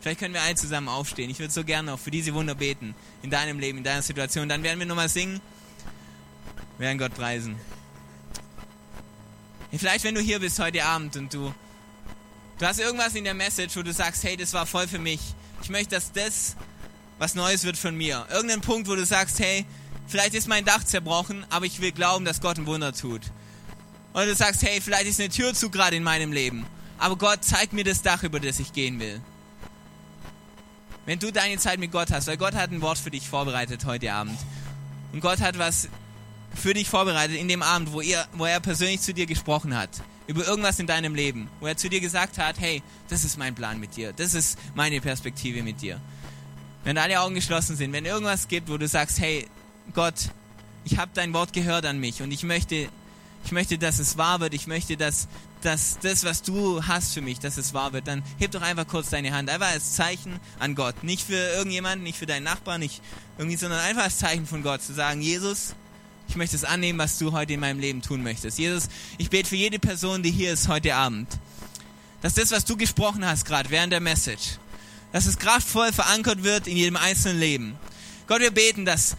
Vielleicht 0.00 0.18
können 0.18 0.34
wir 0.34 0.42
alle 0.42 0.56
zusammen 0.56 0.88
aufstehen. 0.88 1.30
Ich 1.30 1.38
würde 1.38 1.52
so 1.52 1.62
gerne 1.62 1.94
auch 1.94 1.98
für 1.98 2.10
diese 2.10 2.34
Wunder 2.34 2.56
beten. 2.56 2.92
In 3.22 3.30
deinem 3.30 3.60
Leben, 3.60 3.78
in 3.78 3.84
deiner 3.84 4.02
Situation. 4.02 4.48
Dann 4.48 4.64
werden 4.64 4.80
wir 4.80 4.86
nochmal 4.86 5.08
singen. 5.08 5.40
Werden 6.76 6.98
Gott 6.98 7.14
preisen. 7.14 7.54
Vielleicht, 9.70 10.02
wenn 10.02 10.16
du 10.16 10.20
hier 10.20 10.40
bist 10.40 10.58
heute 10.58 10.84
Abend 10.84 11.16
und 11.16 11.32
du, 11.32 11.54
du 12.58 12.66
hast 12.66 12.80
irgendwas 12.80 13.14
in 13.14 13.22
der 13.22 13.34
Message, 13.34 13.76
wo 13.76 13.82
du 13.82 13.92
sagst, 13.92 14.24
hey, 14.24 14.36
das 14.36 14.52
war 14.54 14.66
voll 14.66 14.88
für 14.88 14.98
mich. 14.98 15.20
Ich 15.62 15.70
möchte, 15.70 15.94
dass 15.94 16.10
das 16.10 16.56
was 17.20 17.36
Neues 17.36 17.62
wird 17.62 17.76
von 17.76 17.96
mir. 17.96 18.26
Irgendein 18.32 18.60
Punkt, 18.60 18.88
wo 18.88 18.96
du 18.96 19.06
sagst, 19.06 19.38
hey, 19.38 19.64
vielleicht 20.08 20.34
ist 20.34 20.48
mein 20.48 20.64
Dach 20.64 20.82
zerbrochen, 20.82 21.46
aber 21.50 21.66
ich 21.66 21.80
will 21.80 21.92
glauben, 21.92 22.24
dass 22.24 22.40
Gott 22.40 22.58
ein 22.58 22.66
Wunder 22.66 22.92
tut. 22.92 23.22
Oder 24.14 24.26
du 24.26 24.34
sagst, 24.34 24.62
hey, 24.62 24.80
vielleicht 24.80 25.06
ist 25.06 25.20
eine 25.20 25.28
Tür 25.28 25.54
zu 25.54 25.70
gerade 25.70 25.96
in 25.96 26.02
meinem 26.02 26.32
Leben, 26.32 26.66
aber 26.98 27.16
Gott 27.16 27.44
zeigt 27.44 27.72
mir 27.72 27.84
das 27.84 28.02
Dach, 28.02 28.22
über 28.22 28.40
das 28.40 28.58
ich 28.58 28.72
gehen 28.72 28.98
will. 28.98 29.20
Wenn 31.06 31.18
du 31.18 31.30
deine 31.30 31.56
Zeit 31.56 31.78
mit 31.78 31.92
Gott 31.92 32.10
hast, 32.10 32.26
weil 32.26 32.36
Gott 32.36 32.54
hat 32.54 32.70
ein 32.70 32.82
Wort 32.82 32.98
für 32.98 33.10
dich 33.10 33.28
vorbereitet 33.28 33.86
heute 33.86 34.12
Abend. 34.12 34.38
Und 35.12 35.20
Gott 35.20 35.40
hat 35.40 35.58
was 35.58 35.88
für 36.54 36.74
dich 36.74 36.88
vorbereitet 36.88 37.36
in 37.36 37.48
dem 37.48 37.62
Abend, 37.62 37.92
wo, 37.92 38.00
ihr, 38.00 38.26
wo 38.34 38.44
er 38.44 38.60
persönlich 38.60 39.00
zu 39.00 39.14
dir 39.14 39.24
gesprochen 39.24 39.74
hat. 39.74 39.88
Über 40.26 40.46
irgendwas 40.46 40.78
in 40.78 40.86
deinem 40.86 41.14
Leben. 41.14 41.48
Wo 41.60 41.66
er 41.66 41.78
zu 41.78 41.88
dir 41.88 42.00
gesagt 42.00 42.36
hat, 42.36 42.60
hey, 42.60 42.82
das 43.08 43.24
ist 43.24 43.38
mein 43.38 43.54
Plan 43.54 43.80
mit 43.80 43.96
dir. 43.96 44.12
Das 44.12 44.34
ist 44.34 44.58
meine 44.74 45.00
Perspektive 45.00 45.62
mit 45.62 45.80
dir. 45.80 45.98
Wenn 46.84 46.96
deine 46.96 47.20
Augen 47.20 47.34
geschlossen 47.34 47.76
sind, 47.76 47.92
wenn 47.92 48.04
irgendwas 48.04 48.46
gibt, 48.46 48.68
wo 48.68 48.76
du 48.76 48.86
sagst, 48.86 49.18
hey, 49.18 49.46
Gott, 49.94 50.30
ich 50.84 50.98
habe 50.98 51.10
dein 51.14 51.32
Wort 51.32 51.52
gehört 51.52 51.86
an 51.86 51.98
mich 51.98 52.22
und 52.22 52.30
ich 52.30 52.42
möchte, 52.42 52.88
ich 53.44 53.52
möchte, 53.52 53.78
dass 53.78 53.98
es 53.98 54.16
wahr 54.18 54.40
wird. 54.40 54.54
Ich 54.54 54.66
möchte, 54.66 54.96
dass, 54.96 55.28
dass 55.62 55.98
das, 56.00 56.24
was 56.24 56.42
du 56.42 56.84
hast 56.84 57.14
für 57.14 57.20
mich, 57.20 57.38
dass 57.40 57.56
es 57.56 57.74
wahr 57.74 57.92
wird. 57.92 58.06
Dann 58.06 58.22
heb 58.38 58.50
doch 58.50 58.62
einfach 58.62 58.86
kurz 58.86 59.10
deine 59.10 59.32
Hand. 59.32 59.48
Einfach 59.50 59.70
als 59.70 59.94
Zeichen 59.94 60.38
an 60.58 60.74
Gott. 60.74 61.02
Nicht 61.02 61.26
für 61.26 61.36
irgendjemanden, 61.36 62.04
nicht 62.04 62.18
für 62.18 62.26
deinen 62.26 62.44
Nachbarn, 62.44 62.80
nicht 62.80 63.02
irgendwie, 63.38 63.56
sondern 63.56 63.80
einfach 63.80 64.04
als 64.04 64.18
Zeichen 64.18 64.46
von 64.46 64.62
Gott. 64.62 64.82
Zu 64.82 64.94
sagen, 64.94 65.20
Jesus, 65.20 65.74
ich 66.28 66.36
möchte 66.36 66.56
es 66.56 66.64
annehmen, 66.64 66.98
was 66.98 67.18
du 67.18 67.32
heute 67.32 67.54
in 67.54 67.60
meinem 67.60 67.80
Leben 67.80 68.02
tun 68.02 68.22
möchtest. 68.22 68.58
Jesus, 68.58 68.88
ich 69.16 69.30
bete 69.30 69.48
für 69.48 69.56
jede 69.56 69.78
Person, 69.78 70.22
die 70.22 70.30
hier 70.30 70.52
ist 70.52 70.68
heute 70.68 70.94
Abend, 70.94 71.28
dass 72.20 72.34
das, 72.34 72.50
was 72.50 72.64
du 72.64 72.76
gesprochen 72.76 73.24
hast 73.26 73.44
gerade 73.44 73.70
während 73.70 73.92
der 73.92 74.00
Message, 74.00 74.58
dass 75.12 75.26
es 75.26 75.38
kraftvoll 75.38 75.92
verankert 75.92 76.42
wird 76.42 76.66
in 76.66 76.76
jedem 76.76 76.96
einzelnen 76.96 77.38
Leben. 77.40 77.76
Gott, 78.26 78.40
wir 78.40 78.50
beten, 78.50 78.84
dass, 78.84 79.16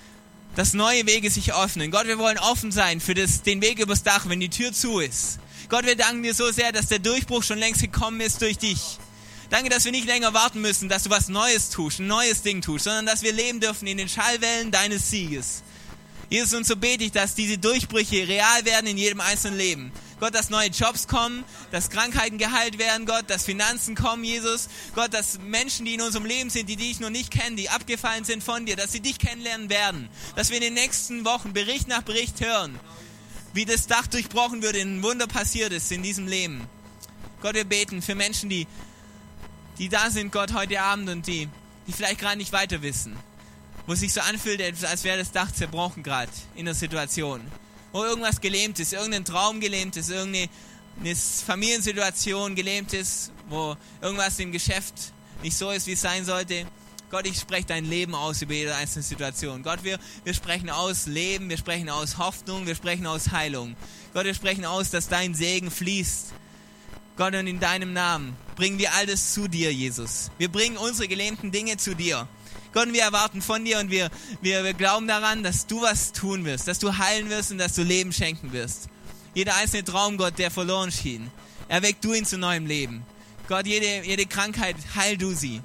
dass 0.60 0.74
neue 0.74 1.08
Wege 1.08 1.32
sich 1.32 1.54
öffnen. 1.54 1.90
Gott, 1.90 2.08
wir 2.08 2.18
wollen 2.18 2.38
offen 2.38 2.74
sein 2.74 3.00
für 3.00 3.14
das, 3.14 3.44
den 3.44 3.62
Weg 3.62 3.80
übers 3.80 4.04
Dach, 4.04 4.28
wenn 4.28 4.42
die 4.42 4.50
Tür 4.50 4.74
zu 4.74 5.00
ist. 5.00 5.40
Gott, 5.70 5.86
wir 5.86 5.96
danken 5.96 6.22
dir 6.22 6.34
so 6.34 6.52
sehr, 6.52 6.74
dass 6.74 6.88
der 6.88 7.00
Durchbruch 7.00 7.44
schon 7.44 7.60
längst 7.60 7.80
gekommen 7.80 8.20
ist 8.20 8.42
durch 8.42 8.58
dich. 8.58 8.98
Danke, 9.50 9.70
dass 9.70 9.86
wir 9.86 9.94
nicht 9.94 10.06
länger 10.06 10.34
warten 10.34 10.60
müssen, 10.60 10.90
dass 10.90 11.04
du 11.04 11.12
was 11.12 11.30
Neues 11.30 11.70
tust, 11.70 12.00
ein 12.00 12.08
neues 12.08 12.42
Ding 12.42 12.62
tust, 12.62 12.84
sondern 12.84 13.06
dass 13.06 13.22
wir 13.22 13.32
leben 13.32 13.62
dürfen 13.62 13.88
in 13.88 13.98
den 13.98 14.10
Schallwellen 14.10 14.70
deines 14.70 15.10
Sieges. 15.10 15.64
Jesus, 16.30 16.54
und 16.54 16.68
so 16.68 16.76
bete 16.76 17.06
ich, 17.06 17.14
dass 17.14 17.36
diese 17.36 17.58
Durchbrüche 17.58 18.28
real 18.28 18.66
werden 18.66 18.88
in 18.88 18.98
jedem 18.98 19.22
einzelnen 19.22 19.58
Leben. 19.58 19.94
Gott, 20.20 20.36
dass 20.36 20.50
neue 20.50 20.70
Jobs 20.70 21.08
kommen, 21.08 21.44
dass 21.72 21.90
Krankheiten 21.90 22.38
geheilt 22.38 22.78
werden, 22.78 23.06
Gott, 23.06 23.30
dass 23.30 23.46
Finanzen 23.46 23.96
kommen, 23.96 24.24
Jesus. 24.24 24.70
Gott, 24.96 25.14
dass 25.14 25.40
Menschen, 25.40 25.86
die 25.86 25.94
in 25.96 26.02
unserem 26.02 26.26
Leben 26.26 26.50
sind, 26.50 26.68
die 26.68 26.76
dich 26.76 27.00
noch 27.00 27.10
nicht 27.10 27.32
kennen, 27.32 27.56
die 27.56 27.70
abgefallen 27.70 28.26
sind 28.26 28.44
von 28.44 28.66
dir, 28.66 28.76
dass 28.76 28.92
sie 28.92 29.00
dich 29.00 29.20
kennenlernen 29.20 29.70
werden. 29.70 30.10
Dass 30.36 30.50
wir 30.50 30.58
in 30.58 30.64
den 30.64 30.74
nächsten 30.74 31.26
Wochen 31.26 31.54
Bericht 31.54 31.88
nach 31.88 32.02
Bericht 32.02 32.42
hören, 32.42 32.80
wie 33.54 33.66
das 33.66 33.88
Dach 33.88 34.08
durchbrochen 34.08 34.62
wird, 34.62 34.76
ein 34.76 35.02
Wunder 35.04 35.28
passiert 35.28 35.72
ist 35.72 35.92
in 35.92 36.04
diesem 36.04 36.28
Leben. 36.28 36.68
Gott, 37.42 37.56
wir 37.56 37.66
beten 37.66 38.02
für 38.02 38.16
Menschen, 38.16 38.50
die, 38.50 38.68
die 39.78 39.90
da 39.90 40.10
sind, 40.10 40.32
Gott, 40.32 40.54
heute 40.54 40.82
Abend 40.82 41.10
und 41.10 41.28
die, 41.28 41.48
die 41.88 41.94
vielleicht 41.94 42.20
gerade 42.20 42.38
nicht 42.38 42.52
weiter 42.52 42.82
wissen 42.82 43.18
wo 43.90 43.94
es 43.94 44.02
sich 44.02 44.14
so 44.14 44.22
anfühlt, 44.22 44.62
als 44.62 45.04
wäre 45.04 45.18
das 45.18 45.32
Dach 45.32 45.52
zerbrochen 45.52 46.04
gerade 46.04 46.32
in 46.54 46.66
der 46.66 46.76
Situation. 46.76 47.42
Wo 47.92 48.04
irgendwas 48.04 48.40
gelähmt 48.42 48.80
ist, 48.80 48.94
irgendein 48.94 49.26
Traum 49.26 49.60
gelähmt 49.60 49.96
ist, 49.98 50.10
irgendeine 50.10 50.50
Familiensituation 51.46 52.56
gelähmt 52.56 52.94
ist, 52.94 53.32
wo 53.50 53.76
irgendwas 54.02 54.40
im 54.40 54.52
Geschäft 54.52 54.94
nicht 55.42 55.58
so 55.58 55.72
ist, 55.72 55.88
wie 55.88 55.94
es 55.94 56.02
sein 56.02 56.26
sollte. 56.26 56.66
Gott, 57.10 57.26
ich 57.26 57.40
spreche 57.40 57.66
dein 57.66 57.86
Leben 57.86 58.14
aus 58.14 58.44
über 58.44 58.54
jede 58.54 58.76
einzelne 58.76 59.02
Situation. 59.02 59.64
Gott, 59.64 59.84
wir, 59.84 59.98
wir 60.24 60.34
sprechen 60.36 60.70
aus 60.70 61.08
Leben, 61.08 61.50
wir 61.50 61.58
sprechen 61.58 61.90
aus 61.90 62.20
Hoffnung, 62.20 62.68
wir 62.68 62.76
sprechen 62.76 63.08
aus 63.08 63.32
Heilung. 63.32 63.76
Gott, 64.14 64.26
wir 64.26 64.36
sprechen 64.36 64.66
aus, 64.66 64.92
dass 64.92 65.08
dein 65.08 65.34
Segen 65.34 65.72
fließt. 65.72 66.34
Gott, 67.18 67.34
und 67.34 67.48
in 67.48 67.60
deinem 67.60 67.94
Namen 67.94 68.38
bringen 68.56 68.78
wir 68.78 68.94
alles 68.94 69.34
zu 69.34 69.48
dir, 69.48 69.74
Jesus. 69.74 70.30
Wir 70.38 70.50
bringen 70.50 70.78
unsere 70.78 71.08
gelähmten 71.08 71.52
Dinge 71.52 71.78
zu 71.78 71.96
dir. 71.96 72.28
Gott, 72.72 72.94
wir 72.94 73.02
erwarten 73.02 73.42
von 73.42 73.66
dir 73.66 73.80
und 73.80 73.90
wir, 73.90 74.10
wir, 74.42 74.64
wir 74.64 74.74
glauben 74.74 75.08
daran, 75.08 75.42
dass 75.42 75.66
du 75.66 75.82
was 75.82 76.12
tun 76.12 76.46
wirst, 76.46 76.68
dass 76.68 76.78
du 76.78 76.96
heilen 76.96 77.30
wirst 77.30 77.52
und 77.52 77.58
dass 77.58 77.74
du 77.74 77.82
Leben 77.82 78.14
schenken 78.14 78.52
wirst. 78.52 78.90
Jeder 79.34 79.56
einzelne 79.56 79.84
Traum, 79.84 80.18
Gott, 80.18 80.38
der 80.38 80.52
verloren 80.52 80.92
schien, 80.92 81.32
erweck 81.68 82.00
du 82.02 82.14
ihn 82.14 82.26
zu 82.26 82.38
neuem 82.38 82.68
Leben. 82.68 83.04
Gott, 83.48 83.66
jede, 83.66 84.06
jede 84.06 84.28
Krankheit, 84.28 84.76
heil 84.96 85.18
du 85.18 85.34
sie. 85.34 85.62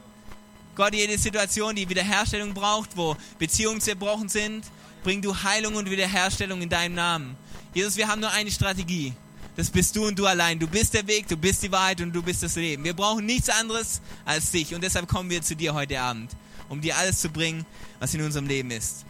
Gott, 0.75 0.95
jede 0.95 1.19
Situation, 1.19 1.77
die 1.77 1.89
Wiederherstellung 1.89 2.55
braucht, 2.55 2.97
wo 2.97 3.17
Beziehungen 3.39 3.83
zerbrochen 3.83 4.31
sind, 4.31 4.65
bring 5.03 5.21
du 5.21 5.35
Heilung 5.43 5.75
und 5.75 5.91
Wiederherstellung 5.91 6.63
in 6.63 6.71
deinem 6.71 6.95
Namen. 6.95 7.37
Jesus, 7.75 7.97
wir 7.97 8.09
haben 8.09 8.21
nur 8.21 8.31
eine 8.31 8.51
Strategie. 8.51 9.13
Das 9.57 9.71
bist 9.71 9.95
du 9.95 10.07
und 10.07 10.19
du 10.19 10.27
allein. 10.27 10.59
Du 10.59 10.67
bist 10.67 10.95
der 10.95 11.07
Weg, 11.07 11.29
du 11.29 11.37
bist 11.37 11.63
die 11.63 11.71
Wahrheit 11.71 12.01
und 12.01 12.13
du 12.13 12.23
bist 12.23 12.43
das 12.43 12.57
Leben. 12.57 12.83
Wir 12.83 12.95
brauchen 12.95 13.27
nichts 13.27 13.51
anderes 13.51 14.01
als 14.25 14.51
dich 14.51 14.75
und 14.75 14.83
deshalb 14.83 15.07
kommen 15.07 15.29
wir 15.31 15.43
zu 15.43 15.55
dir 15.55 15.75
heute 15.75 16.01
Abend 16.01 16.31
um 16.75 16.81
dir 16.81 16.97
alles 16.97 17.21
zu 17.21 17.29
bringen, 17.29 17.65
was 18.01 18.13
in 18.15 18.21
unserem 18.21 18.47
Leben 18.47 18.71
ist. 18.71 19.03